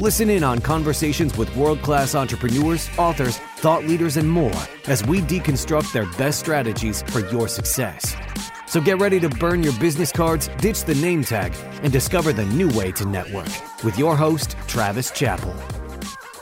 Listen 0.00 0.30
in 0.30 0.44
on 0.44 0.60
conversations 0.60 1.36
with 1.36 1.54
world 1.56 1.82
class 1.82 2.14
entrepreneurs, 2.14 2.88
authors, 2.98 3.38
thought 3.56 3.82
leaders, 3.82 4.16
and 4.16 4.30
more 4.30 4.54
as 4.86 5.04
we 5.04 5.20
deconstruct 5.20 5.92
their 5.92 6.06
best 6.16 6.38
strategies 6.38 7.02
for 7.02 7.18
your 7.30 7.48
success. 7.48 8.14
So 8.68 8.80
get 8.80 9.00
ready 9.00 9.18
to 9.18 9.28
burn 9.28 9.64
your 9.64 9.72
business 9.80 10.12
cards, 10.12 10.46
ditch 10.58 10.84
the 10.84 10.94
name 10.94 11.24
tag, 11.24 11.52
and 11.82 11.92
discover 11.92 12.32
the 12.32 12.44
new 12.44 12.68
way 12.78 12.92
to 12.92 13.04
network 13.06 13.48
with 13.82 13.98
your 13.98 14.14
host, 14.14 14.56
Travis 14.68 15.10
Chappell. 15.10 15.56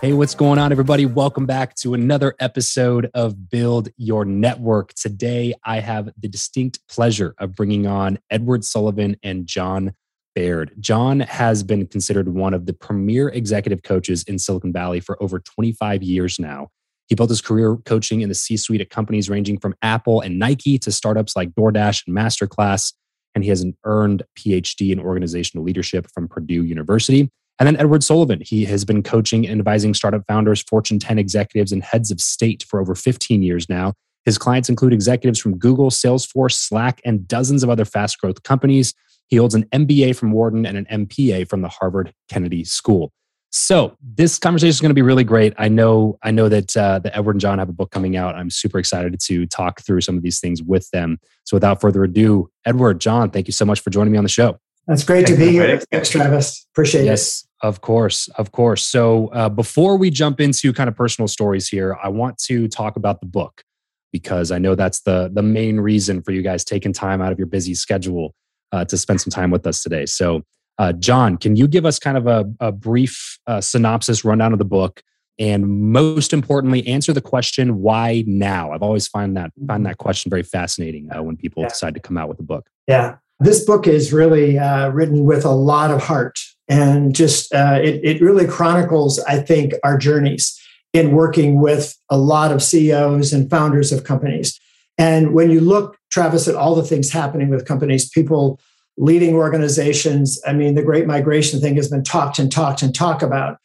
Hey, 0.03 0.13
what's 0.13 0.35
going 0.35 0.59
on, 0.59 0.71
everybody? 0.71 1.07
Welcome 1.07 1.47
back 1.47 1.75
to 1.77 1.95
another 1.95 2.35
episode 2.39 3.11
of 3.15 3.49
Build 3.49 3.89
Your 3.97 4.27
Network. 4.27 4.93
Today, 4.93 5.55
I 5.65 5.81
have 5.81 6.11
the 6.19 6.29
distinct 6.29 6.87
pleasure 6.89 7.35
of 7.39 7.55
bringing 7.55 7.87
on 7.87 8.19
Edward 8.29 8.67
Sullivan 8.67 9.17
and 9.23 9.47
John 9.47 9.95
Baird. 10.37 10.73
John 10.79 11.21
has 11.21 11.63
been 11.63 11.87
considered 11.87 12.29
one 12.29 12.55
of 12.55 12.67
the 12.67 12.75
premier 12.75 13.29
executive 13.31 13.83
coaches 13.83 14.23
in 14.29 14.39
Silicon 14.39 14.73
Valley 14.73 15.01
for 15.01 15.21
over 15.21 15.41
25 15.41 16.03
years 16.03 16.39
now. 16.39 16.69
He 17.09 17.15
built 17.15 17.31
his 17.31 17.41
career 17.41 17.77
coaching 17.87 18.21
in 18.21 18.29
the 18.29 18.35
C 18.35 18.57
suite 18.57 18.83
at 18.83 18.91
companies 18.91 19.31
ranging 19.31 19.59
from 19.59 19.75
Apple 19.81 20.21
and 20.21 20.39
Nike 20.39 20.79
to 20.81 20.93
startups 20.93 21.35
like 21.37 21.55
DoorDash 21.55 22.07
and 22.07 22.15
Masterclass. 22.15 22.93
And 23.35 23.45
he 23.45 23.51
has 23.51 23.63
an 23.63 23.77
earned 23.85 24.25
PhD 24.39 24.93
in 24.93 25.01
organizational 25.01 25.65
leadership 25.65 26.07
from 26.13 26.29
Purdue 26.29 26.65
University. 26.65 27.31
And 27.59 27.67
then 27.67 27.77
Edward 27.77 28.05
Sullivan. 28.05 28.43
He 28.45 28.67
has 28.67 28.85
been 28.85 29.03
coaching 29.03 29.47
and 29.47 29.59
advising 29.59 29.95
startup 29.95 30.27
founders, 30.29 30.63
Fortune 30.63 30.99
10 30.99 31.19
executives, 31.19 31.73
and 31.73 31.83
heads 31.83 32.11
of 32.11 32.21
state 32.21 32.65
for 32.69 32.79
over 32.81 32.95
15 32.95 33.43
years 33.43 33.69
now. 33.71 33.95
His 34.27 34.37
clients 34.37 34.69
include 34.69 34.93
executives 34.93 35.39
from 35.39 35.57
Google, 35.57 35.89
Salesforce, 35.89 36.55
Slack, 36.55 37.01
and 37.05 37.27
dozens 37.27 37.63
of 37.63 37.71
other 37.71 37.85
fast 37.85 38.21
growth 38.21 38.43
companies. 38.43 38.93
He 39.29 39.37
holds 39.37 39.55
an 39.55 39.65
MBA 39.65 40.17
from 40.17 40.33
Wharton 40.33 40.67
and 40.67 40.77
an 40.79 41.07
MPA 41.07 41.49
from 41.49 41.63
the 41.63 41.69
Harvard 41.69 42.15
Kennedy 42.29 42.65
School. 42.65 43.13
So 43.51 43.97
this 44.03 44.39
conversation 44.39 44.71
is 44.71 44.81
going 44.81 44.91
to 44.91 44.95
be 44.95 45.03
really 45.03 45.25
great. 45.25 45.55
I 45.57 45.69
know, 45.69 46.19
I 46.23 46.31
know 46.31 46.49
that 46.49 46.77
uh, 46.77 46.99
that 46.99 47.17
Edward 47.17 47.37
and 47.37 47.41
John 47.41 47.59
have 47.59 47.69
a 47.69 47.73
book 47.73 47.91
coming 47.91 48.17
out. 48.17 48.35
I'm 48.35 48.51
super 48.51 48.79
excited 48.79 49.19
to 49.19 49.47
talk 49.47 49.81
through 49.81 50.03
some 50.03 50.17
of 50.17 50.23
these 50.23 50.41
things 50.41 50.63
with 50.63 50.91
them. 50.91 51.19
So 51.45 51.57
without 51.57 51.81
further 51.81 52.05
ado, 52.05 52.51
Edward, 52.65 53.01
John, 53.01 53.31
thank 53.31 53.47
you 53.47 53.53
so 53.53 53.65
much 53.65 53.81
for 53.81 53.91
joining 53.91 54.13
me 54.13 54.19
on 54.19 54.25
the 54.25 54.31
show. 54.31 54.59
That's 54.87 55.05
great 55.05 55.27
to 55.27 55.37
be 55.37 55.51
here. 55.51 55.81
Thanks, 55.91 56.11
Travis. 56.11 56.67
Appreciate 56.73 57.05
yes, 57.05 57.41
it. 57.41 57.47
Yes, 57.47 57.49
of 57.63 57.81
course, 57.81 58.29
of 58.37 58.53
course. 58.53 58.87
So 58.87 59.29
uh, 59.29 59.49
before 59.49 59.97
we 59.97 60.11
jump 60.11 60.41
into 60.41 60.73
kind 60.73 60.89
of 60.89 60.95
personal 60.95 61.27
stories 61.27 61.69
here, 61.69 61.97
I 62.03 62.09
want 62.09 62.39
to 62.45 62.69
talk 62.69 62.97
about 62.97 63.21
the 63.21 63.27
book 63.27 63.65
because 64.13 64.51
I 64.53 64.59
know 64.59 64.75
that's 64.75 65.01
the 65.01 65.31
the 65.33 65.43
main 65.43 65.81
reason 65.81 66.23
for 66.23 66.33
you 66.33 66.43
guys 66.43 66.65
taking 66.65 66.93
time 66.93 67.21
out 67.21 67.33
of 67.33 67.39
your 67.39 67.49
busy 67.49 67.75
schedule 67.75 68.35
uh, 68.77 68.85
to 68.85 68.97
spend 68.97 69.21
some 69.21 69.31
time 69.31 69.51
with 69.51 69.67
us 69.67 69.83
today. 69.83 70.07
So, 70.07 70.43
uh, 70.79 70.93
John, 70.93 71.39
can 71.39 71.57
you 71.57 71.67
give 71.67 71.87
us 71.87 71.99
kind 71.99 72.19
of 72.19 72.27
a, 72.27 72.45
a 72.61 72.71
brief 72.71 73.39
uh, 73.47 73.61
synopsis 73.61 74.25
rundown 74.25 74.53
of 74.53 74.59
the 74.59 74.65
book? 74.65 75.03
And 75.39 75.67
most 75.93 76.33
importantly, 76.33 76.87
answer 76.87 77.13
the 77.13 77.21
question, 77.21 77.81
why 77.81 78.25
now? 78.27 78.73
I've 78.73 78.83
always 78.83 79.07
find 79.07 79.37
that 79.37 79.53
find 79.67 79.85
that 79.85 79.99
question 79.99 80.31
very 80.31 80.43
fascinating 80.43 81.09
uh, 81.15 81.23
when 81.23 81.37
people 81.37 81.63
yeah. 81.63 81.69
decide 81.69 81.95
to 81.95 82.01
come 82.01 82.17
out 82.17 82.29
with 82.29 82.41
a 82.41 82.43
book. 82.43 82.69
Yeah, 82.87 83.17
this 83.41 83.65
book 83.65 83.87
is 83.87 84.13
really 84.13 84.59
uh, 84.59 84.89
written 84.91 85.25
with 85.25 85.45
a 85.45 85.51
lot 85.51 85.91
of 85.91 86.03
heart, 86.03 86.39
and 86.69 87.15
just 87.15 87.55
uh, 87.55 87.79
it, 87.83 88.01
it 88.03 88.23
really 88.23 88.47
chronicles, 88.47 89.19
I 89.21 89.41
think, 89.41 89.75
our 89.85 89.99
journeys 89.99 90.59
in 90.95 91.13
working 91.13 91.61
with 91.61 91.95
a 92.09 92.17
lot 92.17 92.51
of 92.51 92.63
CEOs 92.63 93.35
and 93.35 93.51
founders 93.51 93.93
of 93.93 94.05
companies. 94.05 94.59
And 94.97 95.35
when 95.35 95.51
you 95.51 95.61
look, 95.61 95.96
Travis, 96.11 96.49
at 96.49 96.55
all 96.55 96.75
the 96.75 96.83
things 96.83 97.11
happening 97.11 97.49
with 97.49 97.67
companies, 97.67 98.09
people 98.09 98.61
leading 98.97 99.35
organizations, 99.35 100.41
I 100.47 100.53
mean, 100.53 100.75
the 100.75 100.83
great 100.83 101.07
migration 101.07 101.61
thing 101.61 101.77
has 101.77 101.89
been 101.89 102.05
talked 102.05 102.39
and 102.39 102.51
talked 102.51 102.83
and 102.83 102.95
talked 102.95 103.23
about. 103.23 103.59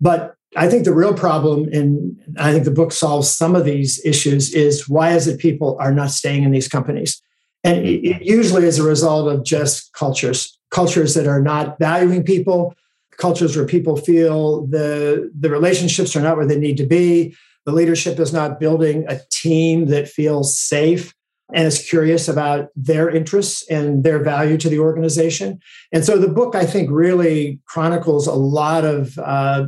But 0.00 0.34
I 0.56 0.68
think 0.68 0.84
the 0.84 0.94
real 0.94 1.14
problem, 1.14 1.68
and 1.72 2.16
I 2.38 2.52
think 2.52 2.64
the 2.64 2.70
book 2.70 2.92
solves 2.92 3.30
some 3.30 3.56
of 3.56 3.64
these 3.64 4.04
issues, 4.04 4.52
is 4.54 4.88
why 4.88 5.12
is 5.12 5.26
it 5.26 5.40
people 5.40 5.76
are 5.80 5.92
not 5.92 6.10
staying 6.10 6.44
in 6.44 6.52
these 6.52 6.68
companies? 6.68 7.20
And 7.64 7.84
it 7.86 8.22
usually 8.22 8.64
is 8.64 8.78
a 8.78 8.84
result 8.84 9.32
of 9.32 9.42
just 9.42 9.92
cultures, 9.94 10.58
cultures 10.70 11.14
that 11.14 11.26
are 11.26 11.40
not 11.40 11.78
valuing 11.78 12.22
people, 12.22 12.74
cultures 13.16 13.56
where 13.56 13.66
people 13.66 13.96
feel 13.96 14.66
the, 14.66 15.30
the 15.38 15.48
relationships 15.48 16.14
are 16.14 16.20
not 16.20 16.36
where 16.36 16.46
they 16.46 16.58
need 16.58 16.76
to 16.76 16.86
be, 16.86 17.34
the 17.64 17.72
leadership 17.72 18.20
is 18.20 18.32
not 18.32 18.60
building 18.60 19.06
a 19.08 19.18
team 19.30 19.86
that 19.86 20.08
feels 20.08 20.58
safe 20.58 21.14
and 21.52 21.66
is 21.66 21.86
curious 21.86 22.28
about 22.28 22.68
their 22.74 23.10
interests 23.10 23.68
and 23.68 24.02
their 24.02 24.22
value 24.22 24.56
to 24.56 24.68
the 24.68 24.78
organization. 24.78 25.58
And 25.92 26.04
so 26.04 26.18
the 26.18 26.28
book, 26.28 26.54
I 26.54 26.64
think, 26.64 26.90
really 26.90 27.60
chronicles 27.66 28.26
a 28.26 28.34
lot 28.34 28.84
of 28.84 29.18
uh, 29.18 29.66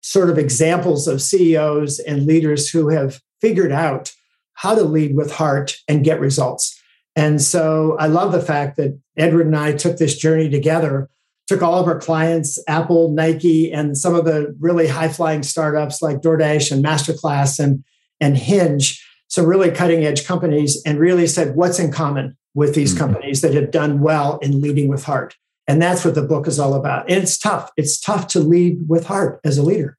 sort 0.00 0.30
of 0.30 0.38
examples 0.38 1.06
of 1.06 1.22
CEOs 1.22 2.00
and 2.00 2.26
leaders 2.26 2.68
who 2.68 2.88
have 2.88 3.20
figured 3.40 3.72
out 3.72 4.12
how 4.54 4.74
to 4.74 4.82
lead 4.82 5.16
with 5.16 5.32
heart 5.32 5.76
and 5.86 6.04
get 6.04 6.20
results. 6.20 6.80
And 7.14 7.40
so 7.40 7.96
I 7.98 8.08
love 8.08 8.32
the 8.32 8.42
fact 8.42 8.76
that 8.76 8.98
Edward 9.16 9.46
and 9.46 9.56
I 9.56 9.72
took 9.72 9.98
this 9.98 10.16
journey 10.16 10.50
together 10.50 11.08
took 11.46 11.62
all 11.62 11.78
of 11.78 11.86
our 11.86 11.98
clients, 11.98 12.58
Apple, 12.66 13.12
Nike, 13.12 13.72
and 13.72 13.96
some 13.96 14.14
of 14.14 14.24
the 14.24 14.54
really 14.58 14.88
high 14.88 15.08
flying 15.08 15.42
startups 15.42 16.02
like 16.02 16.20
DoorDash 16.20 16.72
and 16.72 16.84
Masterclass 16.84 17.58
and, 17.60 17.84
and 18.20 18.36
Hinge, 18.36 19.02
some 19.28 19.46
really 19.46 19.70
cutting 19.70 20.04
edge 20.04 20.26
companies, 20.26 20.82
and 20.84 20.98
really 20.98 21.26
said, 21.26 21.56
what's 21.56 21.78
in 21.78 21.92
common 21.92 22.36
with 22.54 22.74
these 22.74 22.94
mm-hmm. 22.94 23.12
companies 23.12 23.40
that 23.40 23.54
have 23.54 23.70
done 23.70 24.00
well 24.00 24.38
in 24.38 24.60
leading 24.60 24.88
with 24.88 25.04
heart? 25.04 25.36
And 25.68 25.82
that's 25.82 26.04
what 26.04 26.14
the 26.14 26.22
book 26.22 26.46
is 26.46 26.58
all 26.58 26.74
about. 26.74 27.10
And 27.10 27.22
it's 27.22 27.36
tough. 27.36 27.72
It's 27.76 27.98
tough 27.98 28.28
to 28.28 28.40
lead 28.40 28.88
with 28.88 29.06
heart 29.06 29.40
as 29.44 29.58
a 29.58 29.62
leader. 29.62 29.98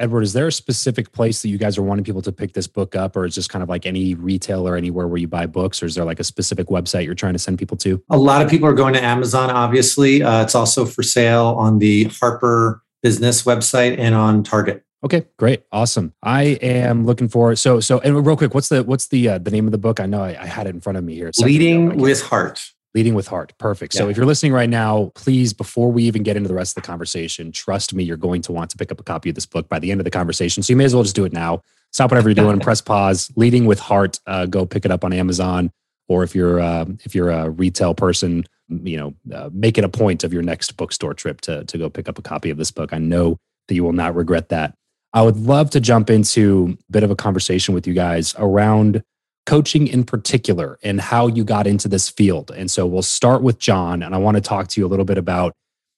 Edward, 0.00 0.22
is 0.22 0.32
there 0.32 0.48
a 0.48 0.52
specific 0.52 1.12
place 1.12 1.40
that 1.42 1.50
you 1.50 1.56
guys 1.56 1.78
are 1.78 1.82
wanting 1.82 2.04
people 2.04 2.22
to 2.22 2.32
pick 2.32 2.52
this 2.52 2.66
book 2.66 2.96
up, 2.96 3.14
or 3.14 3.24
is 3.24 3.34
just 3.34 3.48
kind 3.48 3.62
of 3.62 3.68
like 3.68 3.86
any 3.86 4.14
retailer 4.14 4.74
anywhere 4.74 5.06
where 5.06 5.18
you 5.18 5.28
buy 5.28 5.46
books, 5.46 5.80
or 5.82 5.86
is 5.86 5.94
there 5.94 6.04
like 6.04 6.18
a 6.18 6.24
specific 6.24 6.66
website 6.66 7.04
you're 7.04 7.14
trying 7.14 7.34
to 7.34 7.38
send 7.38 7.60
people 7.60 7.76
to? 7.76 8.02
A 8.10 8.18
lot 8.18 8.42
of 8.42 8.50
people 8.50 8.68
are 8.68 8.74
going 8.74 8.94
to 8.94 9.02
Amazon, 9.02 9.50
obviously. 9.50 10.20
Uh, 10.20 10.42
it's 10.42 10.56
also 10.56 10.84
for 10.84 11.04
sale 11.04 11.54
on 11.56 11.78
the 11.78 12.04
Harper 12.04 12.82
Business 13.04 13.44
website 13.44 13.98
and 13.98 14.16
on 14.16 14.42
Target. 14.42 14.83
Okay, 15.04 15.26
great, 15.38 15.64
awesome. 15.70 16.14
I 16.22 16.42
am 16.62 17.04
looking 17.04 17.28
for 17.28 17.54
so 17.56 17.78
so. 17.78 18.00
And 18.00 18.26
real 18.26 18.38
quick, 18.38 18.54
what's 18.54 18.70
the 18.70 18.82
what's 18.82 19.08
the 19.08 19.28
uh, 19.28 19.38
the 19.38 19.50
name 19.50 19.66
of 19.66 19.72
the 19.72 19.78
book? 19.78 20.00
I 20.00 20.06
know 20.06 20.22
I, 20.22 20.30
I 20.40 20.46
had 20.46 20.66
it 20.66 20.74
in 20.74 20.80
front 20.80 20.96
of 20.96 21.04
me 21.04 21.14
here. 21.14 21.30
Leading 21.38 21.98
with 21.98 22.22
Heart. 22.22 22.62
Leading 22.94 23.14
with 23.14 23.26
heart. 23.26 23.52
Perfect. 23.58 23.92
Yeah. 23.92 24.02
So 24.02 24.08
if 24.08 24.16
you're 24.16 24.24
listening 24.24 24.52
right 24.52 24.70
now, 24.70 25.10
please, 25.16 25.52
before 25.52 25.90
we 25.90 26.04
even 26.04 26.22
get 26.22 26.36
into 26.36 26.48
the 26.48 26.54
rest 26.54 26.76
of 26.76 26.82
the 26.82 26.86
conversation, 26.86 27.50
trust 27.50 27.92
me, 27.92 28.04
you're 28.04 28.16
going 28.16 28.40
to 28.42 28.52
want 28.52 28.70
to 28.70 28.76
pick 28.76 28.92
up 28.92 29.00
a 29.00 29.02
copy 29.02 29.30
of 29.30 29.34
this 29.34 29.46
book 29.46 29.68
by 29.68 29.80
the 29.80 29.90
end 29.90 30.00
of 30.00 30.04
the 30.04 30.12
conversation. 30.12 30.62
So 30.62 30.72
you 30.72 30.76
may 30.76 30.84
as 30.84 30.94
well 30.94 31.02
just 31.02 31.16
do 31.16 31.24
it 31.24 31.32
now. 31.32 31.60
Stop 31.90 32.12
whatever 32.12 32.28
you're 32.28 32.36
doing, 32.36 32.60
press 32.60 32.80
pause. 32.80 33.32
Leading 33.34 33.66
with 33.66 33.80
heart. 33.80 34.20
Uh, 34.28 34.46
go 34.46 34.64
pick 34.64 34.84
it 34.84 34.92
up 34.92 35.02
on 35.02 35.12
Amazon, 35.12 35.72
or 36.06 36.22
if 36.22 36.36
you're 36.36 36.60
uh, 36.60 36.86
if 37.04 37.16
you're 37.16 37.30
a 37.30 37.50
retail 37.50 37.94
person, 37.94 38.44
you 38.68 38.96
know, 38.96 39.36
uh, 39.36 39.50
make 39.52 39.76
it 39.76 39.82
a 39.82 39.88
point 39.88 40.22
of 40.22 40.32
your 40.32 40.42
next 40.42 40.76
bookstore 40.76 41.14
trip 41.14 41.40
to 41.42 41.64
to 41.64 41.76
go 41.76 41.90
pick 41.90 42.08
up 42.08 42.16
a 42.16 42.22
copy 42.22 42.48
of 42.48 42.58
this 42.58 42.70
book. 42.70 42.92
I 42.92 42.98
know 42.98 43.38
that 43.66 43.74
you 43.74 43.82
will 43.82 43.92
not 43.92 44.14
regret 44.14 44.50
that. 44.50 44.76
I 45.14 45.22
would 45.22 45.36
love 45.36 45.70
to 45.70 45.80
jump 45.80 46.10
into 46.10 46.76
a 46.88 46.92
bit 46.92 47.04
of 47.04 47.10
a 47.10 47.16
conversation 47.16 47.72
with 47.72 47.86
you 47.86 47.94
guys 47.94 48.34
around 48.36 49.02
coaching 49.46 49.86
in 49.86 50.02
particular 50.02 50.78
and 50.82 51.00
how 51.00 51.28
you 51.28 51.44
got 51.44 51.68
into 51.68 51.86
this 51.86 52.08
field. 52.08 52.50
And 52.50 52.68
so 52.68 52.84
we'll 52.84 53.02
start 53.02 53.42
with 53.42 53.58
John, 53.60 54.02
and 54.02 54.12
I 54.14 54.18
want 54.18 54.36
to 54.36 54.40
talk 54.40 54.68
to 54.68 54.80
you 54.80 54.86
a 54.86 54.88
little 54.88 55.04
bit 55.04 55.16
about 55.16 55.54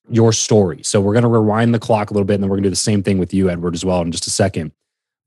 your 0.09 0.31
story. 0.31 0.83
So 0.83 1.01
we're 1.01 1.13
going 1.13 1.23
to 1.23 1.29
rewind 1.29 1.73
the 1.73 1.79
clock 1.79 2.11
a 2.11 2.13
little 2.13 2.25
bit, 2.25 2.35
and 2.35 2.43
then 2.43 2.49
we're 2.49 2.57
going 2.57 2.63
to 2.63 2.69
do 2.69 2.71
the 2.71 2.75
same 2.75 3.01
thing 3.01 3.17
with 3.17 3.33
you, 3.33 3.49
Edward, 3.49 3.73
as 3.73 3.83
well, 3.83 4.01
in 4.01 4.11
just 4.11 4.27
a 4.27 4.29
second. 4.29 4.71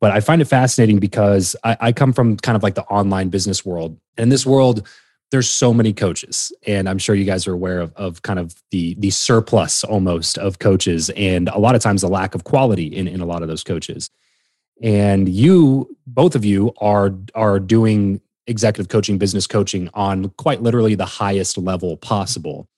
But 0.01 0.13
I 0.13 0.21
find 0.21 0.41
it 0.41 0.47
fascinating 0.47 0.99
because 1.01 1.57
I, 1.65 1.77
I 1.81 1.93
come 1.93 2.13
from 2.13 2.37
kind 2.37 2.57
of 2.57 2.63
like 2.63 2.77
the 2.77 2.85
online 2.85 3.29
business 3.29 3.67
world. 3.67 3.99
And 4.17 4.25
in 4.25 4.29
this 4.29 4.47
world, 4.47 4.87
there's 5.31 5.49
so 5.49 5.73
many 5.73 5.93
coaches 5.93 6.53
and 6.67 6.89
i'm 6.89 6.99
sure 6.99 7.15
you 7.15 7.25
guys 7.25 7.47
are 7.47 7.53
aware 7.53 7.81
of, 7.81 7.93
of 7.95 8.23
kind 8.23 8.39
of 8.39 8.55
the 8.71 8.95
the 8.99 9.11
surplus 9.11 9.85
almost 9.85 10.39
of 10.39 10.59
coaches 10.59 11.11
and 11.17 11.49
a 11.49 11.59
lot 11.59 11.75
of 11.75 11.81
times 11.81 12.03
the 12.03 12.09
lack 12.09 12.35
of 12.35 12.45
quality 12.45 12.87
in, 12.87 13.07
in 13.07 13.21
a 13.21 13.27
lot 13.27 13.43
of 13.43 13.49
those 13.49 13.65
coaches. 13.65 14.11
And 14.83 15.29
you 15.29 15.97
both 16.07 16.35
of 16.35 16.45
you 16.45 16.73
are 16.81 17.15
are 17.35 17.61
doing 17.61 18.21
executive 18.47 18.89
coaching 18.89 19.19
business 19.19 19.47
coaching 19.47 19.91
on 19.95 20.31
quite 20.31 20.63
literally 20.63 20.95
the 20.95 21.07
highest 21.07 21.59
level 21.59 21.97
possible. 21.97 22.69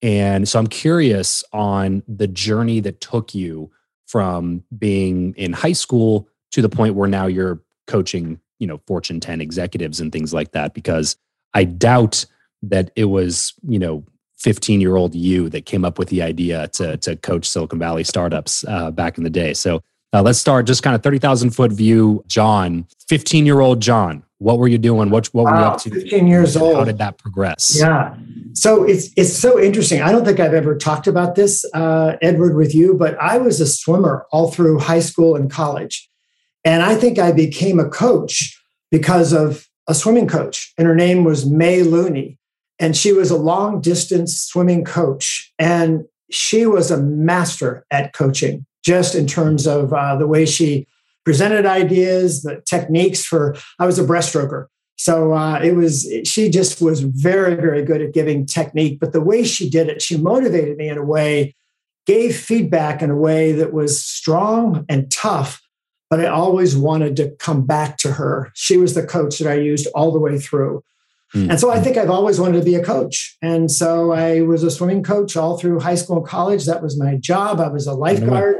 And 0.00 0.48
so 0.48 0.58
i'm 0.58 0.66
curious 0.66 1.44
on 1.52 2.02
the 2.08 2.26
journey 2.26 2.80
that 2.80 3.00
took 3.00 3.34
you 3.34 3.70
from 4.06 4.64
being 4.76 5.34
in 5.36 5.52
high 5.52 5.72
school 5.72 6.28
to 6.50 6.60
the 6.60 6.68
point 6.68 6.94
where 6.94 7.08
now 7.08 7.26
you're 7.26 7.62
coaching 7.86 8.40
you 8.62 8.68
know, 8.68 8.80
Fortune 8.86 9.18
10 9.18 9.40
executives 9.40 9.98
and 10.00 10.12
things 10.12 10.32
like 10.32 10.52
that, 10.52 10.72
because 10.72 11.16
I 11.54 11.64
doubt 11.64 12.24
that 12.62 12.90
it 12.96 13.06
was, 13.06 13.54
you 13.66 13.78
know, 13.78 14.04
15 14.38 14.80
year 14.80 14.96
old 14.96 15.14
you 15.14 15.48
that 15.50 15.66
came 15.66 15.84
up 15.84 15.98
with 15.98 16.08
the 16.08 16.22
idea 16.22 16.68
to, 16.68 16.96
to 16.98 17.16
coach 17.16 17.48
Silicon 17.48 17.78
Valley 17.78 18.04
startups 18.04 18.64
uh, 18.66 18.90
back 18.90 19.16
in 19.16 19.24
the 19.24 19.30
day. 19.30 19.54
So 19.54 19.82
uh, 20.12 20.20
let's 20.22 20.38
start 20.38 20.66
just 20.66 20.82
kind 20.82 20.94
of 20.94 21.02
30,000 21.02 21.50
foot 21.50 21.72
view. 21.72 22.24
John, 22.26 22.86
15 23.08 23.46
year 23.46 23.60
old 23.60 23.80
John, 23.80 24.24
what 24.38 24.58
were 24.58 24.68
you 24.68 24.78
doing? 24.78 25.10
What, 25.10 25.28
what 25.28 25.44
were 25.44 25.56
you 25.56 25.64
up 25.64 25.80
to? 25.82 25.90
15 25.90 26.26
years 26.26 26.56
old. 26.56 26.76
How 26.76 26.84
did 26.84 26.98
that 26.98 27.18
progress? 27.18 27.76
Yeah. 27.78 28.14
So 28.54 28.82
it's, 28.82 29.10
it's 29.16 29.32
so 29.32 29.60
interesting. 29.60 30.02
I 30.02 30.12
don't 30.12 30.24
think 30.24 30.40
I've 30.40 30.54
ever 30.54 30.76
talked 30.76 31.06
about 31.06 31.36
this, 31.36 31.64
uh, 31.72 32.16
Edward, 32.20 32.56
with 32.56 32.74
you, 32.74 32.94
but 32.94 33.16
I 33.18 33.38
was 33.38 33.60
a 33.60 33.66
swimmer 33.66 34.26
all 34.32 34.50
through 34.50 34.80
high 34.80 35.00
school 35.00 35.36
and 35.36 35.50
college. 35.50 36.10
And 36.64 36.82
I 36.82 36.94
think 36.96 37.18
I 37.18 37.32
became 37.32 37.80
a 37.80 37.88
coach 37.88 38.60
because 38.90 39.32
of 39.32 39.66
a 39.92 39.94
swimming 39.94 40.26
coach, 40.26 40.72
and 40.76 40.86
her 40.88 40.94
name 40.94 41.22
was 41.22 41.44
May 41.44 41.82
Looney. 41.82 42.38
And 42.78 42.96
she 42.96 43.12
was 43.12 43.30
a 43.30 43.36
long 43.36 43.80
distance 43.80 44.42
swimming 44.42 44.84
coach. 44.84 45.52
And 45.58 46.04
she 46.30 46.66
was 46.66 46.90
a 46.90 46.96
master 46.96 47.84
at 47.90 48.14
coaching, 48.14 48.64
just 48.82 49.14
in 49.14 49.26
terms 49.26 49.66
of 49.66 49.92
uh, 49.92 50.16
the 50.16 50.26
way 50.26 50.46
she 50.46 50.86
presented 51.24 51.66
ideas, 51.66 52.42
the 52.42 52.62
techniques 52.64 53.24
for, 53.24 53.54
I 53.78 53.86
was 53.86 53.98
a 53.98 54.04
breaststroker. 54.04 54.66
So 54.96 55.34
uh, 55.34 55.60
it 55.62 55.76
was, 55.76 56.10
she 56.24 56.48
just 56.48 56.80
was 56.80 57.02
very, 57.02 57.54
very 57.54 57.84
good 57.84 58.00
at 58.00 58.14
giving 58.14 58.46
technique. 58.46 58.98
But 58.98 59.12
the 59.12 59.20
way 59.20 59.44
she 59.44 59.68
did 59.68 59.88
it, 59.88 60.00
she 60.00 60.16
motivated 60.16 60.78
me 60.78 60.88
in 60.88 60.96
a 60.96 61.04
way, 61.04 61.54
gave 62.06 62.34
feedback 62.34 63.02
in 63.02 63.10
a 63.10 63.16
way 63.16 63.52
that 63.52 63.72
was 63.72 64.02
strong 64.02 64.86
and 64.88 65.10
tough, 65.10 65.61
but 66.12 66.20
I 66.20 66.26
always 66.26 66.76
wanted 66.76 67.16
to 67.16 67.30
come 67.38 67.64
back 67.64 67.96
to 67.96 68.12
her. 68.12 68.50
She 68.52 68.76
was 68.76 68.92
the 68.92 69.02
coach 69.02 69.38
that 69.38 69.50
I 69.50 69.54
used 69.54 69.86
all 69.94 70.12
the 70.12 70.18
way 70.18 70.38
through. 70.38 70.84
Mm-hmm. 71.34 71.52
And 71.52 71.58
so 71.58 71.70
I 71.70 71.80
think 71.80 71.96
I've 71.96 72.10
always 72.10 72.38
wanted 72.38 72.58
to 72.58 72.64
be 72.66 72.74
a 72.74 72.84
coach. 72.84 73.34
And 73.40 73.70
so 73.70 74.12
I 74.12 74.42
was 74.42 74.62
a 74.62 74.70
swimming 74.70 75.02
coach 75.02 75.38
all 75.38 75.56
through 75.56 75.80
high 75.80 75.94
school 75.94 76.18
and 76.18 76.26
college. 76.26 76.66
That 76.66 76.82
was 76.82 76.98
my 76.98 77.16
job. 77.16 77.60
I 77.60 77.68
was 77.68 77.86
a 77.86 77.94
lifeguard. 77.94 78.56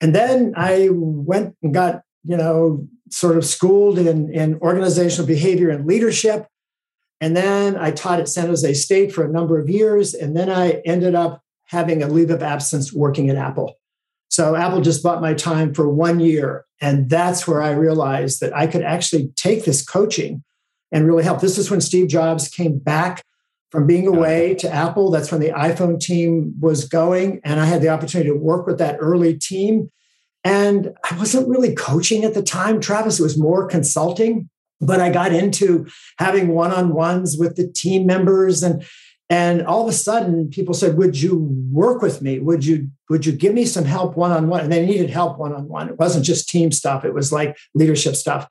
And 0.00 0.14
then 0.14 0.54
I 0.56 0.88
went 0.90 1.54
and 1.62 1.74
got, 1.74 2.00
you 2.24 2.38
know, 2.38 2.88
sort 3.10 3.36
of 3.36 3.44
schooled 3.44 3.98
in, 3.98 4.32
in 4.32 4.54
organizational 4.60 5.26
behavior 5.26 5.68
and 5.68 5.86
leadership. 5.86 6.46
And 7.20 7.36
then 7.36 7.76
I 7.76 7.90
taught 7.90 8.20
at 8.20 8.28
San 8.30 8.46
Jose 8.46 8.72
State 8.72 9.12
for 9.12 9.22
a 9.22 9.30
number 9.30 9.58
of 9.58 9.68
years. 9.68 10.14
And 10.14 10.34
then 10.34 10.48
I 10.48 10.80
ended 10.86 11.14
up 11.14 11.42
having 11.66 12.02
a 12.02 12.08
leave 12.08 12.30
of 12.30 12.42
absence 12.42 12.90
working 12.90 13.28
at 13.28 13.36
Apple. 13.36 13.74
So 14.36 14.54
Apple 14.54 14.82
just 14.82 15.02
bought 15.02 15.22
my 15.22 15.32
time 15.32 15.72
for 15.72 15.88
one 15.88 16.20
year. 16.20 16.66
And 16.82 17.08
that's 17.08 17.48
where 17.48 17.62
I 17.62 17.70
realized 17.70 18.42
that 18.42 18.54
I 18.54 18.66
could 18.66 18.82
actually 18.82 19.28
take 19.28 19.64
this 19.64 19.82
coaching 19.82 20.44
and 20.92 21.06
really 21.06 21.24
help. 21.24 21.40
This 21.40 21.56
is 21.56 21.70
when 21.70 21.80
Steve 21.80 22.08
Jobs 22.08 22.46
came 22.46 22.78
back 22.78 23.24
from 23.70 23.86
being 23.86 24.06
away 24.06 24.54
to 24.56 24.70
Apple. 24.70 25.10
That's 25.10 25.32
when 25.32 25.40
the 25.40 25.52
iPhone 25.52 25.98
team 25.98 26.52
was 26.60 26.84
going. 26.84 27.40
And 27.44 27.58
I 27.60 27.64
had 27.64 27.80
the 27.80 27.88
opportunity 27.88 28.28
to 28.28 28.36
work 28.36 28.66
with 28.66 28.76
that 28.76 28.98
early 29.00 29.38
team. 29.38 29.90
And 30.44 30.92
I 31.10 31.16
wasn't 31.16 31.48
really 31.48 31.74
coaching 31.74 32.22
at 32.24 32.34
the 32.34 32.42
time, 32.42 32.78
Travis. 32.78 33.18
It 33.18 33.22
was 33.22 33.38
more 33.38 33.66
consulting. 33.66 34.50
But 34.82 35.00
I 35.00 35.08
got 35.08 35.32
into 35.32 35.86
having 36.18 36.48
one 36.48 36.72
on 36.72 36.92
ones 36.92 37.38
with 37.38 37.56
the 37.56 37.68
team 37.72 38.04
members 38.04 38.62
and 38.62 38.84
and 39.28 39.62
all 39.66 39.82
of 39.82 39.88
a 39.88 39.92
sudden, 39.92 40.48
people 40.50 40.74
said, 40.74 40.96
"Would 40.96 41.20
you 41.20 41.36
work 41.72 42.00
with 42.00 42.22
me? 42.22 42.38
Would 42.38 42.64
you 42.64 42.90
would 43.10 43.26
you 43.26 43.32
give 43.32 43.54
me 43.54 43.64
some 43.64 43.84
help 43.84 44.16
one 44.16 44.30
on 44.30 44.48
one?" 44.48 44.60
And 44.60 44.72
they 44.72 44.86
needed 44.86 45.10
help 45.10 45.38
one 45.38 45.52
on 45.52 45.68
one. 45.68 45.88
It 45.88 45.98
wasn't 45.98 46.24
just 46.24 46.48
team 46.48 46.70
stuff; 46.70 47.04
it 47.04 47.12
was 47.12 47.32
like 47.32 47.56
leadership 47.74 48.14
stuff. 48.14 48.48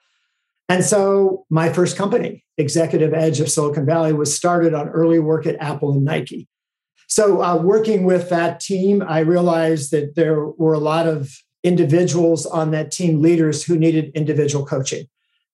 And 0.68 0.84
so, 0.84 1.46
my 1.50 1.72
first 1.72 1.96
company, 1.96 2.44
Executive 2.58 3.14
Edge 3.14 3.40
of 3.40 3.50
Silicon 3.50 3.86
Valley, 3.86 4.12
was 4.12 4.36
started 4.36 4.74
on 4.74 4.90
early 4.90 5.20
work 5.20 5.46
at 5.46 5.56
Apple 5.62 5.94
and 5.94 6.04
Nike. 6.04 6.48
So, 7.08 7.42
uh, 7.42 7.56
working 7.62 8.04
with 8.04 8.30
that 8.30 8.60
team, 8.60 9.02
I 9.08 9.20
realized 9.20 9.92
that 9.92 10.16
there 10.16 10.44
were 10.44 10.74
a 10.74 10.80
lot 10.80 11.08
of 11.08 11.32
individuals 11.64 12.46
on 12.46 12.72
that 12.72 12.92
team, 12.92 13.22
leaders 13.22 13.64
who 13.64 13.78
needed 13.78 14.12
individual 14.14 14.66
coaching. 14.66 15.06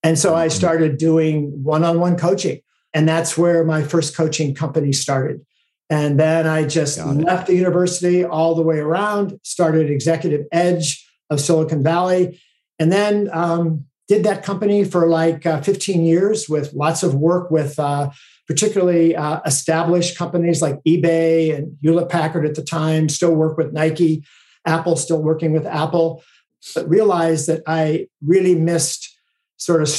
And 0.01 0.17
so, 0.17 0.33
I 0.33 0.47
mm-hmm. 0.47 0.57
started 0.57 0.97
doing 0.97 1.63
one 1.63 1.83
on 1.83 1.99
one 1.99 2.17
coaching 2.17 2.61
and 2.93 3.07
that's 3.07 3.37
where 3.37 3.63
my 3.63 3.83
first 3.83 4.15
coaching 4.15 4.53
company 4.53 4.91
started. 4.93 5.45
And 5.89 6.19
then 6.19 6.47
I 6.47 6.65
just 6.65 6.97
left 7.05 7.47
the 7.47 7.55
university 7.55 8.23
all 8.23 8.55
the 8.55 8.61
way 8.61 8.79
around, 8.79 9.39
started 9.43 9.89
Executive 9.89 10.45
Edge 10.51 11.05
of 11.29 11.41
Silicon 11.41 11.83
Valley, 11.83 12.39
and 12.79 12.91
then 12.91 13.29
um, 13.33 13.85
did 14.07 14.23
that 14.23 14.43
company 14.43 14.85
for 14.85 15.07
like 15.07 15.45
uh, 15.45 15.61
15 15.61 16.03
years 16.05 16.47
with 16.47 16.73
lots 16.73 17.03
of 17.03 17.15
work 17.15 17.51
with 17.51 17.77
uh, 17.77 18.09
particularly 18.47 19.15
uh, 19.15 19.39
established 19.45 20.17
companies 20.17 20.61
like 20.61 20.81
eBay 20.85 21.55
and 21.55 21.77
Hewlett 21.81 22.09
Packard 22.09 22.45
at 22.45 22.55
the 22.55 22.63
time, 22.63 23.07
still 23.07 23.33
work 23.33 23.57
with 23.57 23.71
Nike, 23.71 24.23
Apple, 24.65 24.95
still 24.95 25.21
working 25.21 25.53
with 25.53 25.65
Apple, 25.65 26.23
but 26.75 26.89
realized 26.89 27.47
that 27.47 27.63
I 27.67 28.07
really 28.21 28.55
missed 28.55 29.17
sort 29.57 29.81
of 29.81 29.89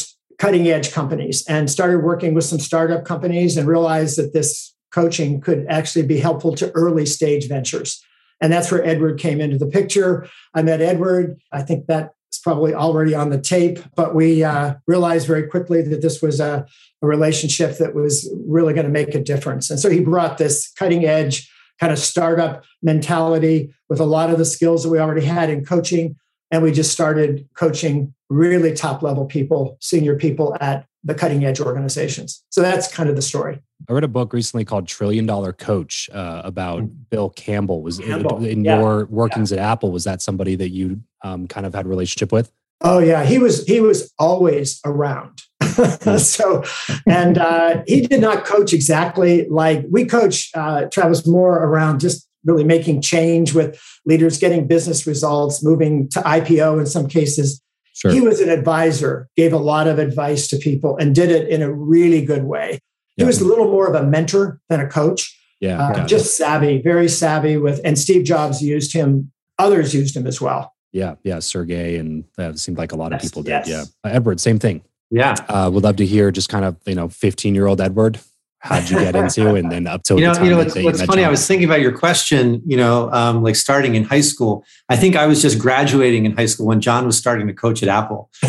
cutting 0.42 0.66
edge 0.66 0.90
companies 0.90 1.44
and 1.46 1.70
started 1.70 1.98
working 1.98 2.34
with 2.34 2.42
some 2.42 2.58
startup 2.58 3.04
companies 3.04 3.56
and 3.56 3.68
realized 3.68 4.18
that 4.18 4.32
this 4.32 4.74
coaching 4.90 5.40
could 5.40 5.64
actually 5.68 6.04
be 6.04 6.18
helpful 6.18 6.52
to 6.52 6.72
early 6.72 7.06
stage 7.06 7.46
ventures. 7.46 8.04
And 8.40 8.52
that's 8.52 8.68
where 8.72 8.84
Edward 8.84 9.20
came 9.20 9.40
into 9.40 9.56
the 9.56 9.68
picture. 9.68 10.26
I 10.52 10.62
met 10.62 10.80
Edward. 10.80 11.40
I 11.52 11.62
think 11.62 11.86
that's 11.86 12.38
probably 12.42 12.74
already 12.74 13.14
on 13.14 13.30
the 13.30 13.40
tape, 13.40 13.78
but 13.94 14.16
we 14.16 14.42
uh, 14.42 14.74
realized 14.88 15.28
very 15.28 15.46
quickly 15.46 15.80
that 15.80 16.02
this 16.02 16.20
was 16.20 16.40
a, 16.40 16.66
a 17.02 17.06
relationship 17.06 17.78
that 17.78 17.94
was 17.94 18.28
really 18.44 18.74
going 18.74 18.86
to 18.86 18.92
make 18.92 19.14
a 19.14 19.22
difference. 19.22 19.70
And 19.70 19.78
so 19.78 19.90
he 19.90 20.00
brought 20.00 20.38
this 20.38 20.72
cutting 20.72 21.04
edge 21.04 21.48
kind 21.78 21.92
of 21.92 22.00
startup 22.00 22.64
mentality 22.82 23.72
with 23.88 24.00
a 24.00 24.06
lot 24.06 24.30
of 24.30 24.38
the 24.38 24.44
skills 24.44 24.82
that 24.82 24.88
we 24.88 24.98
already 24.98 25.24
had 25.24 25.50
in 25.50 25.64
coaching. 25.64 26.16
And 26.52 26.62
we 26.62 26.70
just 26.70 26.92
started 26.92 27.48
coaching 27.54 28.14
really 28.28 28.72
top 28.72 29.02
level 29.02 29.24
people, 29.24 29.78
senior 29.80 30.16
people 30.16 30.56
at 30.60 30.86
the 31.02 31.14
cutting 31.14 31.44
edge 31.44 31.60
organizations. 31.60 32.44
So 32.50 32.60
that's 32.60 32.92
kind 32.92 33.08
of 33.08 33.16
the 33.16 33.22
story. 33.22 33.60
I 33.88 33.92
read 33.92 34.04
a 34.04 34.08
book 34.08 34.32
recently 34.32 34.64
called 34.64 34.86
Trillion 34.86 35.26
Dollar 35.26 35.52
Coach 35.52 36.08
uh, 36.12 36.42
about 36.44 36.82
mm. 36.82 36.94
Bill 37.10 37.30
Campbell. 37.30 37.82
Was 37.82 37.98
Campbell. 37.98 38.44
in 38.44 38.64
yeah. 38.64 38.78
your 38.78 39.06
workings 39.06 39.50
yeah. 39.50 39.58
at 39.58 39.72
Apple? 39.72 39.90
Was 39.90 40.04
that 40.04 40.22
somebody 40.22 40.54
that 40.56 40.68
you 40.68 41.02
um, 41.22 41.48
kind 41.48 41.66
of 41.66 41.74
had 41.74 41.86
a 41.86 41.88
relationship 41.88 42.30
with? 42.30 42.52
Oh 42.82 42.98
yeah, 42.98 43.24
he 43.24 43.38
was. 43.38 43.64
He 43.64 43.80
was 43.80 44.12
always 44.18 44.80
around. 44.84 45.42
Hmm. 45.62 46.16
so, 46.18 46.64
and 47.06 47.38
uh, 47.38 47.82
he 47.86 48.02
did 48.02 48.20
not 48.20 48.44
coach 48.44 48.72
exactly 48.72 49.48
like 49.48 49.84
we 49.90 50.04
coach. 50.04 50.50
Uh, 50.54 50.86
Travis 50.86 51.26
more 51.26 51.56
around 51.64 52.00
just 52.00 52.28
really 52.44 52.64
making 52.64 53.00
change 53.02 53.54
with 53.54 53.80
leaders, 54.04 54.38
getting 54.38 54.66
business 54.66 55.06
results, 55.06 55.62
moving 55.62 56.08
to 56.10 56.20
IPO 56.20 56.80
in 56.80 56.86
some 56.86 57.08
cases. 57.08 57.62
Sure. 57.94 58.10
He 58.10 58.20
was 58.20 58.40
an 58.40 58.48
advisor, 58.48 59.28
gave 59.36 59.52
a 59.52 59.58
lot 59.58 59.86
of 59.86 59.98
advice 59.98 60.48
to 60.48 60.56
people, 60.56 60.96
and 60.96 61.14
did 61.14 61.30
it 61.30 61.48
in 61.48 61.62
a 61.62 61.72
really 61.72 62.24
good 62.24 62.44
way. 62.44 62.80
He 63.16 63.24
was 63.24 63.40
a 63.40 63.44
little 63.44 63.66
more 63.66 63.86
of 63.86 63.94
a 63.94 64.04
mentor 64.04 64.60
than 64.68 64.80
a 64.80 64.88
coach. 64.88 65.38
Yeah, 65.60 65.80
uh, 65.80 66.06
just 66.06 66.36
savvy, 66.36 66.82
very 66.82 67.08
savvy 67.08 67.56
with. 67.56 67.80
And 67.84 67.96
Steve 67.96 68.24
Jobs 68.24 68.62
used 68.62 68.92
him. 68.92 69.30
Others 69.58 69.94
used 69.94 70.16
him 70.16 70.26
as 70.26 70.40
well. 70.40 70.74
Yeah, 70.92 71.14
yeah, 71.22 71.38
Sergey, 71.38 71.98
and 71.98 72.24
that 72.36 72.58
seemed 72.58 72.78
like 72.78 72.90
a 72.90 72.96
lot 72.96 73.12
yes, 73.12 73.22
of 73.22 73.30
people 73.30 73.42
did. 73.42 73.50
Yes. 73.50 73.68
Yeah, 73.68 73.84
uh, 74.04 74.14
Edward, 74.14 74.40
same 74.40 74.58
thing. 74.58 74.82
Yeah, 75.10 75.34
uh, 75.48 75.70
would 75.72 75.84
love 75.84 75.96
to 75.96 76.06
hear 76.06 76.32
just 76.32 76.48
kind 76.48 76.64
of 76.64 76.76
you 76.86 76.94
know, 76.94 77.08
fifteen 77.08 77.54
year 77.54 77.66
old 77.66 77.80
Edward 77.80 78.18
how'd 78.62 78.88
you 78.88 78.98
get 78.98 79.16
into 79.16 79.54
and 79.54 79.70
then 79.72 79.86
up 79.86 80.04
to 80.04 80.14
you 80.14 80.20
know 80.20 80.32
you 80.40 80.50
know 80.50 80.56
what's, 80.56 80.74
what's 80.76 81.02
funny 81.02 81.24
i 81.24 81.28
was 81.28 81.44
thinking 81.46 81.68
about 81.68 81.80
your 81.80 81.96
question 81.96 82.62
you 82.64 82.76
know 82.76 83.10
um, 83.12 83.42
like 83.42 83.56
starting 83.56 83.96
in 83.96 84.04
high 84.04 84.20
school. 84.20 84.64
I 84.88 84.96
think 84.96 85.16
i 85.16 85.26
was 85.26 85.42
just 85.42 85.58
graduating 85.58 86.26
in 86.26 86.36
high 86.36 86.46
school 86.46 86.66
when 86.66 86.80
john 86.80 87.04
was 87.04 87.18
starting 87.18 87.46
to 87.48 87.52
coach 87.52 87.82
at 87.82 87.88
apple. 87.88 88.30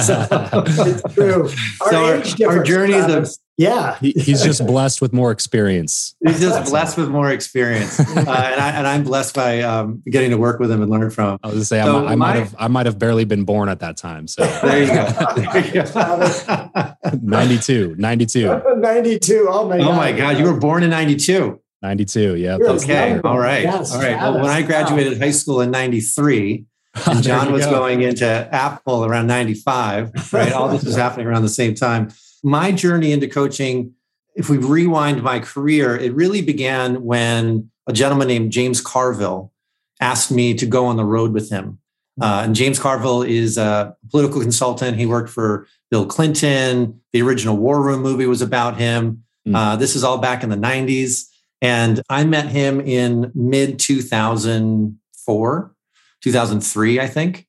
So, 0.00 0.26
it's 0.66 1.14
true. 1.14 1.42
Our, 1.80 2.24
so 2.24 2.46
our, 2.46 2.56
our 2.56 2.62
journeys 2.62 3.04
of 3.06 3.28
yeah. 3.60 3.98
He, 3.98 4.12
he's 4.12 4.42
just 4.42 4.64
blessed 4.66 5.02
with 5.02 5.12
more 5.12 5.30
experience. 5.30 6.16
He's 6.24 6.40
just 6.40 6.70
blessed 6.70 6.96
with 6.96 7.10
more 7.10 7.30
experience. 7.30 8.00
Uh, 8.20 8.32
and, 8.32 8.60
I, 8.60 8.70
and 8.72 8.86
i'm 8.86 9.02
blessed 9.02 9.34
by 9.34 9.62
um, 9.62 10.02
getting 10.08 10.30
to 10.30 10.36
work 10.36 10.60
with 10.60 10.70
him 10.70 10.82
and 10.82 10.90
learn 10.90 11.10
from 11.10 11.32
him. 11.34 11.38
I 11.42 11.46
was 11.46 11.54
gonna 11.54 11.64
say 11.64 11.82
so 11.82 12.04
I, 12.04 12.12
I 12.12 12.14
might 12.14 12.36
have 12.36 12.54
i 12.58 12.68
might 12.68 12.86
have 12.86 12.98
barely 12.98 13.24
been 13.24 13.44
born 13.44 13.68
at 13.68 13.80
that 13.80 13.96
time 13.96 14.26
so. 14.26 14.44
There 14.62 14.82
you 14.82 14.88
go, 14.88 15.06
there 15.36 16.96
92 17.22 17.96
92 17.96 18.62
92 18.76 19.46
oh 19.48 19.68
my 19.68 19.78
god 19.78 19.86
oh 19.86 19.92
my 19.92 20.12
god. 20.12 20.38
You 20.38 20.44
were 20.44 20.58
born 20.58 20.82
in 20.82 20.90
92 20.90 21.60
92 21.82 22.36
yeah 22.36 22.56
okay 22.60 23.18
all 23.24 23.38
right 23.38 23.62
yes, 23.62 23.94
all 23.94 24.02
right. 24.02 24.16
Well 24.16 24.34
when 24.34 24.50
i 24.50 24.62
graduated 24.62 25.18
high 25.18 25.30
school 25.30 25.60
in 25.60 25.70
93 25.70 26.66
and 27.06 27.22
John 27.22 27.52
was 27.52 27.66
go. 27.66 27.72
going 27.72 28.02
into 28.02 28.26
Apple 28.26 29.04
around 29.04 29.28
95, 29.28 30.32
right? 30.32 30.52
All 30.52 30.68
this 30.68 30.82
was 30.82 30.96
happening 30.96 31.28
around 31.28 31.42
the 31.42 31.48
same 31.48 31.76
time 31.76 32.10
my 32.42 32.72
journey 32.72 33.12
into 33.12 33.28
coaching, 33.28 33.94
if 34.34 34.48
we 34.48 34.58
rewind 34.58 35.22
my 35.22 35.40
career, 35.40 35.96
it 35.96 36.14
really 36.14 36.42
began 36.42 37.02
when 37.04 37.70
a 37.86 37.92
gentleman 37.92 38.28
named 38.28 38.52
James 38.52 38.80
Carville 38.80 39.52
asked 40.00 40.30
me 40.30 40.54
to 40.54 40.66
go 40.66 40.86
on 40.86 40.96
the 40.96 41.04
road 41.04 41.32
with 41.32 41.50
him. 41.50 41.78
Uh, 42.20 42.42
and 42.44 42.54
James 42.54 42.78
Carville 42.78 43.22
is 43.22 43.56
a 43.56 43.96
political 44.10 44.40
consultant. 44.40 44.96
He 44.98 45.06
worked 45.06 45.30
for 45.30 45.66
Bill 45.90 46.06
Clinton. 46.06 47.00
The 47.12 47.22
original 47.22 47.56
War 47.56 47.82
Room 47.82 48.02
movie 48.02 48.26
was 48.26 48.42
about 48.42 48.76
him. 48.76 49.24
Mm. 49.46 49.56
Uh, 49.56 49.76
this 49.76 49.96
is 49.96 50.04
all 50.04 50.18
back 50.18 50.42
in 50.42 50.50
the 50.50 50.56
90s. 50.56 51.26
And 51.62 52.02
I 52.08 52.24
met 52.24 52.48
him 52.48 52.80
in 52.80 53.30
mid 53.34 53.78
2004, 53.78 55.74
2003, 56.22 57.00
I 57.00 57.06
think. 57.06 57.46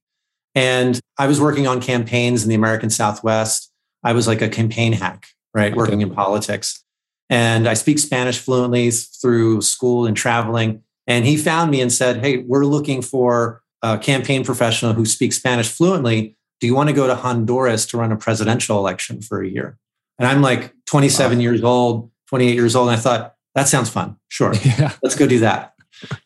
And 0.53 1.00
I 1.17 1.27
was 1.27 1.39
working 1.39 1.65
on 1.67 1.81
campaigns 1.81 2.43
in 2.43 2.50
the 2.50 2.55
American 2.55 2.89
Southwest. 2.89 3.71
I 4.03 4.13
was 4.13 4.27
like 4.27 4.41
a 4.41 4.50
campaign 4.50 4.93
hack, 4.93 5.27
right? 5.53 5.72
Okay. 5.72 5.77
Working 5.77 6.01
in 6.01 6.13
politics. 6.13 6.84
And 7.29 7.67
I 7.67 7.75
speak 7.75 8.00
Spanish 8.00 8.39
fluently 8.39 8.91
through 8.91 9.62
school 9.62 10.05
and 10.05 10.17
traveling. 10.17 10.84
And 11.08 11.25
he 11.25 11.38
found 11.38 11.72
me 11.72 11.81
and 11.81 11.91
said, 11.91 12.17
Hey, 12.17 12.38
we're 12.39 12.65
looking 12.65 13.01
for 13.01 13.62
a 13.81 13.98
campaign 13.98 14.43
professional 14.43 14.93
who 14.93 15.05
speaks 15.05 15.38
Spanish 15.38 15.70
fluently. 15.70 16.36
Do 16.60 16.67
you 16.67 16.75
want 16.75 16.89
to 16.89 16.93
go 16.93 17.08
to 17.08 17.15
Honduras 17.15 17.86
to 17.88 17.98
run 17.98 18.12
a 18.12 18.17
presidential 18.17 18.77
election 18.77 19.22
for 19.22 19.41
a 19.41 19.48
year? 19.48 19.77
And 20.20 20.27
I'm 20.27 20.41
like 20.41 20.74
27 20.86 21.38
wow. 21.38 21.41
years 21.41 21.63
old, 21.63 22.12
28 22.27 22.53
years 22.53 22.75
old. 22.75 22.89
And 22.89 22.98
I 22.98 23.00
thought, 23.00 23.36
that 23.55 23.67
sounds 23.67 23.89
fun. 23.89 24.17
Sure. 24.29 24.53
Yeah. 24.63 24.93
Let's 25.01 25.15
go 25.15 25.27
do 25.27 25.39
that. 25.39 25.74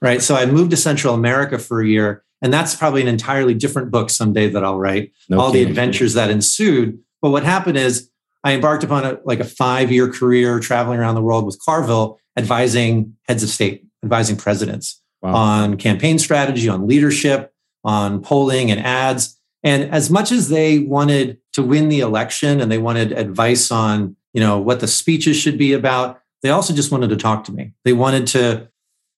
Right. 0.02 0.22
So 0.22 0.36
I 0.36 0.46
moved 0.46 0.72
to 0.72 0.78
Central 0.78 1.14
America 1.14 1.58
for 1.58 1.82
a 1.82 1.88
year. 1.88 2.24
And 2.42 2.54
that's 2.54 2.76
probably 2.76 3.02
an 3.02 3.08
entirely 3.08 3.54
different 3.54 3.92
book 3.92 4.10
someday 4.10 4.50
that 4.50 4.64
I'll 4.64 4.78
write, 4.78 5.14
no 5.30 5.40
all 5.40 5.52
kidding. 5.52 5.66
the 5.66 5.70
adventures 5.70 6.14
that 6.14 6.30
ensued. 6.30 7.00
But 7.22 7.32
what 7.32 7.44
happened 7.44 7.78
is 7.78 8.10
I 8.44 8.54
embarked 8.54 8.84
upon 8.84 9.06
a, 9.06 9.20
like 9.26 9.40
a 9.40 9.46
five 9.46 9.92
year 9.92 10.12
career 10.12 10.60
traveling 10.60 11.00
around 11.00 11.16
the 11.16 11.22
world 11.22 11.46
with 11.46 11.60
Carville, 11.60 12.20
advising 12.38 13.16
heads 13.28 13.44
of 13.44 13.50
state, 13.50 13.86
advising 14.04 14.38
presidents 14.38 15.02
wow. 15.22 15.36
on 15.36 15.78
campaign 15.78 16.20
strategy, 16.20 16.70
on 16.70 16.88
leadership, 16.88 17.54
on 17.84 18.22
polling 18.22 18.72
and 18.72 18.80
ads. 18.80 19.40
And 19.64 19.92
as 19.92 20.12
much 20.12 20.32
as 20.32 20.50
they 20.50 20.80
wanted 20.80 21.40
to 21.54 21.64
win 21.64 21.90
the 21.90 22.02
election 22.02 22.62
and 22.62 22.72
they 22.72 22.78
wanted 22.78 23.12
advice 23.12 23.72
on, 23.72 24.16
you 24.34 24.42
know, 24.42 24.60
what 24.60 24.80
the 24.80 24.88
speeches 24.88 25.38
should 25.38 25.58
be 25.58 25.74
about, 25.74 26.22
they 26.44 26.50
also 26.50 26.74
just 26.74 26.92
wanted 26.92 27.10
to 27.10 27.18
talk 27.18 27.46
to 27.46 27.52
me. 27.52 27.74
They 27.84 27.94
wanted 27.94 28.28
to, 28.28 28.70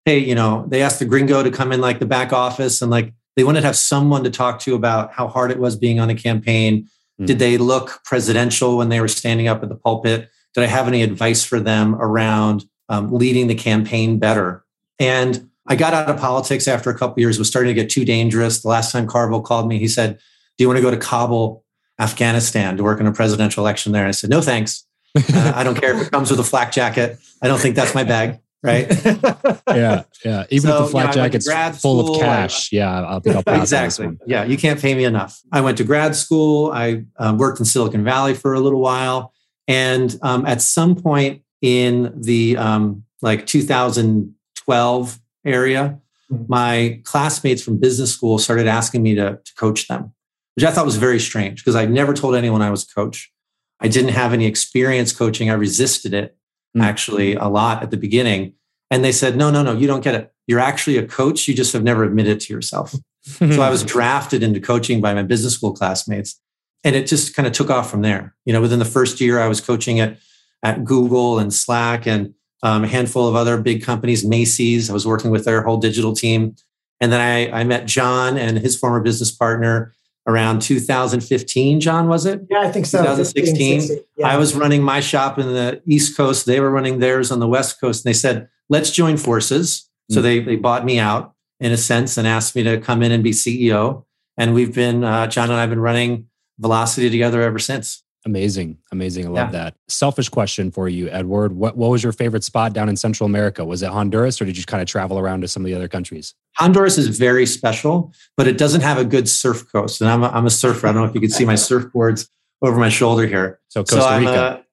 hey, 0.06 0.20
you 0.20 0.36
know, 0.36 0.66
they 0.70 0.82
asked 0.82 1.00
the 1.00 1.06
gringo 1.06 1.44
to 1.44 1.51
come 1.51 1.74
in 1.74 1.82
like 1.82 2.00
the 2.00 2.06
back 2.06 2.32
office 2.32 2.82
and 2.82 2.89
like 2.89 3.13
they 3.36 3.44
wanted 3.44 3.62
to 3.62 3.68
have 3.68 3.75
someone 3.75 4.24
to 4.24 4.30
talk 4.30 4.60
to 4.62 4.75
about 4.75 5.12
how 5.12 5.27
hard 5.27 5.51
it 5.51 5.60
was 5.60 5.75
being 5.75 6.00
on 6.00 6.10
a 6.10 6.16
campaign. 6.16 6.88
Mm. 7.20 7.28
Did 7.28 7.40
they 7.40 7.58
look 7.58 8.02
presidential 8.04 8.78
when 8.78 8.90
they 8.90 9.02
were 9.02 9.08
standing 9.08 9.48
up 9.48 9.64
at 9.64 9.70
the 9.70 9.76
pulpit? 9.76 10.30
Did 10.54 10.64
I 10.64 10.68
have 10.68 10.88
any 10.88 11.04
advice 11.04 11.44
for 11.44 11.60
them 11.60 11.96
around 11.96 12.66
um, 12.90 13.12
leading 13.12 13.48
the 13.48 13.56
campaign 13.56 14.20
better? 14.20 14.64
And 15.00 15.50
I 15.68 15.76
got 15.76 15.94
out 15.94 16.10
of 16.10 16.20
politics 16.20 16.68
after 16.68 16.90
a 16.90 16.98
couple 16.98 17.20
years. 17.20 17.38
It 17.38 17.40
was 17.40 17.50
starting 17.50 17.76
to 17.76 17.82
get 17.82 17.90
too 17.90 18.06
dangerous. 18.06 18.62
The 18.62 18.70
last 18.70 18.92
time 18.92 19.08
Carville 19.08 19.42
called 19.42 19.68
me, 19.68 19.80
he 19.80 19.88
said, 19.88 20.18
"Do 20.58 20.64
you 20.64 20.68
want 20.68 20.78
to 20.78 20.82
go 20.82 20.92
to 20.92 20.98
Kabul, 20.98 21.64
Afghanistan, 22.00 22.78
to 22.78 22.84
work 22.84 23.00
in 23.00 23.08
a 23.08 23.12
presidential 23.12 23.64
election 23.64 23.92
there?" 23.92 24.04
And 24.04 24.10
I 24.10 24.12
said, 24.12 24.30
"No, 24.30 24.42
thanks. 24.42 24.86
Uh, 25.18 25.54
I 25.56 25.64
don't 25.64 25.76
care 25.76 25.96
if 25.96 26.08
it 26.08 26.12
comes 26.12 26.32
with 26.32 26.40
a 26.40 26.44
flak 26.44 26.72
jacket. 26.72 27.20
I 27.42 27.48
don't 27.48 27.60
think 27.60 27.76
that's 27.76 27.94
my 27.94 28.04
bag." 28.04 28.40
Right? 28.64 28.88
yeah, 29.68 30.04
yeah. 30.26 30.46
Even 30.50 30.70
so, 30.70 30.78
if 30.78 30.86
the 30.86 30.92
flat 30.92 31.16
you 31.16 31.22
know, 31.22 31.30
jacket's 31.30 31.82
full 31.82 32.16
of 32.16 32.20
cash, 32.20 32.74
I, 32.74 32.78
yeah, 32.78 33.02
I'll, 33.02 33.22
I'll 33.28 33.44
pass 33.44 33.62
exactly. 33.62 34.18
Yeah, 34.26 34.46
you 34.46 34.58
can't 34.58 34.80
pay 34.80 34.96
me 34.96 35.04
enough. 35.04 35.40
I 35.52 35.62
went 35.62 35.78
to 35.78 35.84
grad 35.84 36.16
school. 36.16 36.72
I 36.72 37.04
um, 37.18 37.38
worked 37.38 37.60
in 37.60 37.66
Silicon 37.66 38.04
Valley 38.04 38.34
for 38.34 38.54
a 38.54 38.60
little 38.60 38.82
while, 38.82 39.32
and 39.68 40.18
um, 40.22 40.46
at 40.46 40.62
some 40.62 40.96
point 40.96 41.44
in 41.62 42.14
the 42.20 42.58
um, 42.58 43.04
like 43.22 43.46
2012 43.46 45.20
area, 45.46 46.00
mm-hmm. 46.32 46.44
my 46.48 47.02
classmates 47.04 47.62
from 47.62 47.80
business 47.80 48.14
school 48.14 48.38
started 48.38 48.68
asking 48.68 49.04
me 49.04 49.16
to, 49.16 49.40
to 49.44 49.56
coach 49.56 49.88
them, 49.88 50.14
which 50.56 50.66
I 50.66 50.72
thought 50.72 50.86
was 50.86 50.98
very 50.98 51.20
strange 51.20 51.64
because 51.64 51.76
I 51.76 51.86
never 51.86 52.14
told 52.14 52.36
anyone 52.36 52.62
I 52.62 52.70
was 52.70 52.84
a 52.84 52.94
coach. 52.94 53.32
I 53.80 53.88
didn't 53.88 54.12
have 54.12 54.34
any 54.34 54.46
experience 54.46 55.14
coaching. 55.14 55.50
I 55.50 55.54
resisted 55.54 56.14
it 56.14 56.37
mm-hmm. 56.78 56.90
actually 56.90 57.36
a 57.36 57.48
lot 57.48 57.84
at 57.84 57.92
the 57.92 57.98
beginning. 57.98 58.54
And 58.90 59.04
they 59.04 59.12
said, 59.12 59.36
no, 59.36 59.52
no, 59.52 59.64
no, 59.64 59.74
you 59.74 59.88
don't 59.88 60.04
get 60.04 60.16
it. 60.16 60.32
You're 60.48 60.60
actually 60.60 60.98
a 60.98 61.06
coach. 61.06 61.48
You 61.48 61.54
just 61.54 61.74
have 61.74 61.84
never 61.84 62.04
admitted 62.04 62.40
to 62.42 62.54
yourself. 62.54 62.96
so 63.24 63.62
I 63.62 63.70
was 63.70 63.84
drafted 63.84 64.44
into 64.44 64.60
coaching 64.60 65.02
by 65.02 65.14
my 65.14 65.24
business 65.24 65.54
school 65.54 65.74
classmates. 65.74 66.40
And 66.84 66.96
it 66.96 67.08
just 67.08 67.36
kind 67.36 67.46
of 67.48 67.54
took 67.54 67.70
off 67.70 67.92
from 67.92 68.02
there. 68.02 68.36
You 68.46 68.54
know, 68.54 68.62
within 68.62 68.80
the 68.80 68.86
first 68.86 69.20
year, 69.20 69.40
I 69.40 69.48
was 69.48 69.60
coaching 69.60 70.00
at, 70.00 70.18
at 70.64 70.86
Google 70.86 71.40
and 71.40 71.54
Slack 71.54 72.08
and 72.08 72.34
um, 72.64 72.86
a 72.86 72.88
handful 72.88 73.28
of 73.28 73.36
other 73.36 73.58
big 73.62 73.84
companies, 73.84 74.26
Macy's. 74.26 74.90
I 74.90 74.94
was 74.94 75.06
working 75.06 75.32
with 75.32 75.44
their 75.44 75.64
whole 75.64 75.78
digital 75.78 76.14
team. 76.14 76.56
And 77.02 77.12
then 77.12 77.20
I, 77.20 77.60
I 77.60 77.64
met 77.64 77.86
John 77.86 78.38
and 78.38 78.58
his 78.58 78.78
former 78.78 79.02
business 79.02 79.32
partner 79.32 79.94
around 80.28 80.62
2015. 80.62 81.80
John, 81.80 82.10
was 82.10 82.26
it? 82.26 82.42
Yeah, 82.50 82.60
I 82.60 82.72
think 82.72 82.86
so. 82.86 83.00
2016. 83.00 83.80
15, 83.80 83.98
yeah. 84.18 84.28
I 84.28 84.38
was 84.38 84.56
running 84.56 84.84
my 84.84 85.00
shop 85.00 85.40
in 85.40 85.48
the 85.48 85.82
East 85.88 86.18
Coast. 86.18 86.46
They 86.46 86.60
were 86.60 86.70
running 86.70 87.00
theirs 87.00 87.32
on 87.32 87.40
the 87.40 87.48
West 87.48 87.80
Coast. 87.80 88.06
And 88.06 88.10
they 88.10 88.18
said, 88.18 88.50
let's 88.70 88.92
join 88.92 89.16
forces. 89.16 89.90
So 90.12 90.18
mm-hmm. 90.18 90.24
they, 90.24 90.40
they 90.40 90.56
bought 90.58 90.86
me 90.86 91.00
out 91.00 91.34
in 91.60 91.72
a 91.72 91.78
sense 91.78 92.18
and 92.18 92.28
asked 92.28 92.56
me 92.56 92.64
to 92.64 92.78
come 92.78 93.02
in 93.02 93.12
and 93.12 93.24
be 93.24 93.32
CEO. 93.32 94.04
And 94.38 94.54
we've 94.54 94.76
been, 94.76 95.04
uh, 95.04 95.28
John 95.28 95.50
and 95.50 95.58
I 95.58 95.62
have 95.62 95.70
been 95.70 95.80
running 95.80 96.28
Velocity 96.60 97.10
together 97.10 97.42
ever 97.42 97.60
since. 97.60 98.04
Amazing. 98.28 98.78
Amazing. 98.92 99.26
I 99.26 99.30
love 99.30 99.54
yeah. 99.54 99.64
that. 99.64 99.76
Selfish 99.88 100.28
question 100.28 100.70
for 100.70 100.90
you, 100.90 101.08
Edward. 101.08 101.54
What, 101.54 101.78
what 101.78 101.90
was 101.90 102.04
your 102.04 102.12
favorite 102.12 102.44
spot 102.44 102.74
down 102.74 102.90
in 102.90 102.98
Central 102.98 103.26
America? 103.26 103.64
Was 103.64 103.82
it 103.82 103.90
Honduras 103.90 104.42
or 104.42 104.46
did 104.46 104.58
you 104.58 104.66
kind 104.66 104.82
of 104.82 104.88
travel 104.90 105.18
around 105.18 105.42
to 105.42 105.48
some 105.48 105.64
of 105.64 105.68
the 105.68 105.74
other 105.74 105.88
countries? 105.88 106.36
Honduras 106.58 106.98
is 106.98 107.18
very 107.18 107.46
special, 107.46 108.14
but 108.36 108.46
it 108.46 108.58
doesn't 108.58 108.82
have 108.82 108.98
a 108.98 109.06
good 109.06 109.30
surf 109.30 109.72
coast. 109.72 110.02
And 110.02 110.10
I'm 110.10 110.24
a, 110.24 110.28
I'm 110.28 110.46
a 110.46 110.50
surfer. 110.50 110.88
I 110.88 110.92
don't 110.92 111.04
know 111.04 111.08
if 111.08 111.16
you 111.16 111.22
can 111.22 111.30
see 111.30 111.46
my 111.46 111.54
surfboards 111.54 112.28
over 112.62 112.78
my 112.78 112.90
shoulder 112.90 113.26
here. 113.26 113.62
So 113.70 113.86
Costa 113.86 114.02
so 114.02 114.18
Rica. 114.20 114.66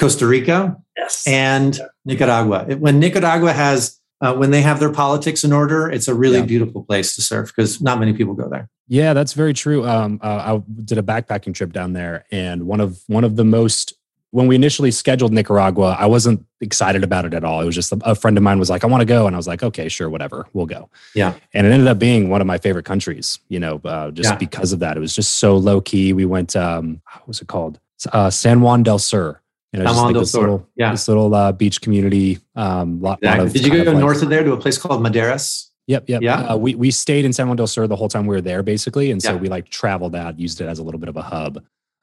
Costa 0.00 0.26
Rica. 0.26 0.76
Yes. 0.96 1.26
And 1.26 1.78
Nicaragua. 2.06 2.64
When 2.78 2.98
Nicaragua 2.98 3.52
has 3.52 4.00
uh, 4.22 4.32
when 4.34 4.52
they 4.52 4.62
have 4.62 4.80
their 4.80 4.92
politics 4.92 5.44
in 5.44 5.52
order, 5.52 5.90
it's 5.90 6.08
a 6.08 6.14
really 6.14 6.38
yeah. 6.38 6.46
beautiful 6.46 6.82
place 6.82 7.14
to 7.16 7.20
surf 7.20 7.52
because 7.54 7.82
not 7.82 7.98
many 7.98 8.14
people 8.14 8.32
go 8.32 8.48
there. 8.48 8.70
Yeah, 8.92 9.14
that's 9.14 9.32
very 9.32 9.54
true. 9.54 9.88
Um, 9.88 10.20
uh, 10.22 10.60
I 10.60 10.82
did 10.84 10.98
a 10.98 11.02
backpacking 11.02 11.54
trip 11.54 11.72
down 11.72 11.94
there, 11.94 12.26
and 12.30 12.66
one 12.66 12.78
of 12.78 13.00
one 13.06 13.24
of 13.24 13.36
the 13.36 13.44
most 13.44 13.94
when 14.32 14.46
we 14.46 14.54
initially 14.54 14.90
scheduled 14.90 15.32
Nicaragua, 15.32 15.96
I 15.98 16.04
wasn't 16.04 16.44
excited 16.60 17.02
about 17.02 17.24
it 17.24 17.32
at 17.32 17.42
all. 17.42 17.62
It 17.62 17.64
was 17.64 17.74
just 17.74 17.94
a, 18.02 18.14
friend 18.14 18.36
of 18.36 18.42
mine 18.42 18.58
was 18.58 18.68
like, 18.68 18.84
"I 18.84 18.88
want 18.88 19.00
to 19.00 19.06
go," 19.06 19.26
and 19.26 19.34
I 19.34 19.38
was 19.38 19.46
like, 19.46 19.62
"Okay, 19.62 19.88
sure, 19.88 20.10
whatever, 20.10 20.46
we'll 20.52 20.66
go." 20.66 20.90
Yeah, 21.14 21.32
and 21.54 21.66
it 21.66 21.70
ended 21.70 21.88
up 21.88 21.98
being 21.98 22.28
one 22.28 22.42
of 22.42 22.46
my 22.46 22.58
favorite 22.58 22.84
countries. 22.84 23.38
You 23.48 23.60
know, 23.60 23.80
uh, 23.82 24.10
just 24.10 24.28
yeah. 24.28 24.36
because 24.36 24.74
of 24.74 24.80
that, 24.80 24.98
it 24.98 25.00
was 25.00 25.16
just 25.16 25.36
so 25.36 25.56
low 25.56 25.80
key. 25.80 26.12
We 26.12 26.26
went, 26.26 26.54
um, 26.54 27.00
what 27.14 27.28
was 27.28 27.40
it 27.40 27.48
called? 27.48 27.80
Uh, 28.12 28.28
San 28.28 28.60
Juan 28.60 28.82
del 28.82 28.98
Sur. 28.98 29.40
You 29.72 29.78
know, 29.78 29.86
just 29.86 30.02
like 30.02 30.14
this 30.16 30.34
little, 30.34 30.68
yeah. 30.76 30.90
this 30.90 31.08
little 31.08 31.34
uh, 31.34 31.52
beach 31.52 31.80
community. 31.80 32.40
Um, 32.54 33.00
lot, 33.00 33.20
exactly. 33.22 33.46
lot 33.46 33.52
Did 33.54 33.64
you 33.64 33.84
go 33.84 33.98
north 33.98 34.20
of 34.20 34.28
there 34.28 34.44
to 34.44 34.52
a 34.52 34.58
place 34.58 34.76
called 34.76 35.02
Maderas? 35.02 35.70
Yep, 35.86 36.08
yep. 36.08 36.22
Yeah. 36.22 36.40
Uh, 36.40 36.56
we 36.56 36.74
we 36.74 36.90
stayed 36.90 37.24
in 37.24 37.32
San 37.32 37.48
Juan 37.48 37.56
del 37.56 37.66
Sur 37.66 37.86
the 37.86 37.96
whole 37.96 38.08
time 38.08 38.26
we 38.26 38.34
were 38.34 38.40
there, 38.40 38.62
basically, 38.62 39.10
and 39.10 39.20
so 39.22 39.32
yeah. 39.32 39.38
we 39.38 39.48
like 39.48 39.68
traveled 39.68 40.14
out, 40.14 40.38
used 40.38 40.60
it 40.60 40.66
as 40.66 40.78
a 40.78 40.82
little 40.82 41.00
bit 41.00 41.08
of 41.08 41.16
a 41.16 41.22
hub. 41.22 41.62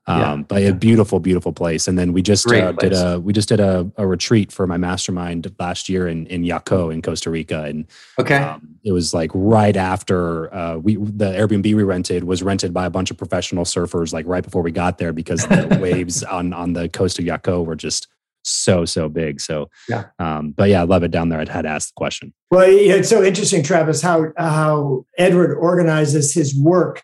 Um, 0.09 0.19
yeah. 0.19 0.35
But 0.47 0.63
a 0.63 0.73
beautiful, 0.73 1.19
beautiful 1.19 1.53
place. 1.53 1.87
And 1.87 1.97
then 1.97 2.13
we 2.13 2.23
just 2.23 2.49
uh, 2.51 2.71
did 2.71 2.93
a 2.93 3.19
we 3.19 3.31
just 3.31 3.47
did 3.47 3.59
a, 3.59 3.89
a, 3.95 4.07
retreat 4.07 4.51
for 4.51 4.65
my 4.65 4.75
mastermind 4.75 5.53
last 5.59 5.87
year 5.87 6.07
in 6.07 6.25
in 6.27 6.41
Jacó 6.43 6.91
in 6.91 7.03
Costa 7.03 7.29
Rica, 7.29 7.63
and 7.63 7.85
okay, 8.17 8.37
um, 8.37 8.79
it 8.83 8.91
was 8.91 9.13
like 9.13 9.29
right 9.35 9.77
after 9.77 10.51
uh, 10.53 10.77
we 10.77 10.95
the 10.95 11.25
Airbnb 11.25 11.63
we 11.63 11.83
rented 11.83 12.23
was 12.23 12.41
rented 12.41 12.73
by 12.73 12.87
a 12.87 12.89
bunch 12.89 13.11
of 13.11 13.17
professional 13.17 13.65
surfers, 13.65 14.11
like 14.11 14.25
right 14.25 14.43
before 14.43 14.63
we 14.63 14.71
got 14.71 14.97
there 14.97 15.13
because 15.13 15.45
the 15.45 15.77
waves 15.81 16.23
on 16.23 16.53
on 16.53 16.73
the 16.73 16.89
coast 16.89 17.19
of 17.19 17.25
Jacó 17.25 17.63
were 17.63 17.75
just 17.75 18.07
so 18.49 18.85
so 18.85 19.09
big. 19.09 19.41
So 19.41 19.69
yeah, 19.87 20.05
um, 20.19 20.51
but 20.51 20.69
yeah, 20.69 20.81
I 20.81 20.85
love 20.85 21.03
it 21.03 21.11
down 21.11 21.29
there. 21.29 21.39
I'd 21.39 21.49
had 21.49 21.65
asked 21.65 21.89
the 21.89 21.97
question. 21.97 22.33
Well, 22.51 22.67
it's 22.67 23.09
so 23.09 23.23
interesting, 23.23 23.63
Travis, 23.63 24.01
how 24.01 24.27
how 24.37 25.05
Edward 25.17 25.55
organizes 25.55 26.33
his 26.33 26.55
work 26.55 27.03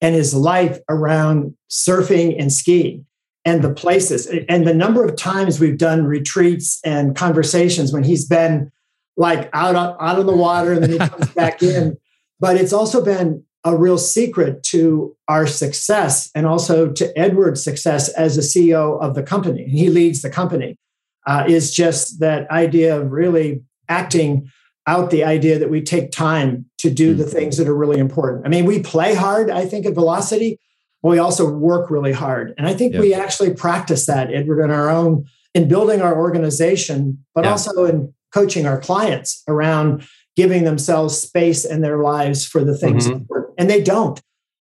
and 0.00 0.14
his 0.14 0.34
life 0.34 0.78
around 0.88 1.56
surfing 1.70 2.36
and 2.38 2.52
skiing 2.52 3.06
and 3.44 3.62
the 3.62 3.72
places 3.72 4.26
and 4.48 4.66
the 4.66 4.74
number 4.74 5.04
of 5.04 5.16
times 5.16 5.60
we've 5.60 5.78
done 5.78 6.04
retreats 6.04 6.80
and 6.84 7.14
conversations 7.14 7.92
when 7.92 8.04
he's 8.04 8.26
been 8.26 8.70
like 9.16 9.48
out 9.52 9.76
on, 9.76 9.96
out 10.00 10.18
on 10.18 10.26
the 10.26 10.36
water 10.36 10.72
and 10.72 10.82
then 10.82 10.92
he 10.92 10.98
comes 10.98 11.28
back 11.34 11.62
in 11.62 11.96
but 12.40 12.56
it's 12.56 12.72
also 12.72 13.04
been 13.04 13.44
a 13.64 13.74
real 13.74 13.96
secret 13.96 14.62
to 14.62 15.16
our 15.28 15.46
success 15.46 16.30
and 16.34 16.46
also 16.46 16.92
to 16.92 17.18
Edward's 17.18 17.64
success 17.64 18.10
as 18.10 18.36
a 18.36 18.42
CEO 18.42 19.00
of 19.00 19.14
the 19.14 19.22
company. 19.22 19.64
He 19.64 19.88
leads 19.88 20.20
the 20.20 20.28
company. 20.28 20.76
Uh, 21.26 21.44
is 21.48 21.74
just 21.74 22.20
that 22.20 22.50
idea 22.50 23.00
of 23.00 23.10
really 23.10 23.62
acting 23.88 24.50
out 24.86 25.10
the 25.10 25.24
idea 25.24 25.58
that 25.58 25.70
we 25.70 25.80
take 25.80 26.10
time 26.12 26.66
to 26.76 26.90
do 26.90 27.14
the 27.14 27.24
mm-hmm. 27.24 27.32
things 27.32 27.56
that 27.56 27.66
are 27.66 27.74
really 27.74 27.98
important. 27.98 28.44
I 28.44 28.50
mean, 28.50 28.66
we 28.66 28.82
play 28.82 29.14
hard, 29.14 29.50
I 29.50 29.64
think, 29.64 29.86
at 29.86 29.94
Velocity, 29.94 30.60
but 31.02 31.08
we 31.08 31.18
also 31.18 31.50
work 31.50 31.90
really 31.90 32.12
hard. 32.12 32.52
And 32.58 32.66
I 32.66 32.74
think 32.74 32.94
we 32.96 33.14
actually 33.14 33.54
practice 33.54 34.04
that, 34.04 34.32
Edward, 34.32 34.62
in 34.62 34.70
our 34.70 34.90
own, 34.90 35.24
in 35.54 35.66
building 35.66 36.02
our 36.02 36.14
organization, 36.14 37.24
but 37.34 37.44
yeah. 37.44 37.52
also 37.52 37.86
in 37.86 38.12
coaching 38.32 38.66
our 38.66 38.78
clients 38.78 39.42
around 39.48 40.06
giving 40.36 40.64
themselves 40.64 41.18
space 41.18 41.64
in 41.64 41.80
their 41.80 41.98
lives 42.02 42.44
for 42.44 42.64
the 42.64 42.76
things 42.76 43.08
mm-hmm. 43.08 43.40
and 43.56 43.70
they 43.70 43.80
don't 43.82 44.20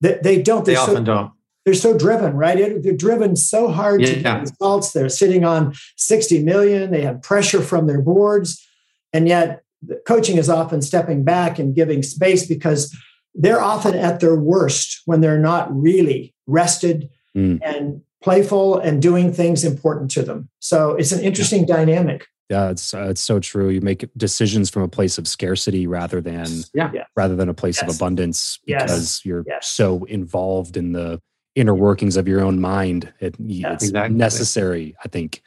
They, 0.02 0.20
they 0.22 0.42
don't. 0.42 0.66
They're 0.66 0.76
they 0.76 0.82
often 0.82 0.98
so, 0.98 1.04
don't. 1.04 1.32
They're 1.66 1.74
so 1.74 1.98
driven, 1.98 2.36
right? 2.36 2.82
They're 2.84 2.96
driven 2.96 3.36
so 3.36 3.70
hard 3.70 4.02
yeah. 4.02 4.14
to 4.14 4.20
get 4.22 4.42
results. 4.42 4.92
They're 4.92 5.10
sitting 5.10 5.44
on 5.44 5.74
60 5.98 6.44
million. 6.44 6.92
They 6.92 7.02
have 7.02 7.24
pressure 7.24 7.62
from 7.62 7.88
their 7.88 8.02
boards. 8.02 8.64
And 9.12 9.28
yet 9.28 9.64
coaching 10.06 10.38
is 10.38 10.50
often 10.50 10.82
stepping 10.84 11.24
back 11.24 11.58
and 11.58 11.74
giving 11.74 12.04
space 12.04 12.46
because 12.46 12.96
they're 13.34 13.62
often 13.62 13.96
at 13.96 14.20
their 14.20 14.36
worst 14.36 15.02
when 15.06 15.22
they're 15.22 15.40
not 15.40 15.76
really 15.76 16.34
rested 16.48 17.10
mm. 17.36 17.60
and 17.64 18.02
playful 18.24 18.78
and 18.78 19.02
doing 19.02 19.34
things 19.34 19.64
important 19.64 20.12
to 20.12 20.22
them. 20.22 20.50
So 20.60 20.92
it's 20.96 21.12
an 21.12 21.22
interesting 21.22 21.68
yeah. 21.68 21.76
dynamic. 21.76 22.28
Yeah, 22.50 22.70
it's 22.70 22.94
uh, 22.94 23.08
it's 23.10 23.22
so 23.22 23.40
true. 23.40 23.70
You 23.70 23.82
make 23.82 24.08
decisions 24.16 24.70
from 24.70 24.84
a 24.84 24.88
place 24.88 25.18
of 25.18 25.28
scarcity 25.28 25.88
rather 25.88 26.22
than 26.22 26.48
yeah. 26.76 26.92
rather 27.16 27.36
than 27.36 27.50
a 27.50 27.56
place 27.56 27.82
yes. 27.82 27.90
of 27.90 27.96
abundance 27.96 28.60
because 28.64 29.00
yes. 29.18 29.26
you're 29.26 29.44
yes. 29.48 29.68
so 29.68 30.04
involved 30.04 30.78
in 30.78 30.92
the 30.92 31.20
inner 31.56 31.74
workings 31.74 32.18
of 32.18 32.28
your 32.28 32.42
own 32.42 32.60
mind. 32.60 33.12
It, 33.20 33.36
it's 33.40 33.86
exactly. 33.86 34.16
necessary, 34.16 34.96
I 35.04 35.08
think, 35.08 35.42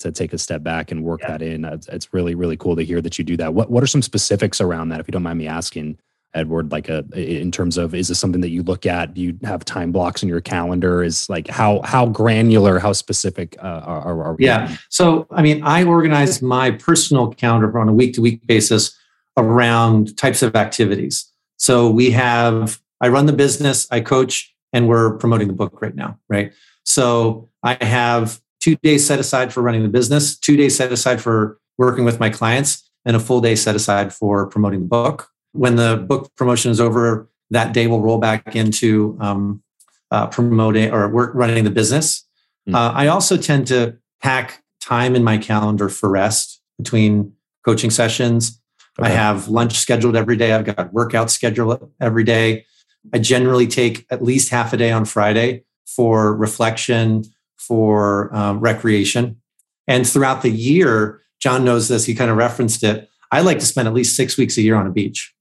to 0.00 0.12
take 0.12 0.32
a 0.32 0.38
step 0.38 0.62
back 0.62 0.90
and 0.90 1.02
work 1.02 1.20
yeah. 1.22 1.28
that 1.28 1.42
in. 1.42 1.64
It's, 1.64 2.12
really 2.12 2.34
really 2.34 2.56
cool 2.56 2.76
to 2.76 2.82
hear 2.84 3.00
that 3.00 3.18
you 3.18 3.24
do 3.24 3.36
that. 3.38 3.54
What 3.54 3.70
what 3.70 3.82
are 3.82 3.86
some 3.86 4.02
specifics 4.02 4.60
around 4.60 4.90
that, 4.90 5.00
if 5.00 5.08
you 5.08 5.12
don't 5.12 5.22
mind 5.22 5.38
me 5.38 5.46
asking? 5.46 5.98
Edward, 6.34 6.72
like 6.72 6.88
a 6.88 7.04
in 7.14 7.50
terms 7.50 7.76
of 7.76 7.94
is 7.94 8.08
this 8.08 8.18
something 8.18 8.40
that 8.40 8.48
you 8.48 8.62
look 8.62 8.86
at? 8.86 9.12
Do 9.12 9.20
you 9.20 9.38
have 9.44 9.66
time 9.66 9.92
blocks 9.92 10.22
in 10.22 10.30
your 10.30 10.40
calendar? 10.40 11.02
Is 11.02 11.28
like 11.28 11.46
how 11.48 11.82
how 11.82 12.06
granular, 12.06 12.78
how 12.78 12.94
specific 12.94 13.54
uh, 13.62 13.82
are, 13.84 14.22
are 14.24 14.34
we? 14.34 14.46
Yeah. 14.46 14.74
So 14.88 15.26
I 15.30 15.42
mean, 15.42 15.62
I 15.62 15.84
organize 15.84 16.40
my 16.40 16.70
personal 16.70 17.28
calendar 17.34 17.78
on 17.78 17.88
a 17.88 17.92
week 17.92 18.14
to 18.14 18.22
week 18.22 18.46
basis 18.46 18.96
around 19.36 20.16
types 20.16 20.42
of 20.42 20.56
activities. 20.56 21.30
So 21.58 21.90
we 21.90 22.10
have 22.12 22.80
I 23.02 23.08
run 23.08 23.26
the 23.26 23.32
business, 23.34 23.86
I 23.90 24.00
coach, 24.00 24.51
and 24.72 24.88
we're 24.88 25.16
promoting 25.18 25.48
the 25.48 25.54
book 25.54 25.80
right 25.82 25.94
now, 25.94 26.18
right? 26.28 26.52
So 26.84 27.48
I 27.62 27.82
have 27.84 28.40
two 28.60 28.76
days 28.76 29.06
set 29.06 29.18
aside 29.18 29.52
for 29.52 29.62
running 29.62 29.82
the 29.82 29.88
business, 29.88 30.38
two 30.38 30.56
days 30.56 30.76
set 30.76 30.92
aside 30.92 31.20
for 31.20 31.58
working 31.78 32.04
with 32.04 32.20
my 32.20 32.30
clients, 32.30 32.88
and 33.04 33.16
a 33.16 33.20
full 33.20 33.40
day 33.40 33.54
set 33.54 33.74
aside 33.74 34.12
for 34.12 34.46
promoting 34.46 34.80
the 34.80 34.86
book 34.86 35.32
when 35.52 35.76
the 35.76 35.96
book 35.96 36.34
promotion 36.36 36.70
is 36.70 36.80
over, 36.80 37.28
that 37.50 37.72
day 37.72 37.86
will 37.86 38.00
roll 38.00 38.18
back 38.18 38.56
into 38.56 39.16
um, 39.20 39.62
uh, 40.10 40.26
promoting 40.26 40.90
or 40.90 41.08
work 41.08 41.32
running 41.34 41.64
the 41.64 41.70
business. 41.70 42.26
Mm-hmm. 42.68 42.74
Uh, 42.74 42.92
I 42.92 43.06
also 43.08 43.36
tend 43.36 43.66
to 43.68 43.98
pack 44.22 44.62
time 44.80 45.14
in 45.14 45.22
my 45.22 45.38
calendar 45.38 45.88
for 45.88 46.08
rest 46.08 46.60
between 46.78 47.32
coaching 47.64 47.90
sessions. 47.90 48.60
Okay. 48.98 49.08
I 49.08 49.12
have 49.12 49.48
lunch 49.48 49.78
scheduled 49.78 50.16
every 50.16 50.36
day. 50.36 50.52
I've 50.52 50.64
got 50.64 50.92
workout 50.92 51.30
scheduled 51.30 51.90
every 52.00 52.24
day. 52.24 52.66
I 53.12 53.18
generally 53.18 53.66
take 53.66 54.06
at 54.10 54.22
least 54.22 54.50
half 54.50 54.72
a 54.72 54.76
day 54.76 54.92
on 54.92 55.04
Friday 55.04 55.64
for 55.86 56.34
reflection, 56.34 57.24
for 57.58 58.34
um, 58.34 58.60
recreation. 58.60 59.40
And 59.86 60.06
throughout 60.08 60.42
the 60.42 60.50
year, 60.50 61.20
John 61.40 61.64
knows 61.64 61.88
this, 61.88 62.04
he 62.04 62.14
kind 62.14 62.30
of 62.30 62.36
referenced 62.36 62.82
it. 62.84 63.08
I 63.30 63.40
like 63.40 63.58
to 63.58 63.66
spend 63.66 63.88
at 63.88 63.94
least 63.94 64.16
six 64.16 64.36
weeks 64.36 64.56
a 64.56 64.62
year 64.62 64.76
on 64.76 64.86
a 64.86 64.90
beach 64.90 65.34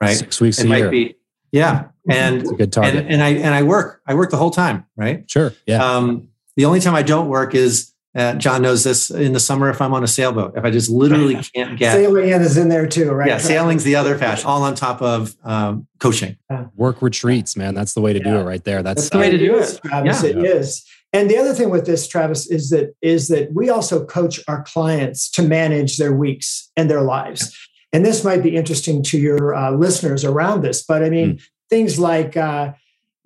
right? 0.00 0.16
Six 0.16 0.40
weeks 0.40 0.58
it 0.58 0.66
a 0.66 0.68
might 0.68 0.78
year. 0.78 0.90
Be, 0.90 1.14
yeah, 1.52 1.88
and 2.08 2.42
a 2.42 2.54
good 2.54 2.72
target. 2.72 2.96
And, 2.96 3.08
and, 3.14 3.22
I 3.22 3.30
and 3.30 3.54
I 3.54 3.62
work. 3.62 4.02
I 4.06 4.14
work 4.14 4.30
the 4.30 4.36
whole 4.36 4.50
time, 4.50 4.86
right? 4.96 5.28
Sure. 5.30 5.52
Yeah. 5.66 5.84
Um, 5.84 6.28
the 6.56 6.64
only 6.64 6.80
time 6.80 6.94
I 6.94 7.02
don't 7.02 7.28
work 7.28 7.54
is 7.54 7.92
uh, 8.18 8.34
John 8.34 8.62
knows 8.62 8.82
this 8.82 9.10
in 9.10 9.32
the 9.32 9.40
summer 9.40 9.70
if 9.70 9.80
I'm 9.80 9.94
on 9.94 10.02
a 10.02 10.08
sailboat. 10.08 10.56
If 10.56 10.64
I 10.64 10.70
just 10.70 10.90
literally 10.90 11.36
can't 11.54 11.78
get 11.78 11.92
sailing 11.92 12.28
is 12.28 12.56
in 12.56 12.68
there 12.68 12.86
too, 12.86 13.12
right? 13.12 13.28
Yeah, 13.28 13.38
sailing's 13.38 13.84
the 13.84 13.94
other 13.94 14.18
passion, 14.18 14.46
all 14.46 14.62
on 14.62 14.74
top 14.74 15.00
of 15.00 15.36
um, 15.44 15.86
coaching. 16.00 16.36
Work 16.74 17.00
retreats, 17.00 17.56
man. 17.56 17.74
That's 17.74 17.94
the 17.94 18.00
way 18.00 18.12
to 18.12 18.18
yeah. 18.18 18.32
do 18.32 18.36
it, 18.38 18.42
right 18.42 18.64
there. 18.64 18.82
That's, 18.82 19.02
That's 19.02 19.10
the 19.10 19.18
way 19.18 19.30
to 19.30 19.38
do 19.38 19.58
it, 19.58 19.80
Travis. 19.84 20.22
Yeah. 20.22 20.30
It 20.30 20.38
is. 20.38 20.84
And 21.12 21.30
the 21.30 21.38
other 21.38 21.54
thing 21.54 21.70
with 21.70 21.86
this, 21.86 22.06
Travis, 22.08 22.50
is 22.50 22.70
that 22.70 22.94
is 23.00 23.28
that 23.28 23.52
we 23.54 23.70
also 23.70 24.04
coach 24.04 24.40
our 24.48 24.62
clients 24.64 25.30
to 25.30 25.42
manage 25.42 25.96
their 25.96 26.12
weeks 26.12 26.70
and 26.76 26.90
their 26.90 27.02
lives. 27.02 27.56
And 27.92 28.04
this 28.04 28.24
might 28.24 28.42
be 28.42 28.56
interesting 28.56 29.02
to 29.04 29.18
your 29.18 29.54
uh, 29.54 29.70
listeners 29.70 30.24
around 30.24 30.62
this, 30.62 30.82
but 30.82 31.02
I 31.02 31.08
mean, 31.08 31.36
mm. 31.36 31.42
things 31.70 31.98
like 31.98 32.36
uh, 32.36 32.72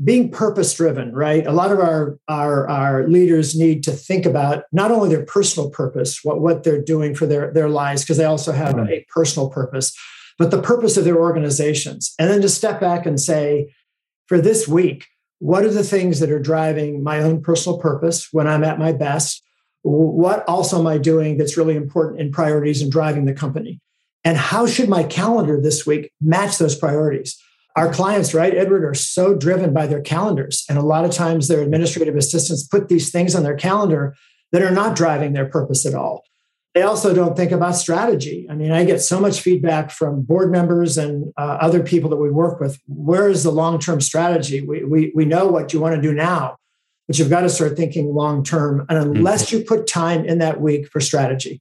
being 0.02 0.30
purpose 0.30 0.74
driven, 0.74 1.12
right? 1.12 1.46
A 1.46 1.52
lot 1.52 1.70
of 1.70 1.78
our, 1.78 2.18
our, 2.28 2.68
our 2.68 3.08
leaders 3.08 3.54
need 3.54 3.84
to 3.84 3.92
think 3.92 4.26
about 4.26 4.64
not 4.72 4.90
only 4.90 5.08
their 5.08 5.24
personal 5.24 5.70
purpose, 5.70 6.20
what, 6.22 6.40
what 6.40 6.64
they're 6.64 6.82
doing 6.82 7.14
for 7.14 7.26
their, 7.26 7.52
their 7.52 7.68
lives, 7.68 8.02
because 8.02 8.16
they 8.16 8.24
also 8.24 8.52
have 8.52 8.74
mm. 8.74 8.88
a 8.88 9.06
personal 9.14 9.48
purpose, 9.48 9.96
but 10.38 10.50
the 10.50 10.62
purpose 10.62 10.96
of 10.96 11.04
their 11.04 11.20
organizations. 11.20 12.14
And 12.18 12.30
then 12.30 12.40
to 12.42 12.48
step 12.48 12.80
back 12.80 13.06
and 13.06 13.20
say, 13.20 13.72
for 14.26 14.40
this 14.40 14.66
week, 14.66 15.06
what 15.38 15.64
are 15.64 15.70
the 15.70 15.84
things 15.84 16.20
that 16.20 16.30
are 16.30 16.40
driving 16.40 17.02
my 17.02 17.20
own 17.20 17.42
personal 17.42 17.78
purpose 17.78 18.28
when 18.32 18.46
I'm 18.46 18.64
at 18.64 18.78
my 18.78 18.92
best? 18.92 19.42
What 19.82 20.44
also 20.48 20.78
am 20.78 20.86
I 20.86 20.98
doing 20.98 21.36
that's 21.36 21.56
really 21.56 21.76
important 21.76 22.20
in 22.20 22.30
priorities 22.30 22.80
and 22.80 22.90
driving 22.90 23.24
the 23.24 23.34
company? 23.34 23.80
And 24.24 24.36
how 24.36 24.66
should 24.66 24.88
my 24.88 25.02
calendar 25.02 25.60
this 25.60 25.84
week 25.84 26.12
match 26.20 26.58
those 26.58 26.76
priorities? 26.76 27.40
Our 27.74 27.92
clients, 27.92 28.34
right, 28.34 28.54
Edward, 28.54 28.84
are 28.84 28.94
so 28.94 29.34
driven 29.34 29.72
by 29.72 29.86
their 29.86 30.02
calendars. 30.02 30.64
And 30.68 30.76
a 30.76 30.82
lot 30.82 31.04
of 31.04 31.10
times 31.10 31.48
their 31.48 31.62
administrative 31.62 32.16
assistants 32.16 32.66
put 32.66 32.88
these 32.88 33.10
things 33.10 33.34
on 33.34 33.42
their 33.42 33.56
calendar 33.56 34.14
that 34.52 34.62
are 34.62 34.70
not 34.70 34.94
driving 34.94 35.32
their 35.32 35.46
purpose 35.46 35.86
at 35.86 35.94
all. 35.94 36.22
They 36.74 36.82
also 36.82 37.14
don't 37.14 37.36
think 37.36 37.52
about 37.52 37.76
strategy. 37.76 38.46
I 38.50 38.54
mean, 38.54 38.72
I 38.72 38.84
get 38.84 39.00
so 39.00 39.20
much 39.20 39.40
feedback 39.40 39.90
from 39.90 40.22
board 40.22 40.50
members 40.50 40.96
and 40.96 41.32
uh, 41.36 41.58
other 41.60 41.82
people 41.82 42.08
that 42.10 42.16
we 42.16 42.30
work 42.30 42.60
with. 42.60 42.78
Where 42.86 43.28
is 43.28 43.42
the 43.42 43.50
long 43.50 43.78
term 43.78 44.00
strategy? 44.00 44.62
We, 44.62 44.84
we, 44.84 45.12
we 45.14 45.24
know 45.26 45.48
what 45.48 45.72
you 45.72 45.80
want 45.80 45.96
to 45.96 46.00
do 46.00 46.14
now, 46.14 46.56
but 47.06 47.18
you've 47.18 47.28
got 47.30 47.42
to 47.42 47.50
start 47.50 47.76
thinking 47.76 48.14
long 48.14 48.42
term. 48.42 48.86
And 48.88 48.98
unless 48.98 49.46
mm-hmm. 49.46 49.58
you 49.58 49.64
put 49.64 49.86
time 49.86 50.24
in 50.24 50.38
that 50.38 50.60
week 50.62 50.88
for 50.88 51.00
strategy, 51.00 51.60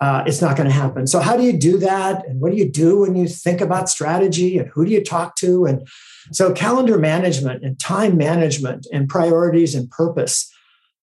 uh, 0.00 0.22
it's 0.26 0.42
not 0.42 0.56
going 0.56 0.68
to 0.68 0.74
happen. 0.74 1.06
So, 1.06 1.20
how 1.20 1.36
do 1.36 1.42
you 1.42 1.52
do 1.52 1.78
that? 1.78 2.26
And 2.26 2.40
what 2.40 2.52
do 2.52 2.58
you 2.58 2.70
do 2.70 3.00
when 3.00 3.16
you 3.16 3.26
think 3.26 3.60
about 3.60 3.88
strategy? 3.88 4.58
And 4.58 4.68
who 4.68 4.84
do 4.84 4.90
you 4.92 5.02
talk 5.02 5.36
to? 5.36 5.64
And 5.64 5.86
so, 6.32 6.52
calendar 6.52 6.98
management 6.98 7.64
and 7.64 7.78
time 7.80 8.16
management 8.16 8.86
and 8.92 9.08
priorities 9.08 9.74
and 9.74 9.90
purpose. 9.90 10.52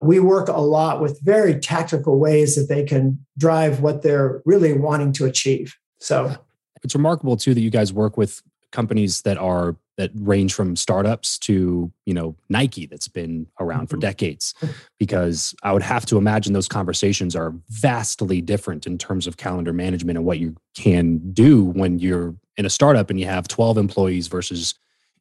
We 0.01 0.19
work 0.19 0.49
a 0.49 0.59
lot 0.59 1.01
with 1.01 1.21
very 1.23 1.57
tactical 1.59 2.19
ways 2.19 2.55
that 2.55 2.67
they 2.67 2.83
can 2.83 3.25
drive 3.37 3.79
what 3.79 4.01
they're 4.01 4.41
really 4.45 4.73
wanting 4.73 5.13
to 5.13 5.25
achieve. 5.25 5.75
So, 5.99 6.35
it's 6.83 6.93
remarkable 6.93 7.37
too 7.37 7.53
that 7.53 7.61
you 7.61 7.71
guys 7.71 7.93
work 7.93 8.17
with 8.17 8.43
companies 8.73 9.21
that 9.21 9.37
are 9.37 9.77
that 9.95 10.09
range 10.15 10.53
from 10.53 10.75
startups 10.75 11.37
to 11.37 11.89
you 12.05 12.13
know 12.13 12.35
Nike 12.49 12.85
that's 12.85 13.07
been 13.07 13.47
around 13.59 13.87
for 13.87 13.95
mm-hmm. 13.95 14.01
decades 14.01 14.53
because 14.99 15.55
I 15.63 15.71
would 15.71 15.83
have 15.83 16.05
to 16.07 16.17
imagine 16.17 16.51
those 16.51 16.67
conversations 16.67 17.35
are 17.35 17.53
vastly 17.69 18.41
different 18.41 18.85
in 18.85 18.97
terms 18.97 19.27
of 19.27 19.37
calendar 19.37 19.71
management 19.71 20.17
and 20.17 20.25
what 20.25 20.39
you 20.39 20.57
can 20.75 21.19
do 21.31 21.63
when 21.63 21.99
you're 21.99 22.35
in 22.57 22.65
a 22.65 22.69
startup 22.69 23.09
and 23.09 23.19
you 23.19 23.25
have 23.27 23.47
12 23.47 23.77
employees 23.77 24.27
versus 24.27 24.75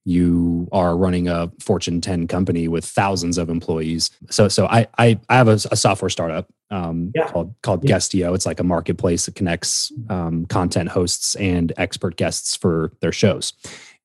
you 0.04 0.68
are 0.72 0.96
running 0.96 1.28
a 1.28 1.50
Fortune 1.60 2.00
10 2.00 2.26
company 2.26 2.68
with 2.68 2.84
thousands 2.84 3.38
of 3.38 3.48
employees. 3.48 4.10
So, 4.30 4.48
so 4.48 4.66
I 4.66 4.86
I, 4.98 5.18
I 5.28 5.36
have 5.36 5.48
a, 5.48 5.58
a 5.70 5.76
software 5.76 6.08
startup 6.08 6.48
um, 6.70 7.12
yeah. 7.14 7.28
called 7.28 7.54
called 7.62 7.84
yeah. 7.84 7.96
Guestio. 7.96 8.34
It's 8.34 8.46
like 8.46 8.60
a 8.60 8.64
marketplace 8.64 9.26
that 9.26 9.34
connects 9.34 9.92
um, 10.08 10.46
content 10.46 10.88
hosts 10.88 11.36
and 11.36 11.72
expert 11.76 12.16
guests 12.16 12.56
for 12.56 12.92
their 13.00 13.12
shows. 13.12 13.52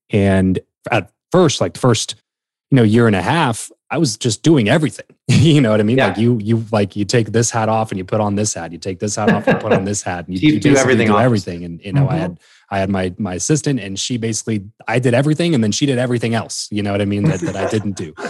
And 0.09 0.59
at 0.91 1.11
first, 1.31 1.61
like 1.61 1.73
the 1.73 1.79
first, 1.79 2.15
you 2.71 2.75
know, 2.75 2.83
year 2.83 3.07
and 3.07 3.15
a 3.15 3.21
half, 3.21 3.71
I 3.89 3.97
was 3.97 4.17
just 4.17 4.43
doing 4.43 4.69
everything. 4.69 5.05
you 5.27 5.61
know 5.61 5.71
what 5.71 5.79
I 5.79 5.83
mean? 5.83 5.97
Yeah. 5.97 6.07
Like 6.07 6.17
you, 6.17 6.37
you 6.41 6.65
like 6.71 6.95
you 6.95 7.05
take 7.05 7.31
this 7.31 7.51
hat 7.51 7.69
off 7.69 7.91
and 7.91 7.97
you 7.97 8.05
put 8.05 8.19
on 8.19 8.35
this 8.35 8.53
hat. 8.53 8.71
You 8.71 8.77
take 8.77 8.99
this 8.99 9.15
hat 9.15 9.29
off 9.29 9.47
and 9.47 9.59
put 9.59 9.73
on 9.73 9.85
this 9.85 10.01
hat. 10.01 10.27
And 10.27 10.41
you, 10.41 10.53
you 10.53 10.59
do 10.59 10.75
everything. 10.75 11.07
Do 11.07 11.17
everything. 11.17 11.63
And 11.63 11.83
you 11.83 11.93
know, 11.93 12.01
mm-hmm. 12.01 12.13
I 12.13 12.17
had 12.17 12.39
I 12.69 12.79
had 12.79 12.89
my 12.89 13.13
my 13.17 13.35
assistant, 13.35 13.79
and 13.79 13.97
she 13.97 14.17
basically 14.17 14.65
I 14.87 14.99
did 14.99 15.13
everything, 15.13 15.55
and 15.55 15.63
then 15.63 15.71
she 15.71 15.85
did 15.85 15.97
everything 15.97 16.33
else. 16.33 16.67
You 16.71 16.83
know 16.83 16.91
what 16.91 17.01
I 17.01 17.05
mean? 17.05 17.23
That 17.23 17.39
that 17.41 17.55
I 17.55 17.69
didn't 17.69 17.95
do. 17.95 18.13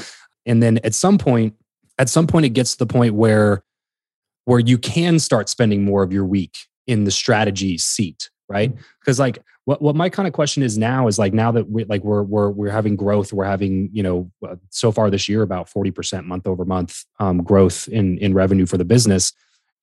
And 0.48 0.64
then 0.64 0.80
at 0.86 0.96
some 0.96 1.18
point, 1.18 1.56
at 2.00 2.08
some 2.08 2.26
point, 2.26 2.46
it 2.46 2.52
gets 2.52 2.72
to 2.72 2.78
the 2.78 2.86
point 2.86 3.16
where 3.16 3.64
where 4.46 4.62
you 4.62 4.78
can 4.78 5.20
start 5.20 5.50
spending 5.50 5.84
more 5.84 6.04
of 6.04 6.14
your 6.14 6.24
week 6.24 6.56
in 6.88 7.04
the 7.04 7.12
strategy 7.12 7.78
seat, 7.78 8.30
right? 8.50 8.74
Because 9.00 9.20
like 9.20 9.40
what, 9.68 9.82
what 9.82 9.98
my 9.98 10.08
kind 10.08 10.28
of 10.28 10.34
question 10.34 10.64
is 10.64 10.78
now 10.78 11.08
is 11.08 11.20
like 11.20 11.34
now 11.34 11.52
that 11.52 11.70
we 11.70 11.84
like 11.84 12.02
we're 12.02 12.24
we're 12.24 12.50
we're 12.50 12.72
having 12.72 12.96
growth 12.96 13.34
we're 13.34 13.44
having 13.44 13.90
you 13.92 14.02
know 14.02 14.32
uh, 14.48 14.56
so 14.70 14.94
far 14.94 15.10
this 15.10 15.28
year 15.28 15.42
about 15.42 15.70
40% 15.70 16.24
month 16.24 16.48
over 16.48 16.64
month 16.64 17.04
um, 17.20 17.44
growth 17.44 17.90
in 17.90 18.18
in 18.20 18.34
revenue 18.34 18.66
for 18.66 18.78
the 18.78 18.86
business 18.86 19.34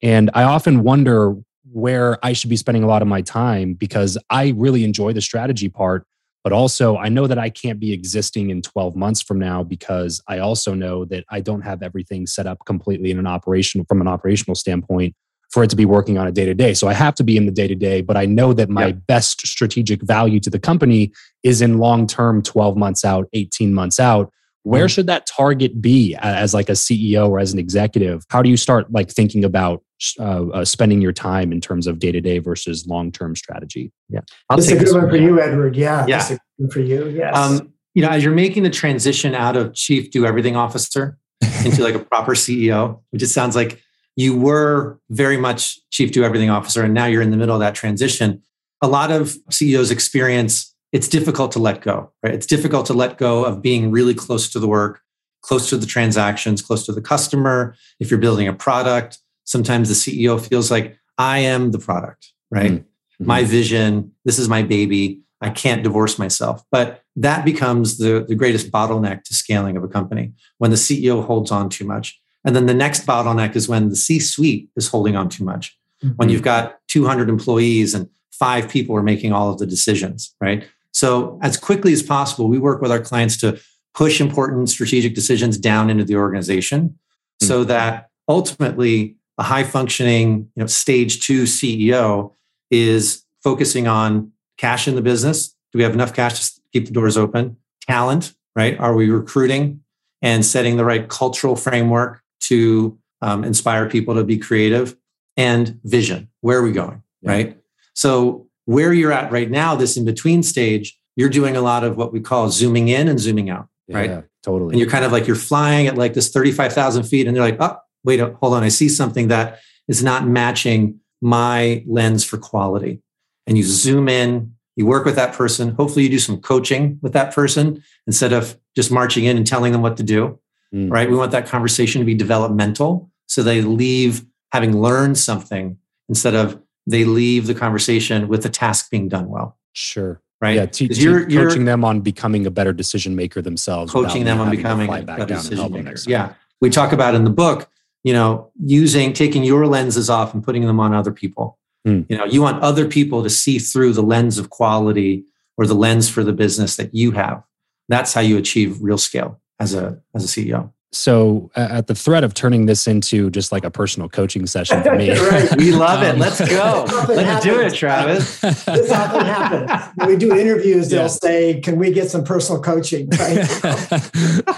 and 0.02 0.30
i 0.32 0.42
often 0.42 0.82
wonder 0.82 1.36
where 1.70 2.18
i 2.24 2.32
should 2.32 2.48
be 2.48 2.56
spending 2.56 2.82
a 2.82 2.86
lot 2.86 3.02
of 3.02 3.08
my 3.08 3.20
time 3.20 3.74
because 3.74 4.16
i 4.30 4.54
really 4.56 4.84
enjoy 4.84 5.12
the 5.12 5.20
strategy 5.20 5.68
part 5.68 6.06
but 6.42 6.52
also 6.54 6.96
i 6.96 7.10
know 7.10 7.26
that 7.26 7.38
i 7.38 7.50
can't 7.50 7.78
be 7.78 7.92
existing 7.92 8.48
in 8.48 8.62
12 8.62 8.96
months 8.96 9.20
from 9.20 9.38
now 9.38 9.62
because 9.62 10.22
i 10.28 10.38
also 10.38 10.72
know 10.72 11.04
that 11.04 11.24
i 11.28 11.40
don't 11.40 11.62
have 11.62 11.82
everything 11.82 12.26
set 12.26 12.46
up 12.46 12.58
completely 12.64 13.10
in 13.10 13.18
an 13.18 13.26
operational 13.26 13.84
from 13.86 14.00
an 14.00 14.08
operational 14.08 14.54
standpoint 14.54 15.14
for 15.54 15.62
it 15.62 15.70
to 15.70 15.76
be 15.76 15.84
working 15.84 16.18
on 16.18 16.26
a 16.26 16.32
day 16.32 16.44
to 16.44 16.52
day. 16.52 16.74
So 16.74 16.88
I 16.88 16.94
have 16.94 17.14
to 17.14 17.22
be 17.22 17.36
in 17.36 17.46
the 17.46 17.52
day 17.52 17.68
to 17.68 17.76
day, 17.76 18.02
but 18.02 18.16
I 18.16 18.26
know 18.26 18.52
that 18.54 18.68
my 18.68 18.86
yep. 18.86 18.98
best 19.06 19.46
strategic 19.46 20.02
value 20.02 20.40
to 20.40 20.50
the 20.50 20.58
company 20.58 21.12
is 21.44 21.62
in 21.62 21.78
long 21.78 22.08
term, 22.08 22.42
12 22.42 22.76
months 22.76 23.04
out, 23.04 23.28
18 23.34 23.72
months 23.72 24.00
out. 24.00 24.32
Where 24.64 24.86
mm-hmm. 24.86 24.88
should 24.88 25.06
that 25.06 25.26
target 25.26 25.80
be 25.80 26.16
as 26.16 26.54
like 26.54 26.68
a 26.68 26.72
CEO 26.72 27.28
or 27.28 27.38
as 27.38 27.52
an 27.52 27.60
executive? 27.60 28.24
How 28.30 28.42
do 28.42 28.50
you 28.50 28.56
start 28.56 28.90
like 28.90 29.12
thinking 29.12 29.44
about 29.44 29.84
uh, 30.18 30.48
uh, 30.48 30.64
spending 30.64 31.00
your 31.00 31.12
time 31.12 31.52
in 31.52 31.60
terms 31.60 31.86
of 31.86 32.00
day 32.00 32.10
to 32.10 32.20
day 32.20 32.40
versus 32.40 32.84
long 32.88 33.12
term 33.12 33.36
strategy? 33.36 33.92
Yeah, 34.08 34.20
I'll 34.50 34.56
this 34.56 34.66
is 34.66 34.72
a 34.72 34.84
good 34.84 34.92
one 34.92 35.08
for 35.08 35.16
you, 35.16 35.40
Edward. 35.40 35.76
Yeah, 35.76 36.04
yeah, 36.08 36.36
for 36.72 36.80
you. 36.80 37.10
Yes. 37.10 37.36
Um, 37.36 37.72
you 37.94 38.02
know, 38.02 38.08
as 38.08 38.24
you're 38.24 38.34
making 38.34 38.64
the 38.64 38.70
transition 38.70 39.36
out 39.36 39.54
of 39.54 39.74
chief 39.74 40.10
do 40.10 40.26
everything 40.26 40.56
officer 40.56 41.16
into 41.64 41.84
like 41.84 41.94
a 41.94 42.00
proper 42.00 42.32
CEO, 42.32 43.02
which 43.10 43.20
just 43.20 43.34
sounds 43.34 43.54
like 43.54 43.83
you 44.16 44.36
were 44.36 44.98
very 45.10 45.36
much 45.36 45.78
chief 45.90 46.12
do 46.12 46.24
everything 46.24 46.50
officer 46.50 46.82
and 46.82 46.94
now 46.94 47.06
you're 47.06 47.22
in 47.22 47.30
the 47.30 47.36
middle 47.36 47.54
of 47.54 47.60
that 47.60 47.74
transition. 47.74 48.42
A 48.82 48.88
lot 48.88 49.10
of 49.10 49.36
ceos 49.50 49.90
experience 49.90 50.74
it's 50.92 51.08
difficult 51.08 51.50
to 51.52 51.58
let 51.58 51.80
go 51.80 52.12
right? 52.22 52.34
It's 52.34 52.46
difficult 52.46 52.86
to 52.86 52.94
let 52.94 53.18
go 53.18 53.44
of 53.44 53.60
being 53.60 53.90
really 53.90 54.14
close 54.14 54.48
to 54.50 54.58
the 54.58 54.68
work 54.68 55.00
close 55.42 55.68
to 55.68 55.76
the 55.76 55.86
transactions 55.86 56.62
close 56.62 56.86
to 56.86 56.92
the 56.92 57.02
customer. 57.02 57.76
If 58.00 58.10
you're 58.10 58.20
building 58.20 58.48
a 58.48 58.52
product 58.52 59.18
sometimes 59.44 59.88
the 59.88 59.94
ceo 59.94 60.40
feels 60.40 60.70
like 60.70 60.96
i 61.18 61.38
am 61.38 61.70
the 61.70 61.78
product 61.78 62.32
right? 62.50 62.72
Mm-hmm. 62.72 63.26
my 63.26 63.44
vision 63.44 64.12
this 64.24 64.38
is 64.38 64.48
my 64.48 64.62
baby 64.62 65.20
i 65.40 65.50
can't 65.50 65.82
divorce 65.82 66.18
myself. 66.18 66.62
But 66.70 67.02
that 67.16 67.44
becomes 67.44 67.98
the, 67.98 68.24
the 68.26 68.34
greatest 68.34 68.72
bottleneck 68.72 69.22
to 69.24 69.34
scaling 69.34 69.76
of 69.76 69.84
a 69.84 69.88
company 69.88 70.32
when 70.58 70.70
the 70.70 70.76
ceo 70.76 71.24
holds 71.24 71.50
on 71.50 71.68
too 71.68 71.84
much 71.84 72.20
and 72.44 72.54
then 72.54 72.66
the 72.66 72.74
next 72.74 73.06
bottleneck 73.06 73.56
is 73.56 73.68
when 73.68 73.88
the 73.88 73.96
C 73.96 74.20
suite 74.20 74.68
is 74.76 74.88
holding 74.88 75.16
on 75.16 75.28
too 75.28 75.44
much. 75.44 75.76
Mm-hmm. 76.02 76.16
When 76.16 76.28
you've 76.28 76.42
got 76.42 76.78
200 76.88 77.28
employees 77.28 77.94
and 77.94 78.08
five 78.32 78.68
people 78.68 78.96
are 78.96 79.02
making 79.02 79.32
all 79.32 79.50
of 79.50 79.58
the 79.58 79.66
decisions, 79.66 80.34
right? 80.40 80.68
So, 80.92 81.38
as 81.42 81.56
quickly 81.56 81.92
as 81.92 82.02
possible, 82.02 82.48
we 82.48 82.58
work 82.58 82.80
with 82.80 82.92
our 82.92 83.00
clients 83.00 83.36
to 83.38 83.58
push 83.94 84.20
important 84.20 84.68
strategic 84.68 85.14
decisions 85.14 85.56
down 85.56 85.88
into 85.88 86.04
the 86.04 86.16
organization 86.16 86.90
mm-hmm. 86.90 87.46
so 87.46 87.64
that 87.64 88.10
ultimately 88.28 89.16
a 89.38 89.42
high 89.42 89.64
functioning 89.64 90.48
you 90.54 90.60
know, 90.62 90.66
stage 90.66 91.26
two 91.26 91.44
CEO 91.44 92.32
is 92.70 93.24
focusing 93.42 93.86
on 93.86 94.32
cash 94.58 94.86
in 94.86 94.94
the 94.94 95.02
business. 95.02 95.48
Do 95.72 95.78
we 95.78 95.82
have 95.82 95.94
enough 95.94 96.14
cash 96.14 96.48
to 96.48 96.60
keep 96.72 96.86
the 96.86 96.92
doors 96.92 97.16
open? 97.16 97.56
Talent, 97.86 98.34
right? 98.54 98.78
Are 98.78 98.94
we 98.94 99.10
recruiting 99.10 99.80
and 100.22 100.44
setting 100.44 100.76
the 100.76 100.84
right 100.84 101.08
cultural 101.08 101.56
framework 101.56 102.23
to 102.48 102.98
um, 103.22 103.44
inspire 103.44 103.88
people 103.88 104.14
to 104.14 104.24
be 104.24 104.38
creative 104.38 104.96
and 105.36 105.80
vision. 105.84 106.28
Where 106.40 106.58
are 106.58 106.62
we 106.62 106.72
going? 106.72 107.02
Yeah. 107.22 107.30
Right. 107.30 107.58
So, 107.94 108.46
where 108.66 108.92
you're 108.92 109.12
at 109.12 109.30
right 109.30 109.50
now, 109.50 109.74
this 109.74 109.96
in 109.96 110.04
between 110.04 110.42
stage, 110.42 110.98
you're 111.16 111.28
doing 111.28 111.56
a 111.56 111.60
lot 111.60 111.84
of 111.84 111.96
what 111.96 112.12
we 112.12 112.20
call 112.20 112.50
zooming 112.50 112.88
in 112.88 113.08
and 113.08 113.20
zooming 113.20 113.50
out. 113.50 113.68
Right. 113.88 114.08
Yeah, 114.08 114.22
totally. 114.42 114.72
And 114.72 114.80
you're 114.80 114.88
kind 114.88 115.04
of 115.04 115.12
like 115.12 115.26
you're 115.26 115.36
flying 115.36 115.86
at 115.86 115.96
like 115.96 116.14
this 116.14 116.30
35,000 116.30 117.04
feet 117.04 117.26
and 117.26 117.36
you're 117.36 117.44
like, 117.44 117.58
oh, 117.60 117.76
wait, 118.04 118.20
hold 118.20 118.54
on. 118.54 118.62
I 118.62 118.68
see 118.68 118.88
something 118.88 119.28
that 119.28 119.60
is 119.86 120.02
not 120.02 120.26
matching 120.26 121.00
my 121.20 121.84
lens 121.86 122.24
for 122.24 122.38
quality. 122.38 123.02
And 123.46 123.58
you 123.58 123.64
zoom 123.64 124.08
in, 124.08 124.54
you 124.76 124.86
work 124.86 125.04
with 125.04 125.16
that 125.16 125.34
person. 125.34 125.70
Hopefully, 125.74 126.04
you 126.04 126.10
do 126.10 126.18
some 126.18 126.40
coaching 126.40 126.98
with 127.02 127.12
that 127.12 127.34
person 127.34 127.82
instead 128.06 128.32
of 128.32 128.58
just 128.74 128.90
marching 128.90 129.24
in 129.24 129.36
and 129.36 129.46
telling 129.46 129.72
them 129.72 129.82
what 129.82 129.98
to 129.98 130.02
do 130.02 130.38
mm. 130.74 130.90
right? 130.90 131.08
We 131.08 131.16
want 131.16 131.32
that 131.32 131.46
conversation 131.46 132.00
to 132.00 132.04
be 132.04 132.14
developmental. 132.14 133.10
So 133.26 133.42
they 133.42 133.62
leave 133.62 134.24
having 134.52 134.80
learned 134.80 135.18
something 135.18 135.78
instead 136.08 136.34
of 136.34 136.60
they 136.86 137.04
leave 137.04 137.46
the 137.46 137.54
conversation 137.54 138.28
with 138.28 138.42
the 138.42 138.50
task 138.50 138.90
being 138.90 139.08
done 139.08 139.28
well. 139.28 139.56
Sure. 139.72 140.20
Right. 140.40 140.56
Yeah. 140.56 140.66
Te- 140.66 140.88
you're, 140.92 141.28
you're, 141.28 141.48
coaching 141.48 141.64
them 141.64 141.84
on 141.84 142.00
becoming 142.00 142.46
a 142.46 142.50
better 142.50 142.72
decision 142.72 143.16
maker 143.16 143.40
themselves. 143.40 143.90
Coaching 143.90 144.24
them 144.24 144.40
on 144.40 144.50
becoming 144.50 144.92
a 144.92 145.02
better 145.02 145.24
decision 145.24 145.72
maker. 145.72 145.94
Yeah. 146.06 146.34
We 146.60 146.70
talk 146.70 146.92
about 146.92 147.14
in 147.14 147.24
the 147.24 147.30
book, 147.30 147.68
you 148.02 148.12
know, 148.12 148.50
using, 148.62 149.12
taking 149.12 149.44
your 149.44 149.66
lenses 149.66 150.10
off 150.10 150.34
and 150.34 150.44
putting 150.44 150.66
them 150.66 150.78
on 150.80 150.92
other 150.92 151.12
people. 151.12 151.58
Mm. 151.86 152.06
You 152.08 152.18
know, 152.18 152.24
you 152.24 152.42
want 152.42 152.62
other 152.62 152.86
people 152.86 153.22
to 153.22 153.30
see 153.30 153.58
through 153.58 153.94
the 153.94 154.02
lens 154.02 154.38
of 154.38 154.50
quality 154.50 155.24
or 155.56 155.66
the 155.66 155.74
lens 155.74 156.10
for 156.10 156.22
the 156.22 156.32
business 156.32 156.76
that 156.76 156.94
you 156.94 157.12
have. 157.12 157.42
That's 157.88 158.12
how 158.12 158.20
you 158.20 158.36
achieve 158.36 158.78
real 158.80 158.98
scale 158.98 159.40
as 159.58 159.74
a 159.74 160.02
as 160.14 160.24
a 160.24 160.28
CEO. 160.28 160.73
So, 160.94 161.50
uh, 161.56 161.66
at 161.70 161.88
the 161.88 161.94
threat 161.94 162.22
of 162.22 162.34
turning 162.34 162.66
this 162.66 162.86
into 162.86 163.28
just 163.30 163.50
like 163.50 163.64
a 163.64 163.70
personal 163.70 164.08
coaching 164.08 164.46
session 164.46 164.80
for 164.82 164.94
me, 164.94 165.10
right. 165.28 165.56
we 165.56 165.72
love 165.72 165.98
um, 165.98 166.04
it. 166.04 166.18
Let's 166.18 166.40
go. 166.48 166.84
Let's 167.08 167.20
happens. 167.20 167.44
do 167.44 167.60
it, 167.60 167.74
Travis. 167.74 168.40
this 168.40 168.92
often 168.92 169.26
happens. 169.26 169.92
When 169.96 170.08
we 170.08 170.16
do 170.16 170.36
interviews, 170.36 170.90
they'll 170.90 171.08
say, 171.08 171.60
"Can 171.60 171.78
we 171.78 171.90
get 171.90 172.10
some 172.10 172.22
personal 172.22 172.62
coaching?" 172.62 173.08
Right? 173.10 173.44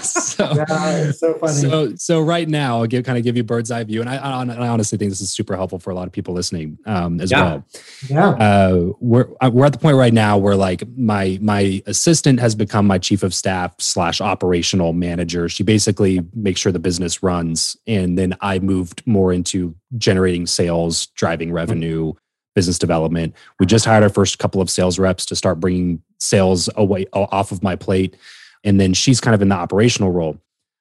so, 0.03 0.53
yeah, 0.55 1.11
so 1.13 1.35
funny. 1.35 1.55
So, 1.55 1.95
so 1.97 2.21
right 2.21 2.49
now, 2.49 2.81
I'll 2.81 2.87
give 2.87 3.05
kind 3.05 3.17
of 3.17 3.25
give 3.25 3.39
you 3.39 3.43
bird's 3.43 3.71
eye 3.71 3.85
view, 3.85 4.03
and 4.03 4.11
I, 4.11 4.17
I, 4.17 4.45
I 4.45 4.69
honestly 4.69 4.99
think 4.99 5.11
this 5.11 5.23
is 5.23 5.31
super 5.31 5.57
helpful 5.57 5.79
for 5.79 5.91
a 5.91 5.95
lot 5.95 6.07
of 6.07 6.13
people 6.13 6.35
listening 6.35 6.79
um, 6.85 7.19
as 7.19 7.31
yeah. 7.31 7.43
well. 7.43 7.67
Yeah, 8.11 8.29
uh, 8.29 8.93
we're 9.01 9.29
uh, 9.41 9.51
we're 9.51 9.65
at 9.65 9.73
the 9.73 9.79
point 9.79 9.97
right 9.97 10.13
now 10.13 10.37
where 10.37 10.57
like 10.57 10.83
my 10.99 11.39
my 11.41 11.83
assistant 11.87 12.41
has 12.41 12.55
become 12.55 12.87
my 12.87 12.99
chief 12.99 13.23
of 13.23 13.33
staff 13.33 13.75
slash 13.79 14.21
operational 14.21 14.93
manager. 14.93 15.49
She 15.49 15.63
basically 15.63 16.26
make 16.35 16.57
sure 16.57 16.73
the 16.73 16.79
business 16.79 17.23
runs. 17.23 17.77
And 17.87 18.19
then 18.19 18.35
I 18.41 18.59
moved 18.59 19.03
more 19.07 19.33
into 19.33 19.75
generating 19.99 20.47
sales, 20.47 21.07
driving 21.09 21.49
mm-hmm. 21.49 21.57
revenue, 21.57 22.13
business 22.55 22.79
development. 22.79 23.35
We 23.61 23.67
just 23.67 23.85
hired 23.85 24.03
our 24.03 24.09
first 24.09 24.39
couple 24.39 24.61
of 24.61 24.71
sales 24.71 24.99
reps 24.99 25.27
to 25.27 25.37
start 25.37 25.61
bringing 25.61 26.03
sales 26.19 26.69
away 26.77 27.07
off 27.13 27.53
of 27.53 27.63
my 27.63 27.77
plate. 27.77 28.17
And 28.65 28.81
then 28.81 28.95
she's 28.95 29.21
kind 29.21 29.35
of 29.35 29.43
in 29.43 29.51
the 29.51 29.55
operational 29.55 30.11
role. 30.11 30.39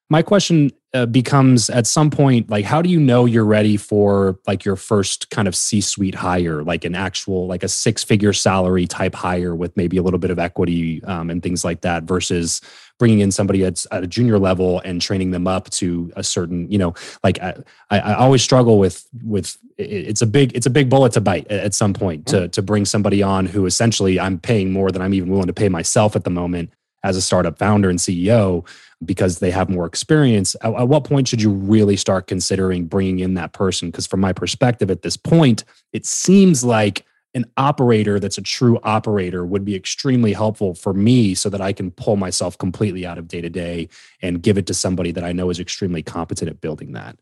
My 0.08 0.22
question 0.22 0.70
uh, 0.94 1.06
becomes 1.06 1.68
at 1.68 1.86
some 1.86 2.10
point 2.10 2.48
like 2.48 2.64
how 2.64 2.80
do 2.80 2.88
you 2.88 3.00
know 3.00 3.24
you're 3.24 3.44
ready 3.44 3.76
for 3.76 4.38
like 4.46 4.64
your 4.64 4.76
first 4.76 5.30
kind 5.30 5.48
of 5.48 5.56
c-suite 5.56 6.14
hire? 6.14 6.62
Like 6.62 6.84
an 6.84 6.94
actual 6.94 7.46
like 7.46 7.64
a 7.64 7.68
six 7.68 8.04
figure 8.04 8.32
salary 8.32 8.86
type 8.86 9.14
hire 9.14 9.54
with 9.54 9.76
maybe 9.76 9.96
a 9.96 10.02
little 10.02 10.20
bit 10.20 10.30
of 10.30 10.38
equity 10.38 11.02
um, 11.04 11.28
and 11.28 11.42
things 11.42 11.64
like 11.64 11.80
that 11.80 12.04
versus 12.04 12.60
bringing 12.98 13.20
in 13.20 13.30
somebody 13.30 13.64
at, 13.64 13.84
at 13.90 14.04
a 14.04 14.06
junior 14.06 14.38
level 14.38 14.80
and 14.84 15.02
training 15.02 15.30
them 15.30 15.46
up 15.46 15.68
to 15.70 16.12
a 16.16 16.22
certain 16.22 16.70
you 16.70 16.78
know 16.78 16.94
like 17.22 17.38
i, 17.40 17.54
I 17.90 18.14
always 18.14 18.42
struggle 18.42 18.78
with 18.78 19.06
with 19.22 19.56
it's 19.76 20.22
a 20.22 20.26
big 20.26 20.54
it's 20.56 20.66
a 20.66 20.70
big 20.70 20.88
bullet 20.88 21.12
to 21.12 21.20
bite 21.20 21.46
at 21.48 21.74
some 21.74 21.92
point 21.92 22.26
to 22.28 22.48
to 22.48 22.62
bring 22.62 22.84
somebody 22.84 23.22
on 23.22 23.46
who 23.46 23.66
essentially 23.66 24.18
i'm 24.18 24.38
paying 24.38 24.72
more 24.72 24.90
than 24.90 25.02
i'm 25.02 25.14
even 25.14 25.30
willing 25.30 25.46
to 25.46 25.52
pay 25.52 25.68
myself 25.68 26.16
at 26.16 26.24
the 26.24 26.30
moment 26.30 26.72
as 27.04 27.16
a 27.16 27.22
startup 27.22 27.58
founder 27.58 27.90
and 27.90 27.98
ceo 27.98 28.66
because 29.04 29.40
they 29.40 29.50
have 29.50 29.68
more 29.68 29.86
experience 29.86 30.56
at, 30.62 30.72
at 30.74 30.88
what 30.88 31.04
point 31.04 31.28
should 31.28 31.42
you 31.42 31.50
really 31.50 31.96
start 31.96 32.26
considering 32.26 32.86
bringing 32.86 33.18
in 33.18 33.34
that 33.34 33.52
person 33.52 33.90
because 33.90 34.06
from 34.06 34.20
my 34.20 34.32
perspective 34.32 34.90
at 34.90 35.02
this 35.02 35.16
point 35.16 35.64
it 35.92 36.06
seems 36.06 36.64
like 36.64 37.04
an 37.36 37.44
operator 37.58 38.18
that's 38.18 38.38
a 38.38 38.42
true 38.42 38.80
operator 38.82 39.44
would 39.44 39.62
be 39.62 39.76
extremely 39.76 40.32
helpful 40.32 40.74
for 40.74 40.94
me 40.94 41.34
so 41.34 41.50
that 41.50 41.60
I 41.60 41.74
can 41.74 41.90
pull 41.90 42.16
myself 42.16 42.56
completely 42.56 43.04
out 43.04 43.18
of 43.18 43.28
day 43.28 43.42
to 43.42 43.50
day 43.50 43.90
and 44.22 44.42
give 44.42 44.56
it 44.56 44.66
to 44.68 44.74
somebody 44.74 45.12
that 45.12 45.22
I 45.22 45.32
know 45.32 45.50
is 45.50 45.60
extremely 45.60 46.02
competent 46.02 46.48
at 46.48 46.62
building 46.62 46.92
that. 46.92 47.18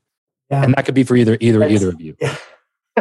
Yeah. 0.51 0.63
And 0.63 0.75
that 0.75 0.85
could 0.85 0.95
be 0.95 1.03
for 1.03 1.17
either 1.17 1.37
either 1.41 1.59
that's, 1.59 1.73
either 1.73 1.89
of 1.89 2.01
you. 2.01 2.17
Yeah. 2.21 2.37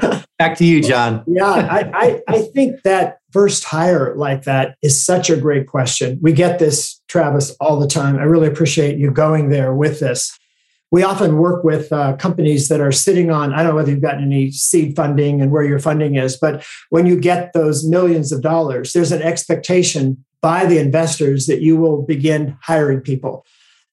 Back 0.39 0.57
to 0.57 0.65
you, 0.65 0.81
John. 0.81 1.23
yeah, 1.27 1.45
I, 1.45 1.91
I, 1.93 2.21
I 2.27 2.41
think 2.41 2.81
that 2.81 3.19
first 3.33 3.63
hire 3.65 4.15
like 4.15 4.43
that 4.43 4.77
is 4.81 5.03
such 5.03 5.29
a 5.29 5.35
great 5.35 5.67
question. 5.67 6.19
We 6.21 6.31
get 6.31 6.59
this, 6.59 7.01
Travis, 7.07 7.51
all 7.59 7.79
the 7.79 7.87
time. 7.87 8.17
I 8.17 8.23
really 8.23 8.47
appreciate 8.47 8.97
you 8.97 9.11
going 9.11 9.49
there 9.49 9.73
with 9.73 9.99
this 9.99 10.37
we 10.93 11.01
often 11.01 11.39
work 11.39 11.63
with 11.63 11.91
uh, 11.91 12.15
companies 12.17 12.69
that 12.69 12.79
are 12.79 12.91
sitting 12.91 13.31
on 13.31 13.51
i 13.51 13.57
don't 13.57 13.71
know 13.71 13.75
whether 13.75 13.91
you've 13.91 14.01
gotten 14.01 14.23
any 14.23 14.51
seed 14.51 14.95
funding 14.95 15.41
and 15.41 15.51
where 15.51 15.63
your 15.63 15.79
funding 15.79 16.15
is 16.15 16.37
but 16.37 16.63
when 16.91 17.05
you 17.05 17.19
get 17.19 17.51
those 17.53 17.83
millions 17.83 18.31
of 18.31 18.41
dollars 18.41 18.93
there's 18.93 19.11
an 19.11 19.21
expectation 19.21 20.23
by 20.41 20.65
the 20.65 20.77
investors 20.77 21.47
that 21.47 21.61
you 21.61 21.75
will 21.75 22.03
begin 22.03 22.57
hiring 22.61 23.01
people 23.01 23.43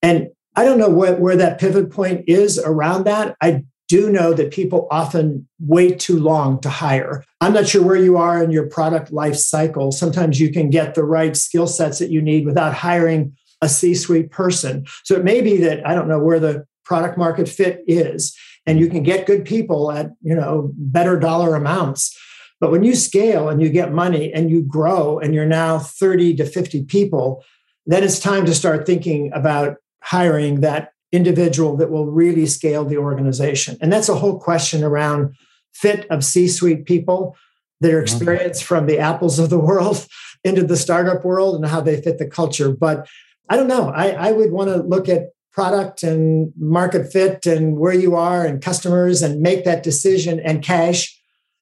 and 0.02 0.28
i 0.54 0.64
don't 0.64 0.78
know 0.78 0.90
what, 0.90 1.18
where 1.18 1.36
that 1.36 1.58
pivot 1.58 1.90
point 1.90 2.22
is 2.28 2.58
around 2.58 3.04
that 3.04 3.34
i 3.40 3.64
do 3.90 4.08
know 4.08 4.32
that 4.32 4.52
people 4.52 4.86
often 4.92 5.48
wait 5.58 5.98
too 5.98 6.16
long 6.20 6.60
to 6.60 6.70
hire. 6.70 7.24
I'm 7.40 7.52
not 7.52 7.66
sure 7.66 7.82
where 7.82 7.96
you 7.96 8.16
are 8.16 8.40
in 8.40 8.52
your 8.52 8.68
product 8.68 9.10
life 9.10 9.34
cycle. 9.34 9.90
Sometimes 9.90 10.38
you 10.38 10.52
can 10.52 10.70
get 10.70 10.94
the 10.94 11.02
right 11.02 11.36
skill 11.36 11.66
sets 11.66 11.98
that 11.98 12.12
you 12.12 12.22
need 12.22 12.46
without 12.46 12.72
hiring 12.72 13.36
a 13.60 13.68
C 13.68 13.94
suite 13.94 14.30
person. 14.30 14.86
So 15.02 15.16
it 15.16 15.24
may 15.24 15.40
be 15.40 15.56
that 15.56 15.84
I 15.84 15.96
don't 15.96 16.06
know 16.06 16.20
where 16.20 16.38
the 16.38 16.64
product 16.84 17.18
market 17.18 17.48
fit 17.48 17.82
is 17.88 18.36
and 18.64 18.78
you 18.78 18.88
can 18.88 19.02
get 19.02 19.26
good 19.26 19.44
people 19.44 19.90
at 19.90 20.12
you 20.22 20.34
know 20.34 20.70
better 20.76 21.18
dollar 21.18 21.54
amounts 21.54 22.16
but 22.60 22.70
when 22.70 22.84
you 22.84 22.94
scale 22.94 23.48
and 23.48 23.62
you 23.62 23.70
get 23.70 23.92
money 23.92 24.32
and 24.32 24.50
you 24.50 24.60
grow 24.62 25.18
and 25.18 25.34
you're 25.34 25.46
now 25.46 25.78
30 25.78 26.36
to 26.36 26.44
50 26.44 26.84
people 26.84 27.44
then 27.86 28.02
it's 28.02 28.18
time 28.18 28.44
to 28.46 28.54
start 28.54 28.86
thinking 28.86 29.30
about 29.32 29.76
hiring 30.02 30.60
that 30.60 30.92
individual 31.12 31.76
that 31.76 31.90
will 31.90 32.06
really 32.06 32.46
scale 32.46 32.84
the 32.84 32.96
organization 32.96 33.76
and 33.80 33.92
that's 33.92 34.08
a 34.08 34.14
whole 34.14 34.38
question 34.38 34.84
around 34.84 35.34
fit 35.72 36.06
of 36.10 36.24
C 36.24 36.48
suite 36.48 36.84
people, 36.84 37.36
their 37.80 37.96
mm-hmm. 37.96 38.02
experience 38.02 38.60
from 38.60 38.86
the 38.86 38.98
apples 38.98 39.38
of 39.38 39.50
the 39.50 39.58
world 39.58 40.06
into 40.44 40.62
the 40.64 40.76
startup 40.76 41.24
world 41.24 41.56
and 41.56 41.66
how 41.66 41.80
they 41.80 42.00
fit 42.00 42.18
the 42.18 42.26
culture. 42.26 42.72
But 42.72 43.06
I 43.48 43.56
don't 43.56 43.68
know. 43.68 43.90
I, 43.90 44.10
I 44.10 44.32
would 44.32 44.52
want 44.52 44.68
to 44.68 44.76
look 44.76 45.08
at 45.08 45.30
product 45.52 46.02
and 46.02 46.52
market 46.56 47.12
fit 47.12 47.44
and 47.44 47.76
where 47.76 47.92
you 47.92 48.14
are 48.14 48.46
and 48.46 48.62
customers 48.62 49.20
and 49.20 49.42
make 49.42 49.64
that 49.64 49.82
decision 49.82 50.38
and 50.40 50.62
cash 50.62 51.16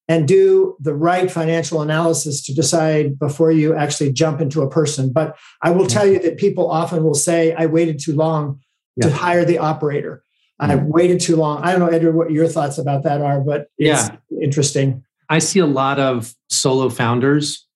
and 0.07 0.29
do 0.29 0.77
the 0.81 0.95
right 0.95 1.31
financial 1.31 1.83
analysis 1.83 2.45
to 2.45 2.55
decide 2.55 3.19
before 3.19 3.51
you 3.51 3.75
actually 3.75 4.13
jump 4.13 4.41
into 4.41 4.63
a 4.63 4.71
person. 4.71 5.13
But 5.13 5.37
I 5.63 5.71
will 5.71 5.87
tell 5.87 6.05
mm-hmm. 6.05 6.15
you 6.15 6.19
that 6.21 6.39
people 6.39 6.71
often 6.71 7.03
will 7.03 7.15
say, 7.15 7.53
I 7.55 7.67
waited 7.67 7.99
too 7.99 8.15
long 8.15 8.61
yeah. 8.99 9.09
to 9.09 9.15
hire 9.15 9.45
the 9.45 9.59
operator. 9.59 10.23
I 10.61 10.75
mm-hmm. 10.75 10.89
waited 10.89 11.21
too 11.21 11.37
long. 11.37 11.63
I 11.63 11.71
don't 11.71 11.81
know, 11.81 11.87
Edward, 11.87 12.15
what 12.17 12.31
your 12.31 12.49
thoughts 12.49 12.79
about 12.79 13.05
that 13.05 13.21
are, 13.21 13.41
but 13.41 13.71
it's 13.79 14.09
yeah. 14.09 14.17
interesting. 14.43 15.05
I 15.29 15.39
see 15.39 15.61
a 15.61 15.67
lot 15.67 16.01
of 16.01 16.35
solo 16.49 16.89
founders 16.89 17.67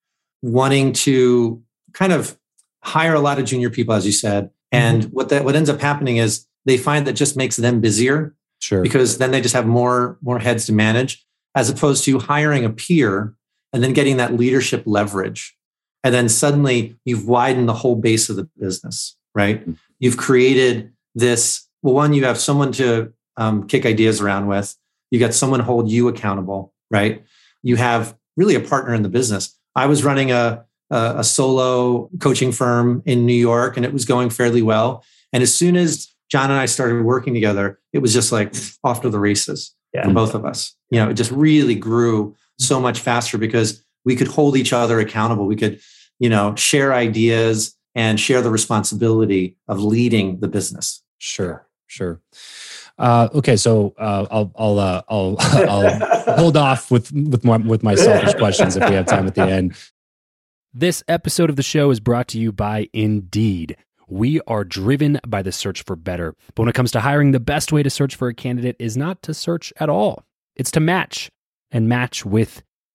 wanting 0.43 0.93
to 0.93 1.63
kind 1.93 2.13
of 2.13 2.37
hire 2.83 3.15
a 3.15 3.21
lot 3.21 3.39
of 3.39 3.45
junior 3.45 3.71
people, 3.71 3.95
as 3.95 4.05
you 4.05 4.13
said. 4.13 4.51
And 4.73 5.03
mm-hmm. 5.03 5.11
what 5.11 5.29
that 5.29 5.45
what 5.45 5.55
ends 5.55 5.71
up 5.71 5.81
happening 5.81 6.17
is 6.17 6.47
they 6.65 6.77
find 6.77 7.07
that 7.07 7.13
just 7.13 7.37
makes 7.37 7.57
them 7.57 7.81
busier. 7.81 8.35
Sure. 8.59 8.83
Because 8.83 9.19
then 9.19 9.33
they 9.33 9.41
just 9.41 9.55
have 9.55 9.67
more 9.67 10.19
more 10.23 10.39
heads 10.39 10.67
to 10.67 10.73
manage, 10.73 11.25
as 11.55 11.71
opposed 11.71 12.05
to 12.05 12.19
hiring 12.19 12.65
a 12.65 12.71
peer 12.71 13.35
and 13.73 13.83
then 13.83 13.93
getting 13.93 14.17
that 14.17 14.35
leadership 14.35 14.83
leverage. 14.87 15.57
And 16.05 16.15
then 16.15 16.29
suddenly 16.29 16.97
you've 17.05 17.29
widened 17.29 17.69
the 17.69 17.75
whole 17.75 17.97
base 17.97 18.29
of 18.29 18.37
the 18.37 18.49
business, 18.59 19.17
right? 19.35 19.61
Mm-hmm. 19.61 19.73
You've 20.01 20.17
created 20.17 20.93
this. 21.15 21.69
Well, 21.83 21.95
one, 21.95 22.13
you 22.13 22.25
have 22.25 22.39
someone 22.39 22.73
to 22.73 23.13
um, 23.37 23.67
kick 23.67 23.87
ideas 23.87 24.21
around 24.21 24.47
with. 24.47 24.77
You 25.11 25.19
got 25.19 25.35
someone 25.35 25.61
hold 25.61 25.91
you 25.91 26.09
accountable, 26.09 26.73
right? 26.91 27.25
You 27.63 27.77
have 27.77 28.17
really 28.37 28.55
a 28.55 28.61
partner 28.61 28.95
in 28.95 29.03
the 29.03 29.09
business. 29.09 29.57
I 29.75 29.87
was 29.87 30.05
running 30.05 30.33
a 30.33 30.65
a, 30.93 31.15
a 31.19 31.25
solo 31.25 32.11
coaching 32.21 32.53
firm 32.53 33.03
in 33.07 33.27
New 33.27 33.33
York, 33.33 33.77
and 33.77 33.85
it 33.85 33.93
was 33.93 34.05
going 34.05 34.31
fairly 34.31 34.63
well. 34.63 35.05
And 35.33 35.43
as 35.43 35.53
soon 35.53 35.75
as 35.77 36.09
John 36.31 36.51
and 36.51 36.61
I 36.61 36.67
started 36.67 37.03
working 37.03 37.35
together, 37.35 37.81
it 37.93 37.99
was 37.99 38.13
just 38.13 38.31
like 38.31 38.55
off 38.85 39.01
to 39.01 39.11
the 39.11 39.19
races 39.19 39.75
yeah. 39.93 40.05
for 40.05 40.13
both 40.13 40.35
of 40.35 40.45
us. 40.45 40.77
You 40.91 41.01
know, 41.01 41.11
it 41.11 41.15
just 41.15 41.31
really 41.31 41.75
grew 41.75 42.37
so 42.59 42.79
much 42.81 43.01
faster 43.01 43.39
because 43.39 43.83
we 44.05 44.15
could 44.15 44.29
hold 44.29 44.57
each 44.57 44.73
other 44.73 45.01
accountable. 45.01 45.47
We 45.47 45.57
could, 45.57 45.81
you 46.19 46.29
know, 46.29 46.55
share 46.57 46.93
ideas 46.93 47.75
and 47.95 48.21
share 48.21 48.43
the 48.43 48.51
responsibility 48.51 49.57
of 49.69 49.83
leading 49.83 50.41
the 50.41 50.49
business. 50.49 51.02
Sure, 51.25 51.69
sure. 51.87 52.21
Uh, 52.99 53.29
okay, 53.33 53.57
so 53.57 53.95
uh, 53.97 54.27
I'll 54.29 54.53
I'll 54.57 54.79
uh, 54.81 55.03
I'll 55.09 55.37
I'll 55.41 56.37
hold 56.37 56.57
off 56.57 56.91
with 56.91 57.13
with 57.13 57.45
my 57.45 57.59
with 57.59 57.85
my 57.85 57.95
selfish 57.95 58.35
questions 58.39 58.77
if 58.77 58.89
we 58.89 58.97
have 58.97 59.07
time 59.07 59.29
at 59.29 59.37
the 59.37 59.43
end. 59.43 59.77
This 60.75 61.05
episode 61.07 61.49
of 61.49 61.55
the 61.55 61.63
show 61.63 61.93
is 61.93 62.01
brought 62.01 62.27
to 62.29 62.41
you 62.41 62.51
by 62.51 62.89
Indeed. 62.93 63.77
We 64.09 64.41
are 64.49 64.65
driven 64.65 65.21
by 65.25 65.43
the 65.43 65.53
search 65.53 65.85
for 65.85 65.95
better. 65.95 66.35
But 66.57 66.63
when 66.63 66.69
it 66.69 66.75
comes 66.75 66.91
to 66.91 67.01
hiring, 67.01 67.31
the 67.31 67.39
best 67.39 67.71
way 67.71 67.85
to 67.85 67.91
search 67.91 68.17
for 68.17 68.27
a 68.27 68.35
candidate 68.35 68.75
is 68.81 68.97
not 68.97 69.23
to 69.23 69.33
search 69.33 69.73
at 69.77 69.89
all, 69.89 70.25
it's 70.57 70.73
to 70.73 70.81
match 70.81 71.31
and 71.71 71.89
match 71.89 72.27
with 72.27 72.65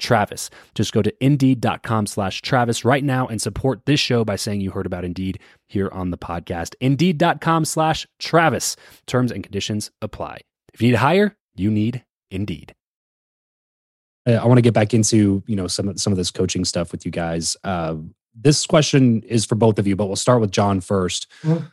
Travis. 0.00 0.50
Just 0.74 0.92
go 0.92 1.02
to 1.02 1.24
indeed.com 1.24 2.06
slash 2.06 2.42
Travis 2.42 2.84
right 2.84 3.04
now 3.04 3.26
and 3.26 3.40
support 3.40 3.86
this 3.86 4.00
show 4.00 4.24
by 4.24 4.36
saying 4.36 4.60
you 4.60 4.70
heard 4.70 4.86
about 4.86 5.04
Indeed 5.04 5.38
here 5.68 5.88
on 5.92 6.10
the 6.10 6.18
podcast. 6.18 6.74
Indeed.com 6.80 7.64
slash 7.64 8.06
Travis. 8.18 8.76
Terms 9.06 9.30
and 9.30 9.42
conditions 9.44 9.90
apply. 10.02 10.40
If 10.74 10.82
you 10.82 10.88
need 10.88 10.92
to 10.92 10.98
hire, 10.98 11.36
you 11.54 11.70
need 11.70 12.04
Indeed. 12.30 12.74
I 14.26 14.46
want 14.46 14.58
to 14.58 14.62
get 14.62 14.74
back 14.74 14.94
into 14.94 15.42
you 15.46 15.56
know 15.56 15.66
some 15.66 15.88
of 15.88 16.00
some 16.00 16.12
of 16.12 16.16
this 16.16 16.30
coaching 16.30 16.64
stuff 16.64 16.92
with 16.92 17.04
you 17.04 17.10
guys. 17.10 17.56
Uh, 17.64 17.96
this 18.34 18.66
question 18.66 19.22
is 19.22 19.44
for 19.44 19.54
both 19.54 19.78
of 19.78 19.86
you, 19.86 19.96
but 19.96 20.06
we'll 20.06 20.16
start 20.16 20.40
with 20.40 20.50
John 20.50 20.80
1st 20.80 21.26
mm-hmm. 21.42 21.66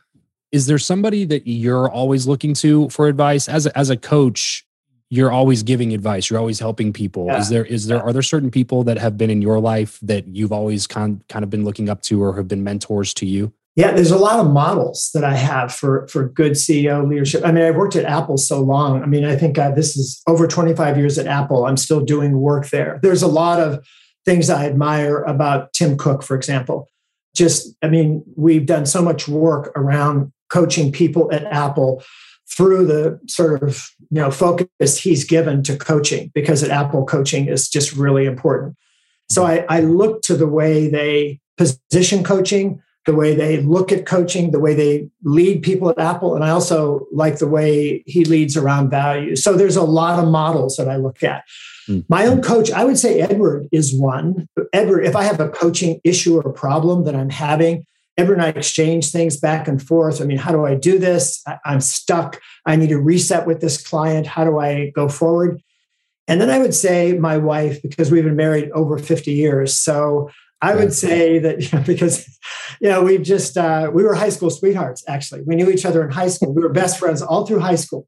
Is 0.50 0.66
there 0.66 0.78
somebody 0.78 1.26
that 1.26 1.46
you're 1.46 1.90
always 1.90 2.26
looking 2.26 2.54
to 2.54 2.88
for 2.88 3.06
advice 3.06 3.48
as 3.48 3.66
a, 3.66 3.78
as 3.78 3.90
a 3.90 3.98
coach? 3.98 4.64
You're 5.10 5.32
always 5.32 5.62
giving 5.62 5.94
advice 5.94 6.28
you're 6.28 6.38
always 6.38 6.60
helping 6.60 6.92
people. 6.92 7.26
Yeah. 7.26 7.38
is 7.38 7.48
there 7.48 7.64
is 7.64 7.86
there 7.86 8.02
are 8.02 8.12
there 8.12 8.22
certain 8.22 8.50
people 8.50 8.84
that 8.84 8.98
have 8.98 9.16
been 9.16 9.30
in 9.30 9.42
your 9.42 9.60
life 9.60 9.98
that 10.02 10.26
you've 10.28 10.52
always 10.52 10.86
kind 10.86 11.22
kind 11.28 11.42
of 11.42 11.50
been 11.50 11.64
looking 11.64 11.88
up 11.88 12.02
to 12.02 12.22
or 12.22 12.36
have 12.36 12.48
been 12.48 12.64
mentors 12.64 13.14
to 13.14 13.26
you? 13.26 13.52
Yeah 13.76 13.92
there's 13.92 14.10
a 14.10 14.18
lot 14.18 14.40
of 14.40 14.50
models 14.50 15.10
that 15.14 15.24
i 15.24 15.34
have 15.34 15.74
for 15.74 16.06
for 16.08 16.28
good 16.28 16.52
ceo 16.52 17.08
leadership. 17.08 17.44
I 17.44 17.52
mean 17.52 17.64
i 17.64 17.70
worked 17.70 17.96
at 17.96 18.04
apple 18.04 18.36
so 18.36 18.60
long. 18.60 19.02
I 19.02 19.06
mean 19.06 19.24
i 19.24 19.36
think 19.36 19.58
uh, 19.58 19.70
this 19.70 19.96
is 19.96 20.22
over 20.26 20.46
25 20.46 20.98
years 20.98 21.18
at 21.18 21.26
apple. 21.26 21.66
I'm 21.66 21.76
still 21.76 22.00
doing 22.00 22.38
work 22.38 22.68
there. 22.68 22.98
There's 23.02 23.22
a 23.22 23.28
lot 23.28 23.60
of 23.60 23.86
things 24.24 24.50
i 24.50 24.66
admire 24.66 25.22
about 25.22 25.72
tim 25.72 25.96
cook 25.96 26.22
for 26.22 26.36
example. 26.36 26.88
Just 27.34 27.74
i 27.82 27.88
mean 27.88 28.22
we've 28.36 28.66
done 28.66 28.84
so 28.84 29.00
much 29.00 29.26
work 29.26 29.72
around 29.74 30.32
coaching 30.50 30.92
people 30.92 31.30
at 31.32 31.44
apple 31.44 32.02
through 32.50 32.86
the 32.86 33.20
sort 33.26 33.62
of 33.62 33.90
you 34.10 34.20
know 34.20 34.30
focus 34.30 34.98
he's 34.98 35.24
given 35.24 35.62
to 35.62 35.76
coaching 35.76 36.30
because 36.34 36.62
at 36.62 36.70
apple 36.70 37.04
coaching 37.04 37.48
is 37.48 37.68
just 37.68 37.94
really 37.94 38.24
important. 38.24 38.76
So 39.30 39.44
I, 39.44 39.66
I 39.68 39.80
look 39.80 40.22
to 40.22 40.36
the 40.36 40.46
way 40.46 40.88
they 40.88 41.40
position 41.58 42.24
coaching 42.24 42.82
the 43.08 43.14
way 43.14 43.34
they 43.34 43.62
look 43.62 43.90
at 43.90 44.04
coaching 44.04 44.50
the 44.50 44.60
way 44.60 44.74
they 44.74 45.08
lead 45.24 45.62
people 45.62 45.88
at 45.88 45.98
apple 45.98 46.34
and 46.34 46.44
i 46.44 46.50
also 46.50 47.06
like 47.10 47.38
the 47.38 47.48
way 47.48 48.02
he 48.06 48.24
leads 48.26 48.54
around 48.54 48.90
values 48.90 49.42
so 49.42 49.54
there's 49.54 49.76
a 49.76 49.82
lot 49.82 50.18
of 50.18 50.28
models 50.28 50.76
that 50.76 50.88
i 50.88 50.96
look 50.96 51.22
at. 51.22 51.42
Mm-hmm. 51.88 52.00
my 52.08 52.26
own 52.26 52.42
coach 52.42 52.70
i 52.70 52.84
would 52.84 52.98
say 52.98 53.20
edward 53.20 53.66
is 53.72 53.94
one. 53.98 54.46
Edward 54.74 55.06
if 55.06 55.16
i 55.16 55.22
have 55.22 55.40
a 55.40 55.48
coaching 55.48 56.00
issue 56.04 56.36
or 56.36 56.42
a 56.42 56.52
problem 56.52 57.04
that 57.04 57.16
i'm 57.16 57.30
having 57.30 57.86
Edward 58.18 58.34
and 58.34 58.42
I 58.42 58.48
exchange 58.48 59.12
things 59.12 59.36
back 59.36 59.68
and 59.68 59.80
forth. 59.80 60.20
I 60.20 60.24
mean, 60.24 60.38
how 60.38 60.50
do 60.50 60.66
I 60.66 60.74
do 60.74 60.98
this? 60.98 61.42
I'm 61.64 61.80
stuck. 61.80 62.40
I 62.66 62.74
need 62.74 62.88
to 62.88 62.98
reset 62.98 63.46
with 63.46 63.60
this 63.60 63.80
client. 63.80 64.26
How 64.26 64.44
do 64.44 64.58
I 64.58 64.90
go 64.90 65.08
forward? 65.08 65.62
And 66.26 66.40
then 66.40 66.50
I 66.50 66.58
would 66.58 66.74
say 66.74 67.14
my 67.14 67.38
wife, 67.38 67.80
because 67.80 68.10
we've 68.10 68.24
been 68.24 68.36
married 68.36 68.70
over 68.72 68.98
50 68.98 69.32
years. 69.32 69.72
So 69.72 70.28
I 70.60 70.74
would 70.74 70.92
say 70.92 71.38
that 71.38 71.62
you 71.72 71.78
know, 71.78 71.84
because 71.84 72.28
you 72.80 72.88
know 72.88 73.02
we've 73.02 73.22
just 73.22 73.56
uh, 73.56 73.90
we 73.94 74.02
were 74.02 74.14
high 74.14 74.28
school 74.28 74.50
sweethearts. 74.50 75.04
Actually, 75.08 75.42
we 75.42 75.54
knew 75.54 75.70
each 75.70 75.86
other 75.86 76.04
in 76.04 76.10
high 76.10 76.28
school. 76.28 76.52
We 76.52 76.62
were 76.62 76.68
best 76.68 76.98
friends 76.98 77.22
all 77.22 77.46
through 77.46 77.60
high 77.60 77.76
school. 77.76 78.06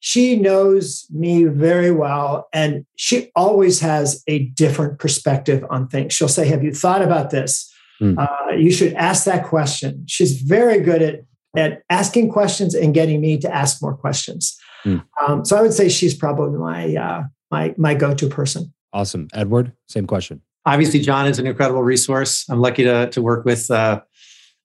She 0.00 0.34
knows 0.34 1.06
me 1.10 1.44
very 1.44 1.92
well, 1.92 2.48
and 2.52 2.84
she 2.96 3.30
always 3.36 3.78
has 3.80 4.24
a 4.26 4.46
different 4.46 4.98
perspective 4.98 5.64
on 5.70 5.86
things. 5.86 6.12
She'll 6.12 6.26
say, 6.26 6.46
"Have 6.48 6.64
you 6.64 6.74
thought 6.74 7.02
about 7.02 7.30
this? 7.30 7.71
Mm. 8.00 8.18
Uh, 8.18 8.54
you 8.54 8.70
should 8.70 8.94
ask 8.94 9.24
that 9.24 9.44
question." 9.46 10.04
She's 10.06 10.40
very 10.40 10.80
good 10.80 11.02
at 11.02 11.24
at 11.56 11.82
asking 11.90 12.30
questions 12.30 12.74
and 12.74 12.94
getting 12.94 13.20
me 13.20 13.38
to 13.38 13.54
ask 13.54 13.82
more 13.82 13.94
questions. 13.94 14.56
Mm. 14.84 15.04
Um, 15.20 15.44
so 15.44 15.56
I 15.56 15.62
would 15.62 15.74
say 15.74 15.88
she's 15.88 16.14
probably 16.14 16.58
my 16.58 16.96
uh, 16.96 17.22
my 17.50 17.74
my 17.76 17.94
go 17.94 18.14
to 18.14 18.28
person. 18.28 18.72
Awesome, 18.92 19.28
Edward. 19.34 19.72
Same 19.88 20.06
question 20.06 20.42
obviously 20.64 21.00
John 21.00 21.26
is 21.26 21.38
an 21.38 21.46
incredible 21.46 21.82
resource. 21.82 22.48
I'm 22.48 22.60
lucky 22.60 22.84
to 22.84 23.08
to 23.10 23.22
work 23.22 23.44
with 23.44 23.70
uh, 23.70 24.02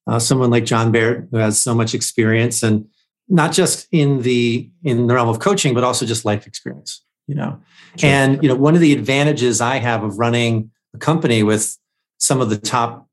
uh, 0.06 0.18
someone 0.18 0.50
like 0.50 0.64
John 0.64 0.92
Baird 0.92 1.28
who 1.30 1.38
has 1.38 1.60
so 1.60 1.74
much 1.74 1.94
experience 1.94 2.62
and 2.62 2.86
not 3.28 3.52
just 3.52 3.86
in 3.92 4.22
the 4.22 4.70
in 4.82 5.06
the 5.06 5.14
realm 5.14 5.28
of 5.28 5.40
coaching, 5.40 5.74
but 5.74 5.84
also 5.84 6.06
just 6.06 6.24
life 6.24 6.46
experience. 6.46 7.04
You 7.26 7.34
know, 7.34 7.60
sure. 7.96 8.08
and 8.08 8.42
you 8.42 8.48
know 8.48 8.54
one 8.54 8.74
of 8.74 8.80
the 8.80 8.92
advantages 8.92 9.60
I 9.60 9.76
have 9.76 10.02
of 10.02 10.18
running 10.18 10.70
a 10.94 10.98
company 10.98 11.42
with 11.42 11.76
some 12.18 12.40
of 12.40 12.50
the 12.50 12.56
top 12.56 13.07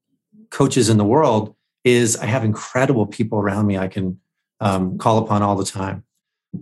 coaches 0.56 0.88
in 0.88 0.98
the 0.98 1.04
world 1.04 1.54
is 1.84 2.16
I 2.16 2.28
have 2.28 2.46
incredible 2.46 3.06
people 3.06 3.40
around 3.40 3.68
me 3.68 3.78
I 3.78 3.90
can 3.90 4.20
um, 4.62 4.98
call 4.98 5.18
upon 5.18 5.44
all 5.44 5.58
the 5.58 5.66
time. 5.66 6.06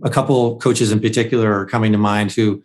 A 0.02 0.10
couple 0.10 0.58
coaches 0.58 0.90
in 0.90 0.98
particular 0.98 1.52
are 1.60 1.64
coming 1.64 1.92
to 1.92 1.98
mind 1.98 2.32
who 2.32 2.64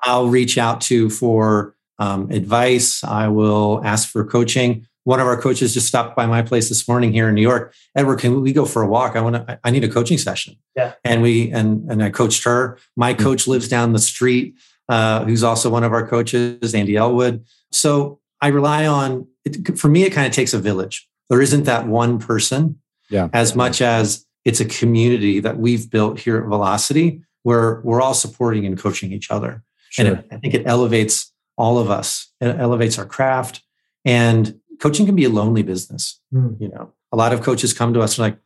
I'll 0.00 0.28
reach 0.28 0.56
out 0.56 0.80
to 0.82 1.10
for 1.10 1.76
um, 1.98 2.30
advice. 2.30 3.04
I 3.04 3.28
will 3.28 3.82
ask 3.84 4.08
for 4.08 4.24
coaching. 4.24 4.86
One 5.04 5.20
of 5.20 5.26
our 5.26 5.38
coaches 5.38 5.74
just 5.74 5.88
stopped 5.88 6.16
by 6.16 6.24
my 6.24 6.40
place 6.40 6.70
this 6.70 6.88
morning 6.88 7.12
here 7.12 7.28
in 7.28 7.34
New 7.34 7.42
York. 7.42 7.74
Edward, 7.94 8.20
can 8.20 8.40
we 8.40 8.54
go 8.54 8.64
for 8.64 8.80
a 8.80 8.86
walk? 8.86 9.14
I 9.14 9.20
want 9.20 9.36
to. 9.36 9.60
I 9.62 9.70
need 9.70 9.84
a 9.84 9.88
coaching 9.88 10.16
session. 10.16 10.56
Yeah. 10.74 10.94
And 11.04 11.20
we 11.20 11.52
and 11.52 11.90
and 11.90 12.02
I 12.02 12.08
coached 12.08 12.44
her. 12.44 12.78
My 12.96 13.12
mm-hmm. 13.12 13.22
coach 13.22 13.46
lives 13.46 13.68
down 13.68 13.92
the 13.92 13.98
street, 13.98 14.54
uh, 14.88 15.24
who's 15.26 15.42
also 15.42 15.68
one 15.68 15.84
of 15.84 15.92
our 15.92 16.06
coaches, 16.08 16.74
Andy 16.74 16.96
Elwood. 16.96 17.44
So 17.72 18.21
I 18.42 18.48
rely 18.48 18.86
on. 18.86 19.26
It, 19.46 19.78
for 19.78 19.88
me, 19.88 20.02
it 20.02 20.12
kind 20.12 20.26
of 20.26 20.32
takes 20.32 20.52
a 20.52 20.58
village. 20.58 21.08
There 21.30 21.40
isn't 21.40 21.64
that 21.64 21.86
one 21.86 22.18
person. 22.18 22.78
Yeah. 23.08 23.28
As 23.32 23.56
much 23.56 23.80
as 23.80 24.26
it's 24.44 24.60
a 24.60 24.64
community 24.64 25.40
that 25.40 25.58
we've 25.58 25.90
built 25.90 26.18
here 26.18 26.36
at 26.38 26.46
Velocity, 26.48 27.22
where 27.42 27.80
we're 27.84 28.00
all 28.00 28.14
supporting 28.14 28.66
and 28.66 28.78
coaching 28.78 29.12
each 29.12 29.30
other. 29.30 29.62
Sure. 29.90 30.06
And 30.06 30.18
it, 30.18 30.26
I 30.32 30.36
think 30.36 30.54
it 30.54 30.66
elevates 30.66 31.32
all 31.56 31.78
of 31.78 31.90
us. 31.90 32.32
It 32.40 32.58
elevates 32.58 32.98
our 32.98 33.06
craft. 33.06 33.62
And 34.04 34.58
coaching 34.80 35.06
can 35.06 35.14
be 35.14 35.24
a 35.24 35.28
lonely 35.28 35.62
business. 35.62 36.20
Mm. 36.34 36.60
You 36.60 36.68
know, 36.68 36.92
a 37.12 37.16
lot 37.16 37.32
of 37.32 37.42
coaches 37.42 37.72
come 37.72 37.92
to 37.94 38.00
us 38.00 38.18
and 38.18 38.22
like, 38.22 38.38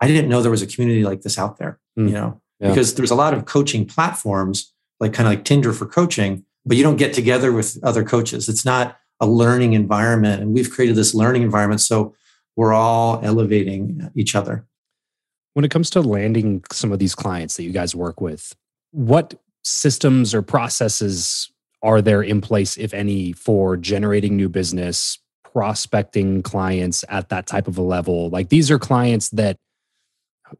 I 0.00 0.08
didn't 0.08 0.28
know 0.28 0.42
there 0.42 0.50
was 0.50 0.62
a 0.62 0.66
community 0.66 1.04
like 1.04 1.22
this 1.22 1.38
out 1.38 1.58
there, 1.58 1.78
mm. 1.98 2.08
you 2.08 2.14
know, 2.14 2.40
yeah. 2.58 2.68
because 2.68 2.94
there's 2.94 3.10
a 3.10 3.14
lot 3.14 3.34
of 3.34 3.44
coaching 3.44 3.86
platforms, 3.86 4.72
like 4.98 5.12
kind 5.12 5.28
of 5.28 5.34
like 5.34 5.44
Tinder 5.44 5.72
for 5.72 5.86
coaching, 5.86 6.44
but 6.66 6.76
you 6.76 6.82
don't 6.82 6.96
get 6.96 7.12
together 7.12 7.52
with 7.52 7.78
other 7.84 8.02
coaches. 8.02 8.48
It's 8.48 8.64
not 8.64 8.98
a 9.24 9.26
learning 9.26 9.72
environment. 9.72 10.42
And 10.42 10.52
we've 10.52 10.70
created 10.70 10.96
this 10.96 11.14
learning 11.14 11.42
environment. 11.42 11.80
So 11.80 12.14
we're 12.56 12.74
all 12.74 13.20
elevating 13.22 14.10
each 14.14 14.34
other. 14.34 14.66
When 15.54 15.64
it 15.64 15.70
comes 15.70 15.88
to 15.90 16.02
landing 16.02 16.62
some 16.70 16.92
of 16.92 16.98
these 16.98 17.14
clients 17.14 17.56
that 17.56 17.62
you 17.62 17.72
guys 17.72 17.94
work 17.94 18.20
with, 18.20 18.54
what 18.90 19.34
systems 19.62 20.34
or 20.34 20.42
processes 20.42 21.50
are 21.82 22.02
there 22.02 22.22
in 22.22 22.40
place, 22.40 22.76
if 22.76 22.92
any, 22.92 23.32
for 23.32 23.76
generating 23.76 24.36
new 24.36 24.48
business, 24.48 25.18
prospecting 25.52 26.42
clients 26.42 27.04
at 27.08 27.30
that 27.30 27.46
type 27.46 27.66
of 27.66 27.78
a 27.78 27.82
level? 27.82 28.28
Like 28.28 28.50
these 28.50 28.70
are 28.70 28.78
clients 28.78 29.30
that, 29.30 29.56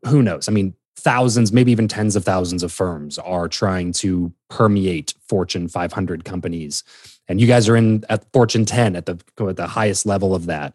who 0.06 0.22
knows? 0.22 0.48
I 0.48 0.52
mean, 0.52 0.74
thousands, 0.96 1.52
maybe 1.52 1.70
even 1.70 1.88
tens 1.88 2.16
of 2.16 2.24
thousands 2.24 2.62
of 2.62 2.72
firms 2.72 3.18
are 3.18 3.48
trying 3.48 3.92
to 3.92 4.32
permeate 4.48 5.12
Fortune 5.28 5.68
500 5.68 6.24
companies. 6.24 6.82
And 7.28 7.40
you 7.40 7.46
guys 7.46 7.68
are 7.68 7.76
in 7.76 8.04
at 8.08 8.30
Fortune 8.32 8.64
10 8.64 8.96
at 8.96 9.06
the, 9.06 9.18
at 9.48 9.56
the 9.56 9.66
highest 9.66 10.06
level 10.06 10.34
of 10.34 10.46
that. 10.46 10.74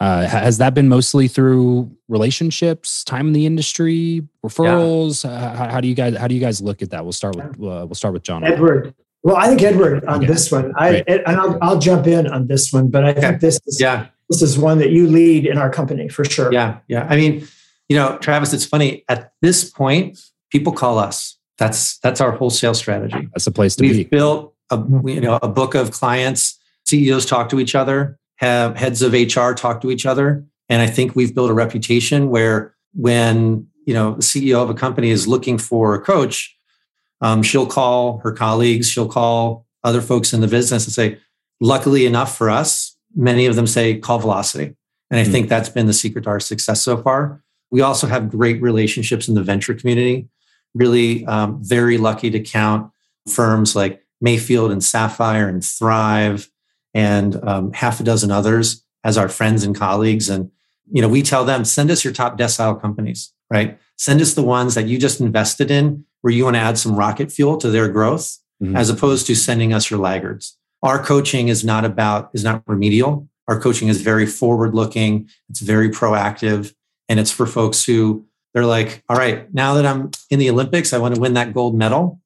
Uh, 0.00 0.26
has 0.26 0.58
that 0.58 0.74
been 0.74 0.88
mostly 0.88 1.28
through 1.28 1.90
relationships, 2.08 3.04
time 3.04 3.28
in 3.28 3.32
the 3.32 3.46
industry, 3.46 4.26
referrals? 4.44 5.24
Yeah. 5.24 5.30
Uh, 5.30 5.56
how, 5.56 5.68
how, 5.68 5.80
do 5.80 5.86
you 5.86 5.94
guys 5.94 6.16
how 6.16 6.26
do 6.26 6.34
you 6.34 6.40
guys 6.40 6.60
look 6.60 6.82
at 6.82 6.90
that? 6.90 7.04
We'll 7.04 7.12
start 7.12 7.36
with 7.36 7.46
uh, 7.46 7.86
we'll 7.86 7.94
start 7.94 8.12
with 8.12 8.24
John. 8.24 8.42
Edward, 8.42 8.92
well, 9.22 9.36
I 9.36 9.46
think 9.46 9.62
Edward 9.62 10.04
on 10.04 10.18
okay. 10.18 10.26
this 10.26 10.52
one. 10.52 10.72
I 10.76 11.04
and 11.06 11.22
I'll, 11.26 11.58
I'll 11.62 11.78
jump 11.78 12.06
in 12.06 12.26
on 12.26 12.48
this 12.48 12.72
one, 12.72 12.90
but 12.90 13.04
I 13.04 13.10
okay. 13.10 13.20
think 13.20 13.40
this 13.40 13.60
is 13.66 13.80
yeah. 13.80 14.08
this 14.28 14.42
is 14.42 14.58
one 14.58 14.78
that 14.78 14.90
you 14.90 15.06
lead 15.06 15.46
in 15.46 15.58
our 15.58 15.70
company 15.70 16.08
for 16.08 16.24
sure. 16.24 16.52
Yeah, 16.52 16.80
yeah. 16.88 17.06
I 17.08 17.16
mean, 17.16 17.46
you 17.88 17.96
know, 17.96 18.18
Travis, 18.18 18.52
it's 18.52 18.66
funny. 18.66 19.04
At 19.08 19.32
this 19.40 19.70
point, 19.70 20.18
people 20.50 20.72
call 20.72 20.98
us. 20.98 21.38
That's 21.56 21.98
that's 21.98 22.20
our 22.20 22.32
wholesale 22.32 22.74
strategy. 22.74 23.28
That's 23.32 23.44
the 23.44 23.52
place 23.52 23.76
to 23.76 23.82
We've 23.82 23.92
be. 23.92 23.98
We've 23.98 24.10
built 24.10 24.53
a 24.70 24.76
you 25.04 25.20
know 25.20 25.38
a 25.42 25.48
book 25.48 25.74
of 25.74 25.90
clients. 25.90 26.58
CEOs 26.86 27.26
talk 27.26 27.48
to 27.48 27.60
each 27.60 27.74
other. 27.74 28.18
Have 28.36 28.76
heads 28.76 29.00
of 29.02 29.12
HR 29.12 29.52
talk 29.52 29.80
to 29.82 29.90
each 29.90 30.06
other, 30.06 30.44
and 30.68 30.82
I 30.82 30.86
think 30.86 31.14
we've 31.14 31.34
built 31.34 31.50
a 31.50 31.54
reputation 31.54 32.30
where 32.30 32.74
when 32.94 33.66
you 33.86 33.94
know 33.94 34.14
the 34.14 34.22
CEO 34.22 34.62
of 34.62 34.70
a 34.70 34.74
company 34.74 35.10
is 35.10 35.26
looking 35.26 35.58
for 35.58 35.94
a 35.94 36.00
coach, 36.00 36.56
um, 37.20 37.42
she'll 37.42 37.66
call 37.66 38.18
her 38.18 38.32
colleagues, 38.32 38.88
she'll 38.88 39.08
call 39.08 39.66
other 39.82 40.00
folks 40.00 40.32
in 40.32 40.40
the 40.40 40.48
business 40.48 40.86
and 40.86 40.92
say, 40.92 41.18
luckily 41.60 42.06
enough 42.06 42.36
for 42.36 42.50
us, 42.50 42.96
many 43.14 43.46
of 43.46 43.56
them 43.56 43.66
say 43.66 43.98
call 43.98 44.18
velocity. 44.18 44.74
And 45.10 45.20
I 45.20 45.22
mm-hmm. 45.22 45.32
think 45.32 45.48
that's 45.48 45.68
been 45.68 45.86
the 45.86 45.92
secret 45.92 46.24
to 46.24 46.30
our 46.30 46.40
success 46.40 46.82
so 46.82 46.96
far. 46.96 47.42
We 47.70 47.82
also 47.82 48.06
have 48.06 48.30
great 48.30 48.60
relationships 48.60 49.28
in 49.28 49.34
the 49.34 49.42
venture 49.42 49.74
community. 49.74 50.28
Really, 50.74 51.24
um, 51.26 51.62
very 51.62 51.98
lucky 51.98 52.30
to 52.30 52.40
count 52.40 52.90
firms 53.28 53.76
like 53.76 54.03
Mayfield 54.24 54.72
and 54.72 54.82
Sapphire 54.82 55.48
and 55.48 55.64
Thrive 55.64 56.50
and 56.94 57.36
um, 57.46 57.72
half 57.72 58.00
a 58.00 58.02
dozen 58.02 58.30
others 58.30 58.82
as 59.04 59.18
our 59.18 59.28
friends 59.28 59.62
and 59.62 59.76
colleagues. 59.76 60.28
And 60.28 60.50
you 60.90 61.02
know, 61.02 61.08
we 61.08 61.22
tell 61.22 61.44
them 61.44 61.64
send 61.64 61.90
us 61.90 62.02
your 62.02 62.12
top 62.12 62.36
decile 62.36 62.80
companies, 62.80 63.32
right? 63.50 63.78
Send 63.96 64.20
us 64.20 64.34
the 64.34 64.42
ones 64.42 64.74
that 64.74 64.86
you 64.86 64.98
just 64.98 65.20
invested 65.20 65.70
in 65.70 66.04
where 66.22 66.32
you 66.32 66.44
want 66.44 66.56
to 66.56 66.60
add 66.60 66.78
some 66.78 66.96
rocket 66.96 67.30
fuel 67.30 67.56
to 67.58 67.70
their 67.70 67.88
growth 67.88 68.38
mm-hmm. 68.62 68.76
as 68.76 68.90
opposed 68.90 69.26
to 69.26 69.34
sending 69.34 69.72
us 69.72 69.90
your 69.90 70.00
laggards. 70.00 70.56
Our 70.82 71.02
coaching 71.02 71.48
is 71.48 71.64
not 71.64 71.84
about, 71.84 72.30
is 72.34 72.44
not 72.44 72.62
remedial. 72.66 73.28
Our 73.48 73.60
coaching 73.60 73.88
is 73.88 74.00
very 74.00 74.26
forward 74.26 74.74
looking. 74.74 75.28
It's 75.48 75.60
very 75.60 75.90
proactive. 75.90 76.74
And 77.08 77.20
it's 77.20 77.30
for 77.30 77.46
folks 77.46 77.84
who 77.84 78.26
they're 78.52 78.66
like, 78.66 79.02
all 79.08 79.16
right, 79.16 79.52
now 79.52 79.74
that 79.74 79.84
I'm 79.84 80.10
in 80.30 80.38
the 80.38 80.50
Olympics, 80.50 80.92
I 80.92 80.98
want 80.98 81.14
to 81.14 81.20
win 81.20 81.34
that 81.34 81.52
gold 81.52 81.76
medal. 81.76 82.20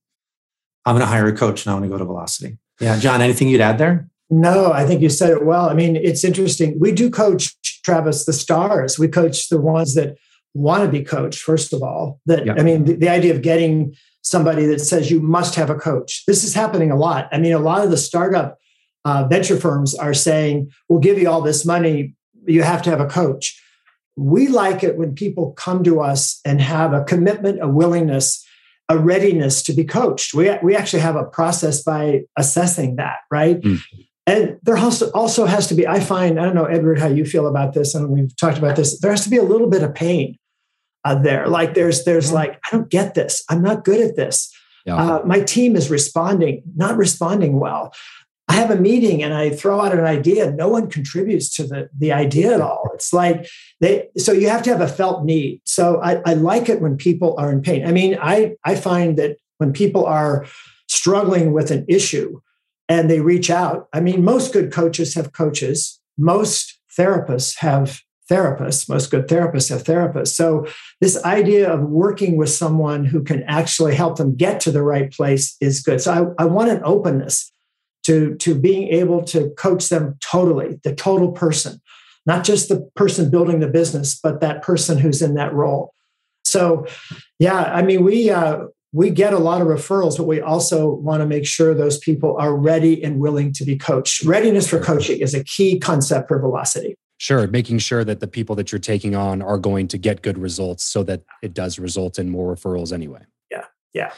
I'm 0.88 0.94
going 0.94 1.06
to 1.06 1.06
hire 1.06 1.26
a 1.26 1.36
coach 1.36 1.64
and 1.64 1.70
I 1.70 1.74
want 1.74 1.84
to 1.84 1.90
go 1.90 1.98
to 1.98 2.04
Velocity. 2.04 2.58
Yeah. 2.80 2.98
John, 2.98 3.20
anything 3.20 3.48
you'd 3.48 3.60
add 3.60 3.78
there? 3.78 4.08
No, 4.30 4.72
I 4.72 4.86
think 4.86 5.00
you 5.00 5.08
said 5.08 5.30
it 5.30 5.44
well. 5.44 5.68
I 5.68 5.74
mean, 5.74 5.96
it's 5.96 6.24
interesting. 6.24 6.78
We 6.78 6.92
do 6.92 7.10
coach, 7.10 7.56
Travis, 7.82 8.24
the 8.24 8.32
stars. 8.32 8.98
We 8.98 9.08
coach 9.08 9.48
the 9.48 9.60
ones 9.60 9.94
that 9.94 10.16
want 10.54 10.82
to 10.82 10.88
be 10.88 11.04
coached 11.04 11.40
first 11.40 11.72
of 11.72 11.82
all 11.82 12.20
that 12.26 12.44
yeah. 12.46 12.54
i 12.58 12.62
mean 12.62 12.84
the, 12.84 12.94
the, 12.94 13.08
idea 13.08 13.34
of 13.34 13.42
getting 13.42 13.94
somebody 14.22 14.66
that 14.66 14.80
says 14.80 15.10
you 15.10 15.20
must 15.20 15.54
have 15.54 15.70
a 15.70 15.74
coach 15.74 16.24
this 16.26 16.42
is 16.42 16.54
happening 16.54 16.90
a 16.90 16.96
lot 16.96 17.28
i 17.32 17.38
mean 17.38 17.52
a 17.52 17.58
lot 17.58 17.84
of 17.84 17.90
the 17.90 17.96
startup 17.96 18.58
uh, 19.04 19.26
venture 19.28 19.56
firms 19.56 19.94
are 19.94 20.14
saying 20.14 20.70
we'll 20.88 20.98
give 20.98 21.18
you 21.18 21.28
all 21.28 21.42
this 21.42 21.64
money 21.64 22.14
you 22.46 22.62
have 22.62 22.82
to 22.82 22.90
have 22.90 23.00
a 23.00 23.06
coach 23.06 23.62
we 24.16 24.48
like 24.48 24.82
it 24.82 24.96
when 24.96 25.14
people 25.14 25.52
come 25.52 25.84
to 25.84 26.00
us 26.00 26.40
and 26.44 26.60
have 26.60 26.92
a 26.92 27.04
commitment 27.04 27.62
a 27.62 27.68
willingness 27.68 28.44
a 28.88 28.98
readiness 28.98 29.62
to 29.62 29.72
be 29.72 29.84
coached 29.84 30.34
we, 30.34 30.50
we 30.62 30.74
actually 30.74 31.00
have 31.00 31.16
a 31.16 31.24
process 31.24 31.82
by 31.82 32.22
assessing 32.36 32.96
that 32.96 33.18
right 33.30 33.60
mm. 33.60 33.78
And 34.28 34.58
there 34.62 34.76
also, 34.76 35.10
also 35.12 35.46
has 35.46 35.68
to 35.68 35.74
be, 35.74 35.88
I 35.88 36.00
find, 36.00 36.38
I 36.38 36.44
don't 36.44 36.54
know, 36.54 36.66
Edward, 36.66 36.98
how 36.98 37.06
you 37.06 37.24
feel 37.24 37.46
about 37.46 37.72
this, 37.72 37.94
and 37.94 38.10
we've 38.10 38.36
talked 38.36 38.58
about 38.58 38.76
this, 38.76 39.00
there 39.00 39.10
has 39.10 39.24
to 39.24 39.30
be 39.30 39.38
a 39.38 39.42
little 39.42 39.70
bit 39.70 39.82
of 39.82 39.94
pain 39.94 40.36
uh, 41.06 41.14
there. 41.14 41.48
Like 41.48 41.72
there's, 41.72 42.04
there's 42.04 42.30
like, 42.30 42.60
I 42.66 42.76
don't 42.76 42.90
get 42.90 43.14
this. 43.14 43.42
I'm 43.48 43.62
not 43.62 43.86
good 43.86 44.02
at 44.02 44.16
this. 44.16 44.54
Yeah. 44.84 44.96
Uh, 44.96 45.22
my 45.24 45.40
team 45.40 45.76
is 45.76 45.88
responding, 45.88 46.62
not 46.76 46.98
responding 46.98 47.58
well. 47.58 47.94
I 48.48 48.54
have 48.54 48.70
a 48.70 48.76
meeting 48.76 49.22
and 49.22 49.34
I 49.34 49.50
throw 49.50 49.80
out 49.80 49.92
an 49.92 50.04
idea. 50.04 50.50
No 50.50 50.68
one 50.68 50.88
contributes 50.88 51.54
to 51.56 51.64
the, 51.64 51.90
the 51.96 52.12
idea 52.12 52.54
at 52.54 52.60
all. 52.60 52.90
It's 52.94 53.12
like 53.12 53.46
they, 53.80 54.08
so 54.16 54.32
you 54.32 54.48
have 54.48 54.62
to 54.62 54.70
have 54.70 54.80
a 54.80 54.88
felt 54.88 55.24
need. 55.24 55.60
So 55.64 56.00
I, 56.02 56.22
I 56.24 56.34
like 56.34 56.68
it 56.68 56.80
when 56.80 56.96
people 56.96 57.34
are 57.38 57.52
in 57.52 57.60
pain. 57.60 57.86
I 57.86 57.92
mean, 57.92 58.18
I, 58.20 58.54
I 58.64 58.74
find 58.74 59.18
that 59.18 59.36
when 59.58 59.72
people 59.72 60.06
are 60.06 60.46
struggling 60.86 61.52
with 61.52 61.70
an 61.70 61.84
issue, 61.88 62.40
and 62.88 63.10
they 63.10 63.20
reach 63.20 63.50
out. 63.50 63.88
I 63.92 64.00
mean, 64.00 64.24
most 64.24 64.52
good 64.52 64.72
coaches 64.72 65.14
have 65.14 65.32
coaches, 65.32 66.00
most 66.16 66.78
therapists 66.98 67.58
have 67.58 68.00
therapists, 68.30 68.88
most 68.88 69.10
good 69.10 69.28
therapists 69.28 69.70
have 69.70 69.84
therapists. 69.84 70.28
So, 70.28 70.66
this 71.00 71.22
idea 71.24 71.70
of 71.70 71.82
working 71.82 72.36
with 72.36 72.50
someone 72.50 73.04
who 73.04 73.22
can 73.22 73.42
actually 73.44 73.94
help 73.94 74.16
them 74.16 74.34
get 74.34 74.60
to 74.60 74.70
the 74.70 74.82
right 74.82 75.12
place 75.12 75.56
is 75.60 75.80
good. 75.80 76.00
So, 76.00 76.34
I, 76.38 76.42
I 76.42 76.46
want 76.46 76.70
an 76.70 76.80
openness 76.84 77.52
to, 78.08 78.34
to 78.36 78.54
being 78.54 78.88
able 78.88 79.22
to 79.22 79.50
coach 79.50 79.90
them 79.90 80.16
totally, 80.20 80.80
the 80.82 80.94
total 80.94 81.30
person, 81.30 81.78
not 82.24 82.42
just 82.42 82.70
the 82.70 82.80
person 82.96 83.30
building 83.30 83.60
the 83.60 83.68
business, 83.68 84.18
but 84.18 84.40
that 84.40 84.62
person 84.62 84.96
who's 84.96 85.20
in 85.20 85.34
that 85.34 85.52
role. 85.52 85.92
So, 86.46 86.86
yeah, 87.38 87.64
I 87.64 87.82
mean, 87.82 88.02
we 88.02 88.30
uh, 88.30 88.60
we 88.94 89.10
get 89.10 89.34
a 89.34 89.38
lot 89.38 89.60
of 89.60 89.68
referrals, 89.68 90.16
but 90.16 90.24
we 90.24 90.40
also 90.40 90.88
want 90.88 91.20
to 91.20 91.26
make 91.26 91.44
sure 91.44 91.74
those 91.74 91.98
people 91.98 92.34
are 92.38 92.56
ready 92.56 93.04
and 93.04 93.20
willing 93.20 93.52
to 93.52 93.64
be 93.66 93.76
coached. 93.76 94.24
Readiness 94.24 94.66
for 94.66 94.80
coaching 94.80 95.20
is 95.20 95.34
a 95.34 95.44
key 95.44 95.78
concept 95.78 96.28
for 96.28 96.40
velocity. 96.40 96.94
Sure, 97.18 97.46
making 97.46 97.80
sure 97.80 98.04
that 98.04 98.20
the 98.20 98.28
people 98.28 98.56
that 98.56 98.72
you're 98.72 98.78
taking 98.78 99.14
on 99.14 99.42
are 99.42 99.58
going 99.58 99.86
to 99.88 99.98
get 99.98 100.22
good 100.22 100.38
results 100.38 100.82
so 100.82 101.02
that 101.02 101.24
it 101.42 101.52
does 101.52 101.78
result 101.78 102.18
in 102.18 102.30
more 102.30 102.56
referrals 102.56 102.90
anyway. 102.90 103.20
Yeah, 103.50 103.64
yeah. 103.92 104.12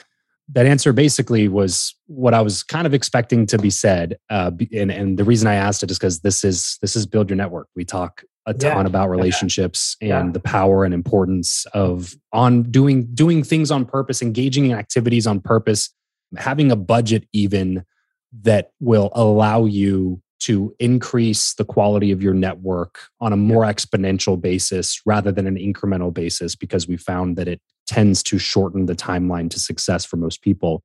That 0.52 0.66
answer 0.66 0.92
basically 0.92 1.48
was 1.48 1.94
what 2.06 2.34
I 2.34 2.40
was 2.40 2.62
kind 2.62 2.86
of 2.86 2.94
expecting 2.94 3.46
to 3.46 3.58
be 3.58 3.70
said, 3.70 4.18
uh, 4.30 4.50
and 4.72 4.90
and 4.90 5.18
the 5.18 5.24
reason 5.24 5.48
I 5.48 5.54
asked 5.54 5.82
it 5.82 5.90
is 5.90 5.98
because 5.98 6.20
this 6.20 6.44
is 6.44 6.78
this 6.80 6.96
is 6.96 7.06
build 7.06 7.30
your 7.30 7.36
network. 7.36 7.68
We 7.76 7.84
talk 7.84 8.24
a 8.46 8.54
ton 8.54 8.84
yeah. 8.84 8.88
about 8.88 9.10
relationships 9.10 9.96
yeah. 10.00 10.18
and 10.18 10.28
yeah. 10.28 10.32
the 10.32 10.40
power 10.40 10.84
and 10.84 10.94
importance 10.94 11.66
of 11.66 12.14
on 12.32 12.64
doing 12.64 13.06
doing 13.14 13.42
things 13.42 13.70
on 13.70 13.84
purpose 13.84 14.22
engaging 14.22 14.66
in 14.66 14.72
activities 14.72 15.26
on 15.26 15.40
purpose 15.40 15.90
having 16.36 16.72
a 16.72 16.76
budget 16.76 17.28
even 17.32 17.84
that 18.42 18.70
will 18.80 19.10
allow 19.14 19.64
you 19.64 20.22
to 20.38 20.74
increase 20.78 21.52
the 21.54 21.64
quality 21.64 22.10
of 22.10 22.22
your 22.22 22.32
network 22.32 23.00
on 23.20 23.32
a 23.32 23.36
more 23.36 23.64
exponential 23.64 24.40
basis 24.40 25.00
rather 25.04 25.30
than 25.30 25.46
an 25.46 25.56
incremental 25.56 26.12
basis 26.12 26.56
because 26.56 26.88
we 26.88 26.96
found 26.96 27.36
that 27.36 27.46
it 27.46 27.60
tends 27.90 28.22
to 28.22 28.38
shorten 28.38 28.86
the 28.86 28.94
timeline 28.94 29.50
to 29.50 29.58
success 29.58 30.04
for 30.04 30.16
most 30.16 30.40
people 30.42 30.82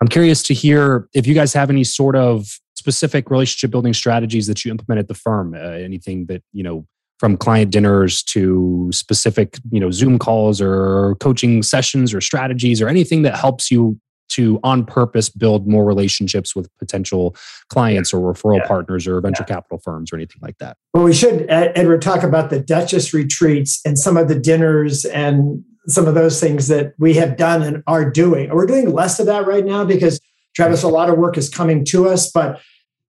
i'm 0.00 0.08
curious 0.08 0.42
to 0.42 0.54
hear 0.54 1.08
if 1.12 1.26
you 1.26 1.34
guys 1.34 1.52
have 1.52 1.68
any 1.68 1.84
sort 1.84 2.16
of 2.16 2.58
specific 2.82 3.30
relationship 3.30 3.70
building 3.70 3.94
strategies 3.94 4.48
that 4.48 4.64
you 4.64 4.70
implement 4.72 4.98
at 4.98 5.06
the 5.06 5.14
firm? 5.14 5.54
Uh, 5.54 5.58
anything 5.58 6.26
that 6.26 6.42
you 6.52 6.64
know 6.64 6.84
from 7.20 7.36
client 7.36 7.70
dinners 7.70 8.24
to 8.24 8.90
specific 8.92 9.56
you 9.70 9.78
know 9.78 9.90
Zoom 9.90 10.18
calls 10.18 10.60
or 10.60 11.14
coaching 11.20 11.62
sessions 11.62 12.12
or 12.12 12.20
strategies 12.20 12.82
or 12.82 12.88
anything 12.88 13.22
that 13.22 13.36
helps 13.36 13.70
you 13.70 14.00
to 14.30 14.58
on 14.64 14.84
purpose 14.84 15.28
build 15.28 15.68
more 15.68 15.84
relationships 15.84 16.56
with 16.56 16.68
potential 16.78 17.36
clients 17.68 18.12
or 18.12 18.32
referral 18.32 18.58
yeah. 18.58 18.66
partners 18.66 19.06
or 19.06 19.20
venture 19.20 19.44
yeah. 19.46 19.54
capital 19.54 19.78
firms 19.78 20.12
or 20.12 20.16
anything 20.16 20.40
like 20.40 20.56
that? 20.58 20.76
Well, 20.94 21.04
we 21.04 21.12
should, 21.12 21.44
Edward, 21.50 22.00
talk 22.00 22.22
about 22.22 22.48
the 22.48 22.58
Duchess 22.58 23.12
retreats 23.12 23.80
and 23.84 23.98
some 23.98 24.16
of 24.16 24.28
the 24.28 24.38
dinners 24.38 25.04
and 25.04 25.62
some 25.86 26.06
of 26.06 26.14
those 26.14 26.40
things 26.40 26.68
that 26.68 26.94
we 26.98 27.14
have 27.14 27.36
done 27.36 27.62
and 27.62 27.82
are 27.86 28.08
doing. 28.08 28.50
We're 28.50 28.66
doing 28.66 28.92
less 28.92 29.18
of 29.18 29.26
that 29.26 29.46
right 29.46 29.64
now 29.64 29.84
because 29.84 30.20
Travis, 30.54 30.82
a 30.82 30.88
lot 30.88 31.08
of 31.08 31.18
work 31.18 31.36
is 31.36 31.48
coming 31.48 31.84
to 31.86 32.08
us, 32.08 32.30
but 32.30 32.60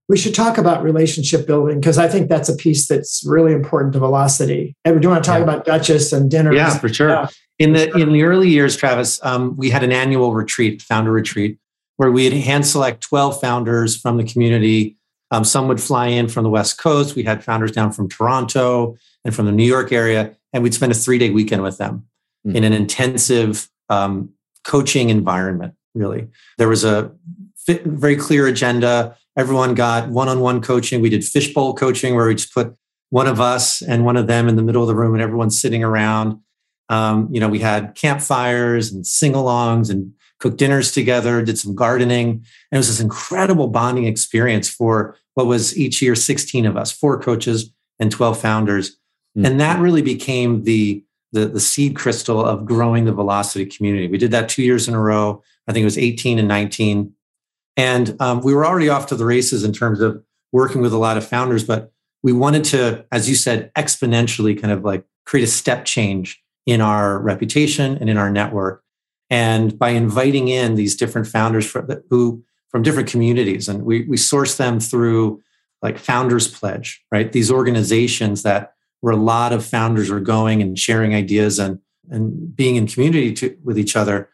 we 0.09 0.17
should 0.17 0.35
talk 0.35 0.57
about 0.57 0.83
relationship 0.83 1.47
building 1.47 1.79
because 1.79 1.97
I 1.97 2.07
think 2.07 2.29
that's 2.29 2.49
a 2.49 2.55
piece 2.55 2.87
that's 2.87 3.23
really 3.25 3.53
important 3.53 3.93
to 3.93 3.99
velocity. 3.99 4.75
Edward, 4.85 5.01
do 5.01 5.05
you 5.07 5.09
want 5.09 5.23
to 5.23 5.29
talk 5.29 5.39
yeah. 5.39 5.43
about 5.43 5.65
Duchess 5.65 6.11
and 6.11 6.29
dinner? 6.29 6.53
Yeah, 6.53 6.77
for 6.77 6.89
sure. 6.89 7.09
Yeah. 7.09 7.27
In 7.59 7.73
the 7.73 7.91
in 7.95 8.11
the 8.11 8.23
early 8.23 8.49
years, 8.49 8.75
Travis, 8.75 9.23
um, 9.23 9.55
we 9.55 9.69
had 9.69 9.83
an 9.83 9.91
annual 9.91 10.33
retreat, 10.33 10.81
founder 10.81 11.11
retreat, 11.11 11.57
where 11.97 12.11
we'd 12.11 12.33
hand 12.33 12.65
select 12.65 13.01
12 13.01 13.39
founders 13.39 13.95
from 13.95 14.17
the 14.17 14.23
community. 14.23 14.97
Um, 15.31 15.43
some 15.43 15.67
would 15.67 15.81
fly 15.81 16.07
in 16.07 16.27
from 16.27 16.43
the 16.43 16.49
West 16.49 16.77
Coast. 16.77 17.15
We 17.15 17.23
had 17.23 17.43
founders 17.43 17.71
down 17.71 17.91
from 17.91 18.09
Toronto 18.09 18.97
and 19.23 19.33
from 19.33 19.45
the 19.45 19.51
New 19.51 19.63
York 19.63 19.91
area, 19.91 20.35
and 20.51 20.63
we'd 20.63 20.73
spend 20.73 20.91
a 20.91 20.95
three 20.95 21.17
day 21.17 21.29
weekend 21.29 21.63
with 21.63 21.77
them 21.77 22.07
mm-hmm. 22.45 22.55
in 22.55 22.63
an 22.63 22.73
intensive 22.73 23.69
um, 23.89 24.29
coaching 24.63 25.09
environment. 25.09 25.73
Really, 25.95 26.27
there 26.57 26.67
was 26.67 26.83
a 26.83 27.11
very 27.67 28.15
clear 28.15 28.47
agenda 28.47 29.15
Everyone 29.35 29.73
got 29.73 30.09
one 30.09 30.29
on 30.29 30.41
one 30.41 30.61
coaching. 30.61 31.01
We 31.01 31.09
did 31.09 31.23
fishbowl 31.23 31.73
coaching 31.73 32.15
where 32.15 32.27
we 32.27 32.35
just 32.35 32.53
put 32.53 32.75
one 33.09 33.27
of 33.27 33.41
us 33.41 33.81
and 33.81 34.05
one 34.05 34.17
of 34.17 34.27
them 34.27 34.47
in 34.47 34.55
the 34.55 34.61
middle 34.61 34.81
of 34.81 34.87
the 34.87 34.95
room 34.95 35.13
and 35.13 35.23
everyone's 35.23 35.59
sitting 35.59 35.83
around. 35.83 36.39
Um, 36.89 37.29
you 37.31 37.39
know, 37.39 37.47
we 37.47 37.59
had 37.59 37.95
campfires 37.95 38.91
and 38.91 39.05
sing 39.07 39.33
alongs 39.33 39.89
and 39.89 40.13
cooked 40.39 40.57
dinners 40.57 40.91
together, 40.91 41.41
did 41.41 41.57
some 41.57 41.73
gardening. 41.73 42.29
And 42.29 42.45
it 42.71 42.77
was 42.77 42.89
this 42.89 42.99
incredible 42.99 43.67
bonding 43.67 44.05
experience 44.05 44.69
for 44.69 45.17
what 45.33 45.47
was 45.47 45.77
each 45.77 46.01
year 46.01 46.15
16 46.15 46.65
of 46.67 46.77
us, 46.77 46.91
four 46.91 47.19
coaches 47.19 47.71
and 47.99 48.11
12 48.11 48.39
founders. 48.39 48.91
Mm-hmm. 48.91 49.45
And 49.45 49.59
that 49.59 49.79
really 49.79 50.03
became 50.03 50.63
the, 50.63 51.03
the, 51.33 51.47
the 51.47 51.59
seed 51.59 51.95
crystal 51.95 52.43
of 52.45 52.65
growing 52.65 53.05
the 53.05 53.11
velocity 53.11 53.65
community. 53.65 54.07
We 54.07 54.17
did 54.17 54.31
that 54.31 54.47
two 54.47 54.63
years 54.63 54.87
in 54.87 54.93
a 54.93 54.99
row. 54.99 55.43
I 55.67 55.73
think 55.73 55.81
it 55.81 55.85
was 55.85 55.97
18 55.97 56.39
and 56.39 56.47
19. 56.47 57.13
And 57.75 58.15
um, 58.21 58.41
we 58.41 58.53
were 58.53 58.65
already 58.65 58.87
off 58.87 59.07
to 59.07 59.15
the 59.15 59.25
races 59.25 59.63
in 59.63 59.73
terms 59.73 59.99
of 59.99 60.23
working 60.51 60.81
with 60.81 60.93
a 60.93 60.97
lot 60.97 61.17
of 61.17 61.27
founders, 61.27 61.63
but 61.63 61.91
we 62.21 62.31
wanted 62.31 62.63
to, 62.65 63.05
as 63.11 63.27
you 63.27 63.35
said, 63.35 63.73
exponentially 63.73 64.59
kind 64.59 64.71
of 64.71 64.85
like 64.85 65.03
create 65.25 65.43
a 65.43 65.47
step 65.47 65.85
change 65.85 66.41
in 66.65 66.79
our 66.79 67.19
reputation 67.19 67.97
and 67.97 68.09
in 68.09 68.17
our 68.17 68.29
network. 68.29 68.83
And 69.29 69.77
by 69.77 69.89
inviting 69.89 70.47
in 70.47 70.75
these 70.75 70.95
different 70.95 71.27
founders 71.27 71.65
from, 71.65 71.89
who 72.09 72.43
from 72.69 72.83
different 72.83 73.09
communities, 73.09 73.67
and 73.67 73.83
we, 73.83 74.03
we 74.03 74.17
source 74.17 74.57
them 74.57 74.79
through 74.79 75.41
like 75.81 75.97
Founders 75.97 76.47
Pledge, 76.47 77.03
right? 77.11 77.31
These 77.31 77.51
organizations 77.51 78.43
that 78.43 78.73
where 79.03 79.11
a 79.11 79.17
lot 79.17 79.51
of 79.51 79.65
founders 79.65 80.09
are 80.09 80.21
going 80.21 80.61
and 80.61 80.79
sharing 80.79 81.13
ideas 81.13 81.59
and, 81.59 81.77
and 82.09 82.55
being 82.55 82.77
in 82.77 82.87
community 82.87 83.33
to, 83.33 83.53
with 83.61 83.77
each 83.77 83.97
other, 83.97 84.29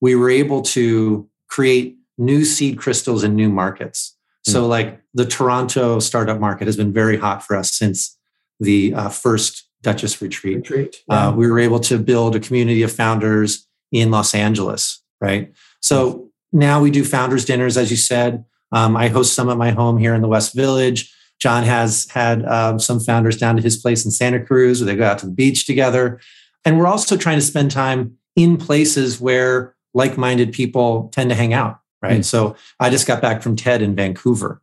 we 0.00 0.14
were 0.14 0.30
able 0.30 0.62
to 0.62 1.28
create 1.48 1.96
new 2.16 2.44
seed 2.44 2.78
crystals 2.78 3.24
in 3.24 3.34
new 3.34 3.48
markets. 3.48 4.16
So, 4.44 4.62
hmm. 4.62 4.70
like 4.70 5.02
the 5.12 5.26
Toronto 5.26 5.98
startup 5.98 6.38
market 6.38 6.68
has 6.68 6.76
been 6.76 6.92
very 6.92 7.16
hot 7.16 7.44
for 7.44 7.56
us 7.56 7.72
since 7.72 8.16
the 8.60 8.94
uh, 8.94 9.08
first 9.08 9.68
Duchess 9.82 10.22
retreat. 10.22 10.58
retreat 10.58 11.02
yeah. 11.08 11.30
uh, 11.30 11.32
we 11.32 11.50
were 11.50 11.58
able 11.58 11.80
to 11.80 11.98
build 11.98 12.36
a 12.36 12.40
community 12.40 12.84
of 12.84 12.92
founders 12.92 13.66
in 13.90 14.12
Los 14.12 14.36
Angeles, 14.36 15.02
right? 15.20 15.52
So 15.80 16.30
now 16.52 16.80
we 16.80 16.92
do 16.92 17.04
founders 17.04 17.44
dinners, 17.44 17.76
as 17.76 17.90
you 17.90 17.96
said. 17.96 18.44
Um, 18.70 18.96
I 18.96 19.08
host 19.08 19.32
some 19.32 19.50
at 19.50 19.56
my 19.56 19.72
home 19.72 19.98
here 19.98 20.14
in 20.14 20.22
the 20.22 20.28
West 20.28 20.54
Village. 20.54 21.12
John 21.42 21.64
has 21.64 22.06
had 22.10 22.44
um, 22.46 22.78
some 22.78 23.00
founders 23.00 23.36
down 23.36 23.56
to 23.56 23.62
his 23.62 23.76
place 23.76 24.04
in 24.04 24.10
Santa 24.10 24.42
Cruz 24.44 24.80
where 24.80 24.86
they 24.86 24.96
go 24.96 25.04
out 25.04 25.18
to 25.18 25.26
the 25.26 25.32
beach 25.32 25.66
together. 25.66 26.20
And 26.64 26.78
we're 26.78 26.86
also 26.86 27.16
trying 27.16 27.38
to 27.38 27.44
spend 27.44 27.72
time 27.72 28.16
in 28.36 28.56
places 28.56 29.20
where 29.20 29.74
like 29.92 30.16
minded 30.16 30.52
people 30.52 31.10
tend 31.12 31.30
to 31.30 31.36
hang 31.36 31.52
out 31.52 31.82
right? 32.02 32.20
Mm. 32.20 32.24
So 32.24 32.56
I 32.80 32.90
just 32.90 33.06
got 33.06 33.22
back 33.22 33.40
from 33.40 33.56
TED 33.56 33.80
in 33.80 33.94
Vancouver. 33.94 34.60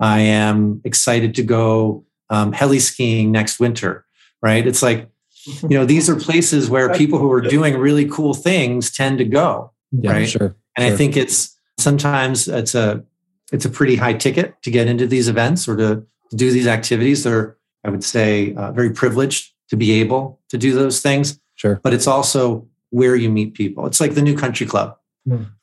I 0.00 0.20
am 0.20 0.80
excited 0.84 1.34
to 1.36 1.42
go 1.42 2.04
um, 2.30 2.52
heli 2.52 2.78
skiing 2.78 3.30
next 3.30 3.60
winter, 3.60 4.04
right? 4.42 4.66
It's 4.66 4.82
like, 4.82 5.08
you 5.44 5.70
know, 5.70 5.84
these 5.84 6.08
are 6.08 6.16
places 6.16 6.68
where 6.68 6.92
people 6.94 7.18
who 7.18 7.30
are 7.30 7.40
doing 7.40 7.76
really 7.76 8.08
cool 8.08 8.34
things 8.34 8.90
tend 8.90 9.18
to 9.18 9.24
go, 9.24 9.72
yeah, 9.92 10.12
right? 10.12 10.28
Sure. 10.28 10.56
And 10.76 10.86
sure. 10.86 10.94
I 10.94 10.96
think 10.96 11.16
it's 11.16 11.56
sometimes 11.78 12.48
it's 12.48 12.74
a 12.74 13.04
it's 13.52 13.64
a 13.64 13.70
pretty 13.70 13.96
high 13.96 14.12
ticket 14.12 14.60
to 14.62 14.70
get 14.70 14.88
into 14.88 15.06
these 15.06 15.26
events 15.26 15.66
or 15.66 15.76
to 15.76 16.06
do 16.30 16.50
these 16.50 16.66
activities. 16.66 17.24
They're, 17.24 17.56
I 17.84 17.90
would 17.90 18.04
say, 18.04 18.54
uh, 18.54 18.72
very 18.72 18.90
privileged 18.90 19.52
to 19.70 19.76
be 19.76 19.92
able 20.00 20.40
to 20.48 20.58
do 20.58 20.72
those 20.74 21.00
things. 21.00 21.38
Sure. 21.54 21.80
But 21.82 21.94
it's 21.94 22.06
also 22.06 22.66
where 22.90 23.16
you 23.16 23.30
meet 23.30 23.54
people. 23.54 23.86
It's 23.86 24.00
like 24.00 24.14
the 24.14 24.22
new 24.22 24.36
country 24.36 24.66
club 24.66 24.96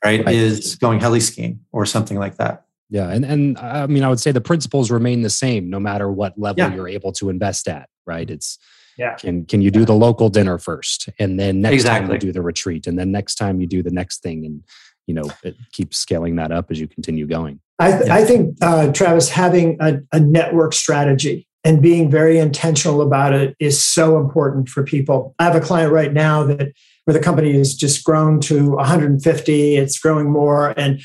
right, 0.03 0.25
right, 0.25 0.35
is 0.35 0.75
going 0.75 0.99
heli 0.99 1.19
skiing 1.19 1.59
or 1.71 1.85
something 1.85 2.17
like 2.17 2.37
that. 2.37 2.65
Yeah, 2.89 3.09
and 3.09 3.25
and 3.25 3.57
I 3.57 3.87
mean, 3.87 4.03
I 4.03 4.09
would 4.09 4.19
say 4.19 4.31
the 4.31 4.41
principles 4.41 4.91
remain 4.91 5.21
the 5.23 5.29
same 5.29 5.69
no 5.69 5.79
matter 5.79 6.11
what 6.11 6.37
level 6.37 6.63
yeah. 6.63 6.73
you're 6.73 6.87
able 6.87 7.11
to 7.13 7.29
invest 7.29 7.67
at. 7.67 7.89
Right? 8.05 8.29
It's 8.29 8.59
yeah. 8.97 9.15
Can 9.15 9.45
can 9.45 9.61
you 9.61 9.71
do 9.71 9.85
the 9.85 9.95
local 9.95 10.29
dinner 10.29 10.57
first, 10.59 11.09
and 11.19 11.39
then 11.39 11.61
next 11.61 11.73
exactly. 11.73 12.07
time 12.07 12.13
you 12.13 12.19
do 12.19 12.31
the 12.31 12.41
retreat, 12.41 12.87
and 12.87 12.97
then 12.97 13.11
next 13.11 13.35
time 13.35 13.59
you 13.59 13.67
do 13.67 13.81
the 13.81 13.91
next 13.91 14.21
thing, 14.21 14.45
and 14.45 14.63
you 15.07 15.15
know 15.15 15.29
it 15.43 15.55
keeps 15.71 15.97
scaling 15.97 16.35
that 16.35 16.51
up 16.51 16.69
as 16.69 16.79
you 16.79 16.87
continue 16.87 17.25
going. 17.25 17.59
I, 17.79 17.91
th- 17.91 18.07
yeah. 18.07 18.15
I 18.15 18.23
think 18.23 18.57
uh, 18.61 18.91
Travis 18.91 19.29
having 19.29 19.77
a, 19.81 19.99
a 20.11 20.19
network 20.19 20.73
strategy 20.73 21.47
and 21.63 21.81
being 21.81 22.09
very 22.09 22.37
intentional 22.37 23.01
about 23.01 23.33
it 23.33 23.55
is 23.59 23.83
so 23.83 24.17
important 24.19 24.69
for 24.69 24.83
people. 24.83 25.35
I 25.39 25.45
have 25.45 25.55
a 25.55 25.59
client 25.59 25.91
right 25.91 26.13
now 26.13 26.43
that 26.43 26.71
where 27.05 27.13
the 27.13 27.19
company 27.19 27.53
has 27.53 27.75
just 27.75 28.03
grown 28.03 28.39
to 28.41 28.71
150, 28.71 29.75
it's 29.75 29.99
growing 29.99 30.31
more, 30.31 30.73
and 30.77 31.01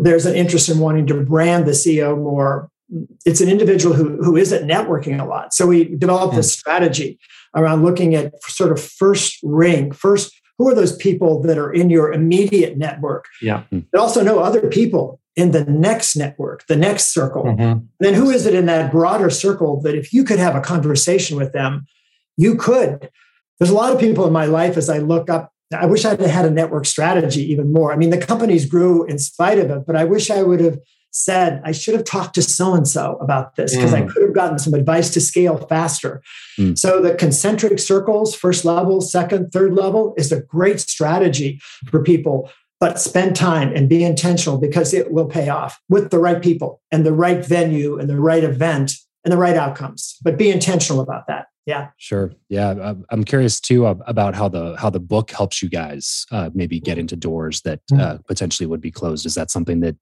there's 0.00 0.26
an 0.26 0.34
interest 0.34 0.68
in 0.68 0.78
wanting 0.78 1.06
to 1.08 1.22
brand 1.24 1.66
the 1.66 1.72
CEO 1.72 2.16
more. 2.16 2.70
It's 3.24 3.40
an 3.40 3.48
individual 3.48 3.94
who, 3.94 4.16
who 4.22 4.36
isn't 4.36 4.68
networking 4.68 5.20
a 5.20 5.24
lot. 5.24 5.52
So 5.52 5.66
we 5.66 5.96
developed 5.96 6.34
this 6.34 6.54
hmm. 6.54 6.58
strategy 6.58 7.18
around 7.54 7.82
looking 7.84 8.14
at 8.14 8.32
sort 8.44 8.72
of 8.72 8.80
first 8.80 9.38
ring, 9.42 9.92
first, 9.92 10.32
who 10.58 10.68
are 10.68 10.74
those 10.74 10.96
people 10.96 11.40
that 11.42 11.56
are 11.56 11.72
in 11.72 11.90
your 11.90 12.12
immediate 12.12 12.76
network? 12.76 13.26
Yeah. 13.40 13.62
But 13.70 14.00
also 14.00 14.22
know 14.22 14.40
other 14.40 14.68
people 14.68 15.20
in 15.38 15.52
the 15.52 15.64
next 15.64 16.16
network, 16.16 16.66
the 16.66 16.76
next 16.76 17.14
circle. 17.14 17.44
Mm-hmm. 17.44 17.86
Then 18.00 18.14
who 18.14 18.30
is 18.30 18.44
it 18.44 18.54
in 18.54 18.66
that 18.66 18.90
broader 18.90 19.30
circle 19.30 19.80
that 19.82 19.94
if 19.94 20.12
you 20.12 20.24
could 20.24 20.38
have 20.38 20.56
a 20.56 20.60
conversation 20.60 21.36
with 21.36 21.52
them, 21.52 21.86
you 22.36 22.56
could 22.56 23.08
there's 23.58 23.70
a 23.70 23.74
lot 23.74 23.92
of 23.92 24.00
people 24.00 24.26
in 24.26 24.32
my 24.32 24.46
life 24.46 24.76
as 24.76 24.88
I 24.88 24.98
look 24.98 25.28
up. 25.28 25.52
I 25.76 25.86
wish 25.86 26.04
I'd 26.04 26.20
had 26.20 26.46
a 26.46 26.50
network 26.50 26.86
strategy 26.86 27.42
even 27.52 27.72
more. 27.72 27.92
I 27.92 27.96
mean, 27.96 28.10
the 28.10 28.18
companies 28.18 28.64
grew 28.64 29.04
in 29.04 29.18
spite 29.18 29.58
of 29.58 29.70
it, 29.70 29.84
but 29.86 29.96
I 29.96 30.04
wish 30.04 30.30
I 30.30 30.42
would 30.42 30.60
have 30.60 30.78
said, 31.10 31.60
I 31.64 31.72
should 31.72 31.94
have 31.94 32.04
talked 32.04 32.34
to 32.36 32.42
so 32.42 32.74
and 32.74 32.86
so 32.86 33.16
about 33.16 33.56
this 33.56 33.74
because 33.74 33.92
mm. 33.92 34.02
I 34.02 34.06
could 34.06 34.22
have 34.22 34.34
gotten 34.34 34.58
some 34.58 34.74
advice 34.74 35.10
to 35.10 35.20
scale 35.20 35.56
faster. 35.56 36.22
Mm. 36.58 36.78
So, 36.78 37.02
the 37.02 37.14
concentric 37.14 37.78
circles, 37.78 38.34
first 38.34 38.64
level, 38.64 39.00
second, 39.00 39.50
third 39.50 39.74
level, 39.74 40.14
is 40.16 40.32
a 40.32 40.40
great 40.40 40.80
strategy 40.80 41.60
for 41.90 42.02
people. 42.02 42.50
But 42.80 43.00
spend 43.00 43.34
time 43.34 43.74
and 43.74 43.88
be 43.88 44.04
intentional 44.04 44.58
because 44.58 44.94
it 44.94 45.10
will 45.10 45.26
pay 45.26 45.48
off 45.48 45.80
with 45.88 46.10
the 46.10 46.18
right 46.18 46.40
people 46.40 46.80
and 46.92 47.04
the 47.04 47.12
right 47.12 47.44
venue 47.44 47.98
and 47.98 48.08
the 48.08 48.20
right 48.20 48.44
event 48.44 48.92
and 49.24 49.32
the 49.32 49.36
right 49.36 49.56
outcomes. 49.56 50.16
But 50.22 50.38
be 50.38 50.48
intentional 50.48 51.00
about 51.00 51.26
that. 51.26 51.46
Yeah. 51.66 51.88
Sure. 51.98 52.32
Yeah. 52.48 52.94
I'm 53.10 53.24
curious 53.24 53.60
too 53.60 53.84
about 53.84 54.34
how 54.34 54.48
the 54.48 54.74
how 54.78 54.88
the 54.88 55.00
book 55.00 55.30
helps 55.30 55.62
you 55.62 55.68
guys 55.68 56.24
uh, 56.30 56.48
maybe 56.54 56.80
get 56.80 56.96
into 56.96 57.14
doors 57.14 57.60
that 57.62 57.80
mm. 57.92 58.00
uh, 58.00 58.18
potentially 58.26 58.66
would 58.66 58.80
be 58.80 58.90
closed. 58.90 59.26
Is 59.26 59.34
that 59.34 59.50
something 59.50 59.80
that 59.80 59.94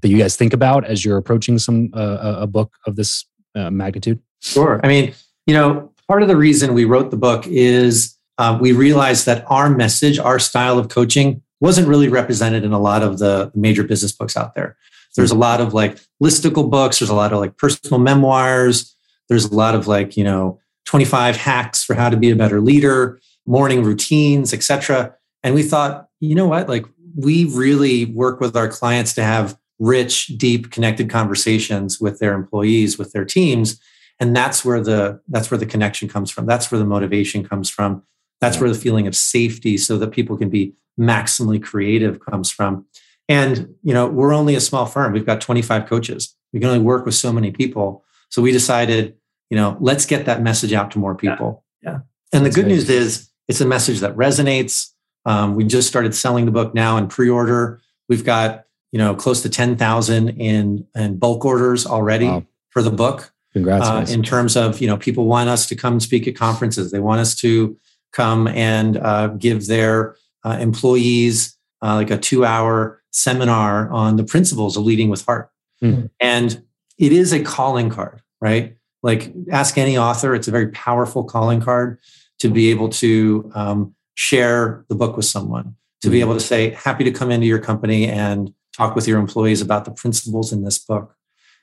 that 0.00 0.08
you 0.08 0.16
guys 0.16 0.34
think 0.34 0.54
about 0.54 0.86
as 0.86 1.04
you're 1.04 1.18
approaching 1.18 1.58
some 1.58 1.90
uh, 1.92 2.36
a 2.38 2.46
book 2.46 2.72
of 2.86 2.96
this 2.96 3.26
uh, 3.54 3.70
magnitude? 3.70 4.18
Sure. 4.40 4.80
I 4.82 4.88
mean 4.88 5.12
you 5.46 5.52
know 5.52 5.92
part 6.08 6.22
of 6.22 6.28
the 6.28 6.36
reason 6.36 6.72
we 6.72 6.86
wrote 6.86 7.10
the 7.10 7.18
book 7.18 7.46
is 7.46 8.16
uh, 8.38 8.56
we 8.58 8.72
realized 8.72 9.26
that 9.26 9.44
our 9.48 9.68
message 9.68 10.18
our 10.18 10.38
style 10.38 10.78
of 10.78 10.88
coaching 10.88 11.42
wasn't 11.60 11.86
really 11.86 12.08
represented 12.08 12.64
in 12.64 12.72
a 12.72 12.78
lot 12.78 13.02
of 13.02 13.18
the 13.18 13.50
major 13.54 13.84
business 13.84 14.12
books 14.12 14.36
out 14.36 14.54
there 14.54 14.76
there's 15.16 15.30
a 15.30 15.36
lot 15.36 15.60
of 15.60 15.74
like 15.74 15.98
listicle 16.22 16.70
books 16.70 16.98
there's 16.98 17.10
a 17.10 17.14
lot 17.14 17.32
of 17.32 17.38
like 17.38 17.56
personal 17.56 17.98
memoirs 17.98 18.94
there's 19.28 19.44
a 19.44 19.54
lot 19.54 19.74
of 19.74 19.86
like 19.86 20.16
you 20.16 20.24
know 20.24 20.60
25 20.90 21.36
hacks 21.36 21.84
for 21.84 21.94
how 21.94 22.10
to 22.10 22.16
be 22.16 22.30
a 22.30 22.36
better 22.36 22.60
leader, 22.60 23.20
morning 23.46 23.84
routines, 23.84 24.52
etc. 24.52 25.14
And 25.44 25.54
we 25.54 25.62
thought, 25.62 26.08
you 26.18 26.34
know 26.34 26.48
what? 26.48 26.68
Like 26.68 26.84
we 27.14 27.44
really 27.44 28.06
work 28.06 28.40
with 28.40 28.56
our 28.56 28.66
clients 28.66 29.14
to 29.14 29.22
have 29.22 29.56
rich, 29.78 30.26
deep, 30.36 30.72
connected 30.72 31.08
conversations 31.08 32.00
with 32.00 32.18
their 32.18 32.34
employees, 32.34 32.98
with 32.98 33.12
their 33.12 33.24
teams. 33.24 33.80
And 34.18 34.36
that's 34.36 34.64
where 34.64 34.82
the 34.82 35.20
that's 35.28 35.48
where 35.48 35.58
the 35.58 35.64
connection 35.64 36.08
comes 36.08 36.28
from. 36.28 36.46
That's 36.46 36.72
where 36.72 36.80
the 36.80 36.84
motivation 36.84 37.46
comes 37.48 37.70
from. 37.70 38.02
That's 38.40 38.58
where 38.58 38.68
the 38.68 38.78
feeling 38.78 39.06
of 39.06 39.14
safety 39.14 39.78
so 39.78 39.96
that 39.98 40.10
people 40.10 40.36
can 40.36 40.50
be 40.50 40.74
maximally 40.98 41.62
creative 41.62 42.20
comes 42.20 42.50
from. 42.50 42.86
And 43.28 43.74
you 43.82 43.94
know, 43.94 44.06
we're 44.06 44.34
only 44.34 44.54
a 44.54 44.60
small 44.60 44.86
firm. 44.86 45.12
We've 45.12 45.26
got 45.26 45.40
25 45.40 45.86
coaches. 45.86 46.34
We 46.52 46.60
can 46.60 46.68
only 46.68 46.82
work 46.82 47.04
with 47.04 47.14
so 47.14 47.32
many 47.32 47.50
people. 47.50 48.04
So 48.28 48.42
we 48.42 48.52
decided 48.52 49.16
you 49.50 49.56
know 49.56 49.76
let's 49.80 50.06
get 50.06 50.24
that 50.26 50.40
message 50.42 50.72
out 50.72 50.90
to 50.92 50.98
more 50.98 51.14
people 51.14 51.64
yeah, 51.82 51.90
yeah. 51.90 51.98
and 52.32 52.46
the 52.46 52.50
good 52.50 52.66
news 52.66 52.88
is 52.88 53.28
it's 53.48 53.60
a 53.60 53.66
message 53.66 54.00
that 54.00 54.16
resonates 54.16 54.92
um, 55.26 55.54
we 55.54 55.64
just 55.64 55.86
started 55.86 56.14
selling 56.14 56.46
the 56.46 56.50
book 56.50 56.74
now 56.74 56.96
in 56.96 57.08
pre-order 57.08 57.80
we've 58.08 58.24
got 58.24 58.64
you 58.92 58.98
know 58.98 59.14
close 59.14 59.42
to 59.42 59.50
10000 59.50 60.28
in 60.30 60.86
in 60.94 61.18
bulk 61.18 61.44
orders 61.44 61.84
already 61.84 62.26
wow. 62.26 62.46
for 62.70 62.80
the 62.80 62.90
book 62.90 63.32
congrats 63.52 63.86
uh, 63.86 64.06
in 64.12 64.22
terms 64.22 64.56
of 64.56 64.80
you 64.80 64.86
know 64.86 64.96
people 64.96 65.26
want 65.26 65.48
us 65.48 65.66
to 65.66 65.74
come 65.74 66.00
speak 66.00 66.26
at 66.26 66.36
conferences 66.36 66.90
they 66.90 67.00
want 67.00 67.20
us 67.20 67.34
to 67.34 67.76
come 68.12 68.48
and 68.48 68.96
uh, 68.96 69.28
give 69.28 69.66
their 69.66 70.16
uh, 70.44 70.56
employees 70.60 71.56
uh, 71.82 71.94
like 71.94 72.10
a 72.10 72.18
two 72.18 72.44
hour 72.44 73.02
seminar 73.12 73.90
on 73.90 74.16
the 74.16 74.24
principles 74.24 74.76
of 74.76 74.84
leading 74.84 75.08
with 75.08 75.24
heart 75.24 75.50
mm-hmm. 75.82 76.06
and 76.20 76.62
it 76.98 77.12
is 77.12 77.32
a 77.32 77.42
calling 77.42 77.90
card 77.90 78.22
right 78.40 78.76
like 79.02 79.32
ask 79.50 79.78
any 79.78 79.98
author 79.98 80.34
it's 80.34 80.48
a 80.48 80.50
very 80.50 80.68
powerful 80.68 81.24
calling 81.24 81.60
card 81.60 81.98
to 82.38 82.48
be 82.48 82.70
able 82.70 82.88
to 82.88 83.50
um, 83.54 83.94
share 84.14 84.84
the 84.88 84.94
book 84.94 85.16
with 85.16 85.26
someone 85.26 85.74
to 86.00 86.06
mm-hmm. 86.06 86.12
be 86.12 86.20
able 86.20 86.34
to 86.34 86.40
say 86.40 86.70
happy 86.70 87.04
to 87.04 87.10
come 87.10 87.30
into 87.30 87.46
your 87.46 87.58
company 87.58 88.06
and 88.06 88.52
talk 88.76 88.94
with 88.94 89.08
your 89.08 89.18
employees 89.18 89.60
about 89.60 89.84
the 89.84 89.90
principles 89.90 90.52
in 90.52 90.62
this 90.62 90.78
book 90.78 91.16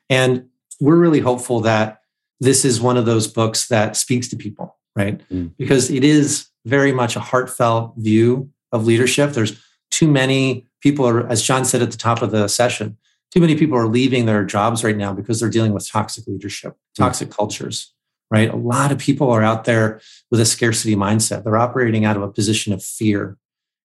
and 0.10 0.46
we're 0.80 0.98
really 0.98 1.20
hopeful 1.20 1.62
that 1.62 2.02
this 2.40 2.66
is 2.66 2.82
one 2.82 2.98
of 2.98 3.06
those 3.06 3.28
books 3.28 3.68
that 3.70 3.96
speaks 3.96 4.28
to 4.28 4.36
people 4.36 4.78
right 4.96 5.20
mm-hmm. 5.30 5.48
because 5.58 5.90
it 5.90 6.04
is 6.04 6.48
very 6.66 6.92
much 6.92 7.16
a 7.16 7.22
heartfelt 7.22 7.94
view 7.96 8.50
of 8.72 8.86
leadership 8.86 9.32
there's 9.34 9.62
too 9.92 10.08
many 10.08 10.66
people 10.82 11.08
are 11.08 11.28
as 11.28 11.42
john 11.42 11.66
said 11.66 11.82
at 11.82 11.92
the 11.92 11.98
top 11.98 12.22
of 12.22 12.32
the 12.32 12.48
session 12.48 12.98
too 13.32 13.42
many 13.42 13.56
people 13.56 13.78
are 13.78 13.88
leaving 13.88 14.26
their 14.26 14.46
jobs 14.46 14.84
right 14.84 14.96
now 14.96 15.14
because 15.14 15.40
they're 15.40 15.50
dealing 15.50 15.74
with 15.74 15.88
toxic 15.88 16.26
leadership, 16.28 16.76
hmm. 16.98 17.04
toxic 17.04 17.30
mm. 17.30 17.36
cultures, 17.36 17.94
right? 18.32 18.52
A 18.52 18.56
lot 18.56 18.92
of 18.92 18.98
people 18.98 19.30
are 19.32 19.44
out 19.44 19.66
there 19.66 20.02
with 20.32 20.40
a 20.40 20.46
scarcity 20.46 20.96
mindset. 20.96 21.44
They're 21.44 21.58
operating 21.58 22.06
out 22.06 22.16
of 22.16 22.24
a 22.24 22.32
position 22.32 22.74
of 22.74 22.84
fear. 22.84 23.38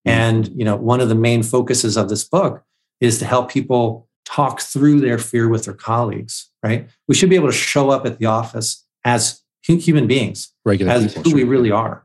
Mm. 0.06 0.10
And, 0.10 0.48
you 0.48 0.64
know, 0.64 0.76
one 0.76 1.00
of 1.00 1.08
the 1.08 1.14
main 1.14 1.42
focuses 1.42 1.96
of 1.96 2.08
this 2.08 2.24
book 2.24 2.62
is 3.00 3.18
to 3.18 3.24
help 3.24 3.50
people 3.50 4.08
talk 4.24 4.60
through 4.60 5.00
their 5.00 5.18
fear 5.18 5.48
with 5.48 5.64
their 5.64 5.74
colleagues, 5.74 6.48
right? 6.62 6.88
We 7.08 7.14
should 7.14 7.30
be 7.30 7.36
able 7.36 7.48
to 7.48 7.52
show 7.52 7.90
up 7.90 8.06
at 8.06 8.18
the 8.18 8.26
office 8.26 8.86
as 9.04 9.42
human 9.62 10.06
beings, 10.06 10.52
Regular 10.64 10.92
as 10.92 11.08
people, 11.08 11.22
who 11.24 11.30
sure. 11.30 11.36
we 11.36 11.44
really 11.44 11.72
are, 11.72 12.04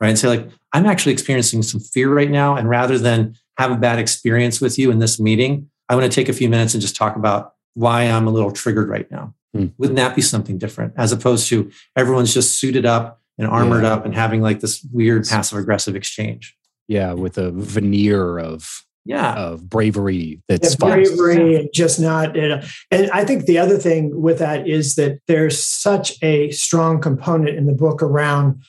right? 0.00 0.08
And 0.08 0.18
say, 0.18 0.28
like, 0.28 0.48
I'm 0.72 0.86
actually 0.86 1.12
experiencing 1.12 1.62
some 1.62 1.80
fear 1.80 2.12
right 2.12 2.30
now. 2.30 2.56
And 2.56 2.68
rather 2.68 2.98
than 2.98 3.34
have 3.58 3.70
a 3.70 3.76
bad 3.76 3.98
experience 3.98 4.60
with 4.60 4.78
you 4.78 4.90
in 4.90 4.98
this 4.98 5.18
meeting, 5.18 5.70
I 5.88 5.94
want 5.94 6.10
to 6.10 6.14
take 6.14 6.28
a 6.28 6.32
few 6.32 6.48
minutes 6.48 6.74
and 6.74 6.80
just 6.80 6.96
talk 6.96 7.16
about 7.16 7.54
why 7.74 8.02
I'm 8.02 8.26
a 8.26 8.30
little 8.30 8.50
triggered 8.50 8.88
right 8.88 9.10
now. 9.10 9.34
Hmm. 9.54 9.66
Wouldn't 9.78 9.96
that 9.96 10.16
be 10.16 10.22
something 10.22 10.58
different 10.58 10.94
as 10.96 11.12
opposed 11.12 11.48
to 11.48 11.70
everyone's 11.96 12.34
just 12.34 12.56
suited 12.56 12.84
up 12.84 13.20
and 13.38 13.46
armored 13.46 13.84
yeah. 13.84 13.92
up 13.92 14.04
and 14.04 14.14
having 14.14 14.40
like 14.40 14.60
this 14.60 14.86
weird 14.92 15.26
passive 15.28 15.58
aggressive 15.58 15.96
exchange? 15.96 16.56
Yeah, 16.88 17.12
with 17.12 17.38
a 17.38 17.50
veneer 17.50 18.38
of 18.38 18.86
yeah 19.06 19.34
of 19.34 19.68
bravery 19.68 20.42
that's 20.48 20.76
yeah, 20.80 20.88
bravery 20.88 21.54
and 21.54 21.68
just 21.72 22.00
not 22.00 22.34
you 22.34 22.48
know. 22.48 22.60
and 22.90 23.08
i 23.12 23.24
think 23.24 23.46
the 23.46 23.56
other 23.56 23.78
thing 23.78 24.20
with 24.20 24.40
that 24.40 24.68
is 24.68 24.96
that 24.96 25.20
there's 25.28 25.64
such 25.64 26.20
a 26.22 26.50
strong 26.50 27.00
component 27.00 27.56
in 27.56 27.66
the 27.66 27.72
book 27.72 28.02
around 28.02 28.60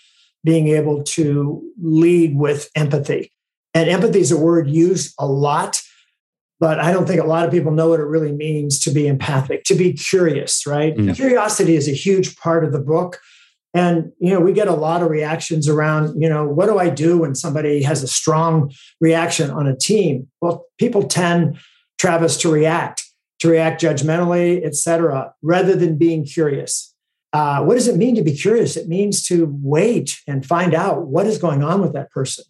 being 0.47 0.69
able 0.69 1.03
to 1.03 1.61
lead 1.79 2.35
with 2.35 2.71
empathy 2.75 3.31
and 3.73 3.89
empathy 3.89 4.19
is 4.19 4.31
a 4.31 4.37
word 4.37 4.67
used 4.69 5.13
a 5.19 5.27
lot 5.27 5.81
but 6.59 6.79
I 6.79 6.91
don't 6.91 7.05
think 7.05 7.21
a 7.21 7.27
lot 7.27 7.45
of 7.45 7.51
people 7.51 7.71
know 7.71 7.89
what 7.89 7.99
it 7.99 8.05
really 8.05 8.31
means 8.31 8.79
to 8.79 8.91
be 8.91 9.07
empathic, 9.07 9.63
to 9.65 9.75
be 9.75 9.93
curious, 9.93 10.65
right? 10.65 10.95
Mm. 10.95 11.15
Curiosity 11.15 11.75
is 11.75 11.87
a 11.87 11.91
huge 11.91 12.35
part 12.37 12.63
of 12.63 12.71
the 12.71 12.79
book. 12.79 13.19
And, 13.73 14.11
you 14.19 14.33
know, 14.33 14.39
we 14.39 14.53
get 14.53 14.67
a 14.67 14.73
lot 14.73 15.03
of 15.03 15.11
reactions 15.11 15.67
around, 15.67 16.19
you 16.19 16.27
know, 16.27 16.47
what 16.47 16.65
do 16.65 16.79
I 16.79 16.89
do 16.89 17.19
when 17.19 17.35
somebody 17.35 17.83
has 17.83 18.01
a 18.01 18.07
strong 18.07 18.73
reaction 18.99 19.51
on 19.51 19.67
a 19.67 19.75
team? 19.75 20.29
Well, 20.41 20.65
people 20.79 21.03
tend, 21.03 21.59
Travis, 21.99 22.37
to 22.37 22.51
react, 22.51 23.03
to 23.39 23.49
react 23.49 23.81
judgmentally, 23.81 24.65
et 24.65 24.75
cetera, 24.75 25.33
rather 25.43 25.75
than 25.75 25.97
being 25.97 26.25
curious. 26.25 26.95
Uh, 27.33 27.63
what 27.63 27.75
does 27.75 27.87
it 27.87 27.97
mean 27.97 28.15
to 28.15 28.23
be 28.23 28.33
curious? 28.33 28.77
It 28.77 28.87
means 28.87 29.25
to 29.27 29.53
wait 29.61 30.19
and 30.27 30.45
find 30.45 30.73
out 30.73 31.07
what 31.07 31.27
is 31.27 31.37
going 31.37 31.63
on 31.63 31.81
with 31.81 31.93
that 31.93 32.09
person. 32.11 32.45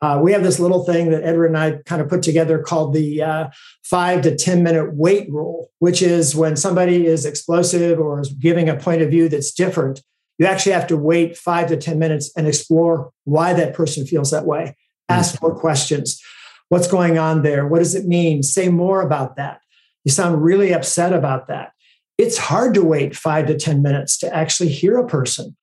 Uh, 0.00 0.20
we 0.22 0.32
have 0.32 0.42
this 0.42 0.60
little 0.60 0.84
thing 0.84 1.10
that 1.10 1.24
Edward 1.24 1.46
and 1.46 1.58
I 1.58 1.78
kind 1.86 2.02
of 2.02 2.08
put 2.08 2.22
together 2.22 2.58
called 2.58 2.92
the 2.92 3.22
uh, 3.22 3.48
five 3.82 4.22
to 4.22 4.36
10 4.36 4.62
minute 4.62 4.94
wait 4.94 5.30
rule, 5.30 5.70
which 5.78 6.02
is 6.02 6.36
when 6.36 6.56
somebody 6.56 7.06
is 7.06 7.24
explosive 7.24 7.98
or 7.98 8.20
is 8.20 8.28
giving 8.32 8.68
a 8.68 8.76
point 8.76 9.02
of 9.02 9.10
view 9.10 9.28
that's 9.28 9.52
different, 9.52 10.02
you 10.38 10.46
actually 10.46 10.72
have 10.72 10.86
to 10.88 10.96
wait 10.96 11.36
five 11.36 11.68
to 11.68 11.76
10 11.76 11.98
minutes 11.98 12.30
and 12.36 12.46
explore 12.46 13.12
why 13.24 13.52
that 13.54 13.74
person 13.74 14.06
feels 14.06 14.30
that 14.30 14.44
way. 14.44 14.76
Ask 15.08 15.40
more 15.40 15.58
questions. 15.58 16.20
What's 16.68 16.88
going 16.88 17.18
on 17.18 17.42
there? 17.42 17.66
What 17.66 17.78
does 17.78 17.94
it 17.94 18.06
mean? 18.06 18.42
Say 18.42 18.68
more 18.68 19.00
about 19.00 19.36
that. 19.36 19.60
You 20.04 20.12
sound 20.12 20.42
really 20.42 20.72
upset 20.72 21.12
about 21.12 21.48
that. 21.48 21.72
It's 22.16 22.38
hard 22.38 22.74
to 22.74 22.84
wait 22.84 23.16
five 23.16 23.46
to 23.46 23.58
10 23.58 23.82
minutes 23.82 24.18
to 24.18 24.34
actually 24.34 24.68
hear 24.68 24.98
a 24.98 25.06
person. 25.06 25.56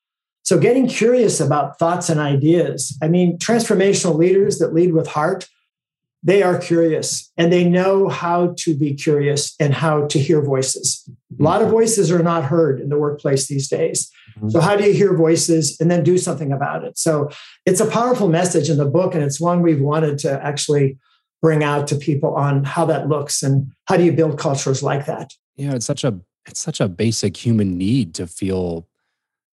So, 0.43 0.57
getting 0.59 0.87
curious 0.87 1.39
about 1.39 1.77
thoughts 1.77 2.09
and 2.09 2.19
ideas. 2.19 2.97
I 3.01 3.07
mean, 3.07 3.37
transformational 3.37 4.17
leaders 4.17 4.57
that 4.57 4.73
lead 4.73 4.93
with 4.93 5.07
heart, 5.07 5.47
they 6.23 6.43
are 6.43 6.57
curious 6.57 7.31
and 7.37 7.51
they 7.51 7.63
know 7.67 8.09
how 8.09 8.53
to 8.59 8.75
be 8.75 8.93
curious 8.93 9.55
and 9.59 9.73
how 9.73 10.07
to 10.07 10.19
hear 10.19 10.41
voices. 10.41 11.07
A 11.39 11.43
lot 11.43 11.61
of 11.61 11.67
mm-hmm. 11.67 11.77
voices 11.77 12.11
are 12.11 12.21
not 12.21 12.43
heard 12.43 12.79
in 12.79 12.89
the 12.89 12.97
workplace 12.97 13.47
these 13.47 13.69
days. 13.69 14.11
Mm-hmm. 14.37 14.49
So, 14.49 14.61
how 14.61 14.75
do 14.75 14.83
you 14.83 14.93
hear 14.93 15.15
voices 15.15 15.77
and 15.79 15.89
then 15.89 16.03
do 16.03 16.17
something 16.17 16.51
about 16.51 16.83
it? 16.83 16.97
So, 16.97 17.29
it's 17.65 17.79
a 17.79 17.89
powerful 17.89 18.27
message 18.27 18.69
in 18.69 18.77
the 18.77 18.85
book, 18.85 19.13
and 19.13 19.23
it's 19.23 19.39
one 19.39 19.61
we've 19.61 19.81
wanted 19.81 20.17
to 20.19 20.43
actually 20.43 20.97
bring 21.41 21.63
out 21.63 21.87
to 21.87 21.95
people 21.95 22.35
on 22.35 22.63
how 22.63 22.85
that 22.85 23.07
looks 23.07 23.41
and 23.41 23.71
how 23.85 23.97
do 23.97 24.03
you 24.03 24.11
build 24.11 24.37
cultures 24.37 24.83
like 24.83 25.05
that. 25.05 25.33
Yeah, 25.55 25.73
it's 25.73 25.85
such 25.85 26.03
a 26.03 26.19
it's 26.47 26.59
such 26.59 26.79
a 26.79 26.87
basic 26.87 27.37
human 27.37 27.77
need 27.77 28.13
to 28.15 28.27
feel 28.27 28.87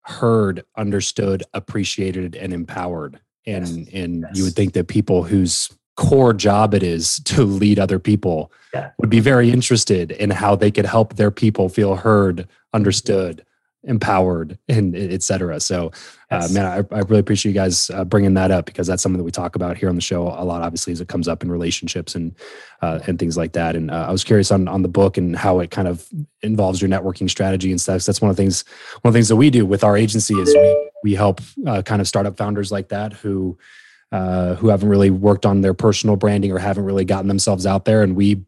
heard, 0.03 0.64
understood, 0.76 1.43
appreciated, 1.53 2.34
and 2.34 2.53
empowered. 2.53 3.20
And 3.47 3.68
yes. 3.68 3.89
and 3.93 4.20
yes. 4.22 4.30
you 4.34 4.45
would 4.45 4.55
think 4.55 4.72
that 4.74 4.89
people 4.89 5.22
whose 5.22 5.70
core 5.97 6.32
job 6.32 6.74
it 6.74 6.82
is 6.82 7.20
to 7.24 7.43
lead 7.45 7.78
other 7.78 7.99
people 7.99 8.53
yeah. 8.72 8.91
would 8.99 9.11
be 9.11 9.20
very 9.20 9.51
interested 9.51 10.12
in 10.12 10.30
how 10.30 10.55
they 10.55 10.70
could 10.70 10.86
help 10.86 11.14
their 11.14 11.30
people 11.30 11.68
feel 11.68 11.97
heard, 11.97 12.36
mm-hmm. 12.36 12.51
understood, 12.74 13.45
empowered 13.85 14.59
and 14.68 14.97
et 14.97 15.22
cetera. 15.22 15.61
So, 15.61 15.93
uh, 16.31 16.49
man, 16.51 16.66
I, 16.66 16.76
I, 16.95 17.01
really 17.01 17.20
appreciate 17.20 17.53
you 17.53 17.55
guys 17.55 17.91
uh, 17.91 18.05
bringing 18.05 18.35
that 18.35 18.51
up 18.51 18.66
because 18.66 18.87
that's 18.87 19.03
something 19.03 19.18
that 19.18 19.24
we 19.24 19.31
talk 19.31 19.55
about 19.55 19.76
here 19.76 19.89
on 19.89 19.95
the 19.95 20.01
show 20.01 20.26
a 20.26 20.45
lot, 20.45 20.62
obviously, 20.62 20.93
as 20.93 21.01
it 21.01 21.09
comes 21.09 21.29
up 21.29 21.43
in 21.43 21.51
relationships 21.51 22.14
and 22.14 22.35
uh, 22.83 22.99
and 23.07 23.18
things 23.18 23.37
like 23.37 23.53
that. 23.53 23.76
And 23.76 23.91
uh, 23.91 24.07
I 24.09 24.12
was 24.12 24.24
curious 24.24 24.51
on 24.51 24.66
on 24.68 24.83
the 24.83 24.89
book 24.89 25.16
and 25.16 25.37
how 25.37 25.61
it 25.61 25.70
kind 25.70 25.89
of 25.89 26.07
involves 26.43 26.83
your 26.83 26.91
networking 26.91 27.31
strategy 27.31 27.70
and 27.70 27.81
stuff. 27.81 28.03
So 28.03 28.11
that's 28.11 28.20
one 28.20 28.31
of 28.31 28.37
the 28.37 28.43
things 28.43 28.64
one 29.03 29.11
of 29.11 29.14
the 29.14 29.18
things 29.18 29.29
that 29.29 29.37
we 29.37 29.49
do 29.49 29.64
with 29.64 29.85
our 29.85 29.97
agency 29.97 30.35
is 30.35 30.53
we 30.55 30.91
we 31.05 31.14
help 31.14 31.41
uh, 31.66 31.83
kind 31.83 32.01
of 32.01 32.09
startup 32.09 32.37
founders 32.37 32.72
like 32.72 32.89
that 32.89 33.12
who. 33.12 33.59
Uh, 34.11 34.55
who 34.55 34.68
haven't 34.68 34.89
really 34.89 35.11
worked 35.11 35.45
on 35.45 35.61
their 35.61 35.74
personal 35.74 36.16
branding 36.16 36.51
or 36.51 36.59
haven't 36.59 36.87
really 36.87 37.05
gotten 37.05 37.29
themselves 37.29 37.66
out 37.66 37.85
there, 37.85 38.03
and 38.03 38.16
we 38.16 38.43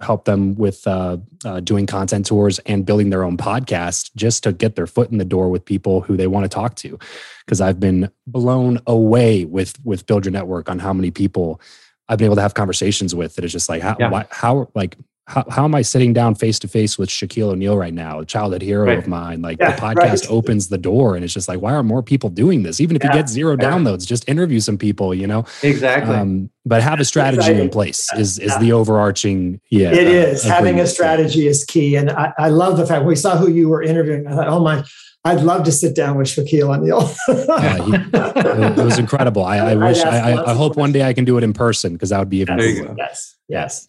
help 0.00 0.24
them 0.24 0.54
with 0.56 0.86
uh, 0.86 1.16
uh, 1.44 1.60
doing 1.60 1.86
content 1.86 2.26
tours 2.26 2.58
and 2.60 2.84
building 2.84 3.10
their 3.10 3.24
own 3.24 3.36
podcast 3.36 4.10
just 4.16 4.42
to 4.42 4.52
get 4.52 4.74
their 4.74 4.86
foot 4.86 5.10
in 5.10 5.18
the 5.18 5.24
door 5.24 5.48
with 5.48 5.64
people 5.64 6.00
who 6.00 6.16
they 6.16 6.26
want 6.26 6.44
to 6.44 6.48
talk 6.48 6.74
to 6.74 6.98
because 7.44 7.60
i've 7.60 7.78
been 7.78 8.10
blown 8.26 8.78
away 8.86 9.44
with 9.44 9.74
with 9.84 10.06
build 10.06 10.24
your 10.24 10.32
network 10.32 10.68
on 10.68 10.78
how 10.78 10.92
many 10.92 11.10
people 11.10 11.60
i've 12.08 12.18
been 12.18 12.26
able 12.26 12.36
to 12.36 12.42
have 12.42 12.54
conversations 12.54 13.14
with 13.14 13.36
that 13.36 13.44
is 13.44 13.52
just 13.52 13.68
like 13.68 13.82
how, 13.82 13.96
yeah. 13.98 14.10
why, 14.10 14.26
how 14.30 14.68
like 14.74 14.96
how, 15.26 15.44
how 15.48 15.64
am 15.64 15.74
I 15.74 15.80
sitting 15.82 16.12
down 16.12 16.34
face 16.34 16.58
to 16.60 16.68
face 16.68 16.98
with 16.98 17.08
Shaquille 17.08 17.52
O'Neal 17.52 17.78
right 17.78 17.94
now, 17.94 18.20
a 18.20 18.26
childhood 18.26 18.60
hero 18.60 18.86
right. 18.86 18.98
of 18.98 19.06
mine? 19.06 19.40
Like 19.40 19.58
yeah, 19.58 19.74
the 19.74 19.80
podcast 19.80 20.22
right. 20.22 20.30
opens 20.30 20.68
the 20.68 20.76
door, 20.76 21.14
and 21.14 21.24
it's 21.24 21.32
just 21.32 21.48
like, 21.48 21.60
why 21.60 21.72
aren't 21.72 21.88
more 21.88 22.02
people 22.02 22.28
doing 22.28 22.62
this? 22.62 22.78
Even 22.80 22.94
if 22.94 23.02
yeah, 23.02 23.12
you 23.12 23.18
get 23.20 23.28
zero 23.30 23.56
yeah. 23.58 23.70
downloads, 23.70 24.06
just 24.06 24.28
interview 24.28 24.60
some 24.60 24.76
people, 24.76 25.14
you 25.14 25.26
know? 25.26 25.46
Exactly. 25.62 26.14
Um, 26.14 26.50
but 26.66 26.82
have 26.82 27.00
a 27.00 27.04
strategy 27.04 27.52
in 27.52 27.70
place 27.70 28.12
is 28.14 28.38
is 28.38 28.56
the 28.58 28.72
overarching. 28.72 29.60
Yeah, 29.70 29.92
it 29.92 30.06
is 30.06 30.44
uh, 30.44 30.48
having 30.48 30.78
a 30.78 30.86
strategy 30.86 31.46
is 31.46 31.64
key, 31.64 31.96
and 31.96 32.10
I, 32.10 32.32
I 32.38 32.48
love 32.50 32.76
the 32.76 32.86
fact 32.86 33.06
we 33.06 33.16
saw 33.16 33.36
who 33.36 33.50
you 33.50 33.68
were 33.68 33.82
interviewing. 33.82 34.26
I 34.26 34.34
thought, 34.34 34.48
oh 34.48 34.60
my. 34.60 34.84
I'd 35.26 35.40
love 35.40 35.64
to 35.64 35.72
sit 35.72 35.94
down 35.94 36.18
with 36.18 36.26
Shaquille 36.26 36.76
O'Neal. 36.76 37.10
yeah, 37.48 37.82
he, 37.82 38.78
it 38.78 38.84
was 38.84 38.98
incredible. 38.98 39.42
I, 39.42 39.56
I 39.56 39.74
wish, 39.88 39.98
I, 40.00 40.32
I, 40.32 40.50
I 40.50 40.54
hope 40.54 40.76
one 40.76 40.92
day 40.92 41.02
I 41.02 41.14
can 41.14 41.24
do 41.24 41.38
it 41.38 41.44
in 41.44 41.54
person 41.54 41.94
because 41.94 42.10
that 42.10 42.18
would 42.18 42.28
be 42.28 42.40
even 42.40 42.58
cooler. 42.58 42.94
Yes, 42.98 43.34
yes. 43.48 43.88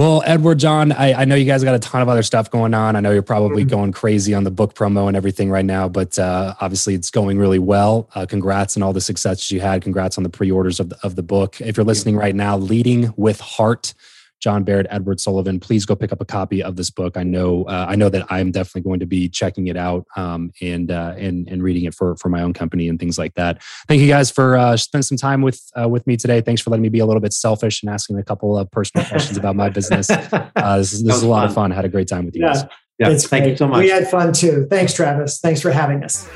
Well, 0.00 0.22
Edward, 0.24 0.58
John, 0.58 0.92
I, 0.92 1.12
I, 1.12 1.24
know 1.26 1.34
you 1.34 1.44
guys 1.44 1.62
got 1.62 1.74
a 1.74 1.78
ton 1.78 2.00
of 2.00 2.08
other 2.08 2.22
stuff 2.22 2.50
going 2.50 2.72
on. 2.72 2.96
I 2.96 3.00
know 3.00 3.10
you're 3.10 3.20
probably 3.20 3.64
mm-hmm. 3.64 3.68
going 3.68 3.92
crazy 3.92 4.32
on 4.32 4.44
the 4.44 4.50
book 4.50 4.72
promo 4.72 5.08
and 5.08 5.14
everything 5.14 5.50
right 5.50 5.62
now, 5.62 5.90
but 5.90 6.18
uh, 6.18 6.54
obviously 6.58 6.94
it's 6.94 7.10
going 7.10 7.36
really 7.36 7.58
well. 7.58 8.08
Uh, 8.14 8.24
congrats 8.24 8.78
on 8.78 8.82
all 8.82 8.94
the 8.94 9.02
successes 9.02 9.50
you 9.50 9.60
had. 9.60 9.82
Congrats 9.82 10.16
on 10.16 10.24
the 10.24 10.30
pre-orders 10.30 10.80
of 10.80 10.88
the, 10.88 10.98
of 11.02 11.16
the 11.16 11.22
book. 11.22 11.60
If 11.60 11.76
you're 11.76 11.84
listening 11.84 12.16
right 12.16 12.34
now, 12.34 12.56
Leading 12.56 13.12
with 13.18 13.40
Heart 13.40 13.92
John 14.40 14.64
Baird, 14.64 14.86
Edward 14.90 15.20
Sullivan. 15.20 15.60
Please 15.60 15.84
go 15.84 15.94
pick 15.94 16.12
up 16.12 16.20
a 16.20 16.24
copy 16.24 16.62
of 16.62 16.76
this 16.76 16.90
book. 16.90 17.16
I 17.16 17.22
know 17.22 17.64
uh, 17.64 17.86
I 17.88 17.96
know 17.96 18.08
that 18.08 18.26
I'm 18.30 18.50
definitely 18.50 18.82
going 18.82 19.00
to 19.00 19.06
be 19.06 19.28
checking 19.28 19.68
it 19.68 19.76
out 19.76 20.06
um, 20.16 20.50
and 20.60 20.90
uh, 20.90 21.14
and 21.16 21.48
and 21.48 21.62
reading 21.62 21.84
it 21.84 21.94
for 21.94 22.16
for 22.16 22.28
my 22.28 22.42
own 22.42 22.52
company 22.52 22.88
and 22.88 22.98
things 22.98 23.18
like 23.18 23.34
that. 23.34 23.62
Thank 23.86 24.00
you 24.00 24.08
guys 24.08 24.30
for 24.30 24.56
uh, 24.56 24.76
spending 24.76 25.02
some 25.02 25.18
time 25.18 25.42
with 25.42 25.60
uh, 25.80 25.88
with 25.88 26.06
me 26.06 26.16
today. 26.16 26.40
Thanks 26.40 26.60
for 26.60 26.70
letting 26.70 26.82
me 26.82 26.88
be 26.88 27.00
a 27.00 27.06
little 27.06 27.20
bit 27.20 27.32
selfish 27.32 27.82
and 27.82 27.90
asking 27.90 28.18
a 28.18 28.24
couple 28.24 28.56
of 28.56 28.70
personal 28.70 29.06
questions 29.06 29.36
about 29.36 29.56
my 29.56 29.68
business. 29.68 30.10
Uh, 30.56 30.78
this 30.78 30.92
is 30.92 31.02
this 31.02 31.16
is 31.16 31.22
a 31.22 31.28
lot 31.28 31.40
fun. 31.40 31.48
of 31.48 31.54
fun. 31.54 31.72
I 31.72 31.74
had 31.74 31.84
a 31.84 31.88
great 31.88 32.08
time 32.08 32.24
with 32.24 32.34
you 32.34 32.42
yeah. 32.42 32.54
guys. 32.54 32.64
Yeah, 33.00 33.08
it's 33.08 33.26
thank 33.26 33.44
great. 33.44 33.52
you 33.52 33.56
so 33.56 33.66
much. 33.66 33.78
We 33.78 33.88
had 33.88 34.08
fun 34.08 34.34
too. 34.34 34.66
Thanks, 34.68 34.92
Travis. 34.92 35.40
Thanks 35.40 35.62
for 35.62 35.70
having 35.70 36.04
us. 36.04 36.28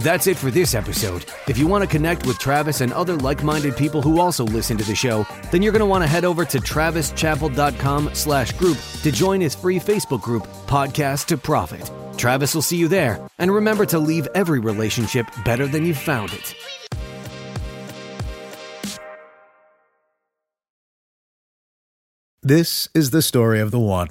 That's 0.00 0.28
it 0.28 0.36
for 0.36 0.48
this 0.48 0.72
episode. 0.72 1.24
If 1.48 1.58
you 1.58 1.66
want 1.66 1.82
to 1.82 1.90
connect 1.90 2.24
with 2.24 2.38
Travis 2.38 2.82
and 2.82 2.92
other 2.92 3.16
like-minded 3.16 3.76
people 3.76 4.00
who 4.00 4.20
also 4.20 4.44
listen 4.44 4.76
to 4.78 4.84
the 4.84 4.94
show, 4.94 5.26
then 5.50 5.60
you're 5.60 5.72
going 5.72 5.80
to 5.80 5.86
want 5.86 6.04
to 6.04 6.08
head 6.08 6.24
over 6.24 6.44
to 6.44 6.58
travischappell.com 6.58 8.10
slash 8.14 8.52
group 8.52 8.78
to 9.02 9.10
join 9.10 9.40
his 9.40 9.56
free 9.56 9.80
Facebook 9.80 10.22
group, 10.22 10.46
Podcast 10.68 11.26
to 11.26 11.36
Profit. 11.36 11.90
Travis 12.16 12.54
will 12.54 12.62
see 12.62 12.76
you 12.76 12.86
there. 12.86 13.18
And 13.40 13.52
remember 13.52 13.84
to 13.86 13.98
leave 13.98 14.28
every 14.36 14.60
relationship 14.60 15.26
better 15.44 15.66
than 15.66 15.84
you 15.84 15.94
found 15.94 16.32
it. 16.32 16.54
This 22.40 22.88
is 22.94 23.10
the 23.10 23.22
story 23.22 23.58
of 23.58 23.72
the 23.72 23.80
one. 23.80 24.10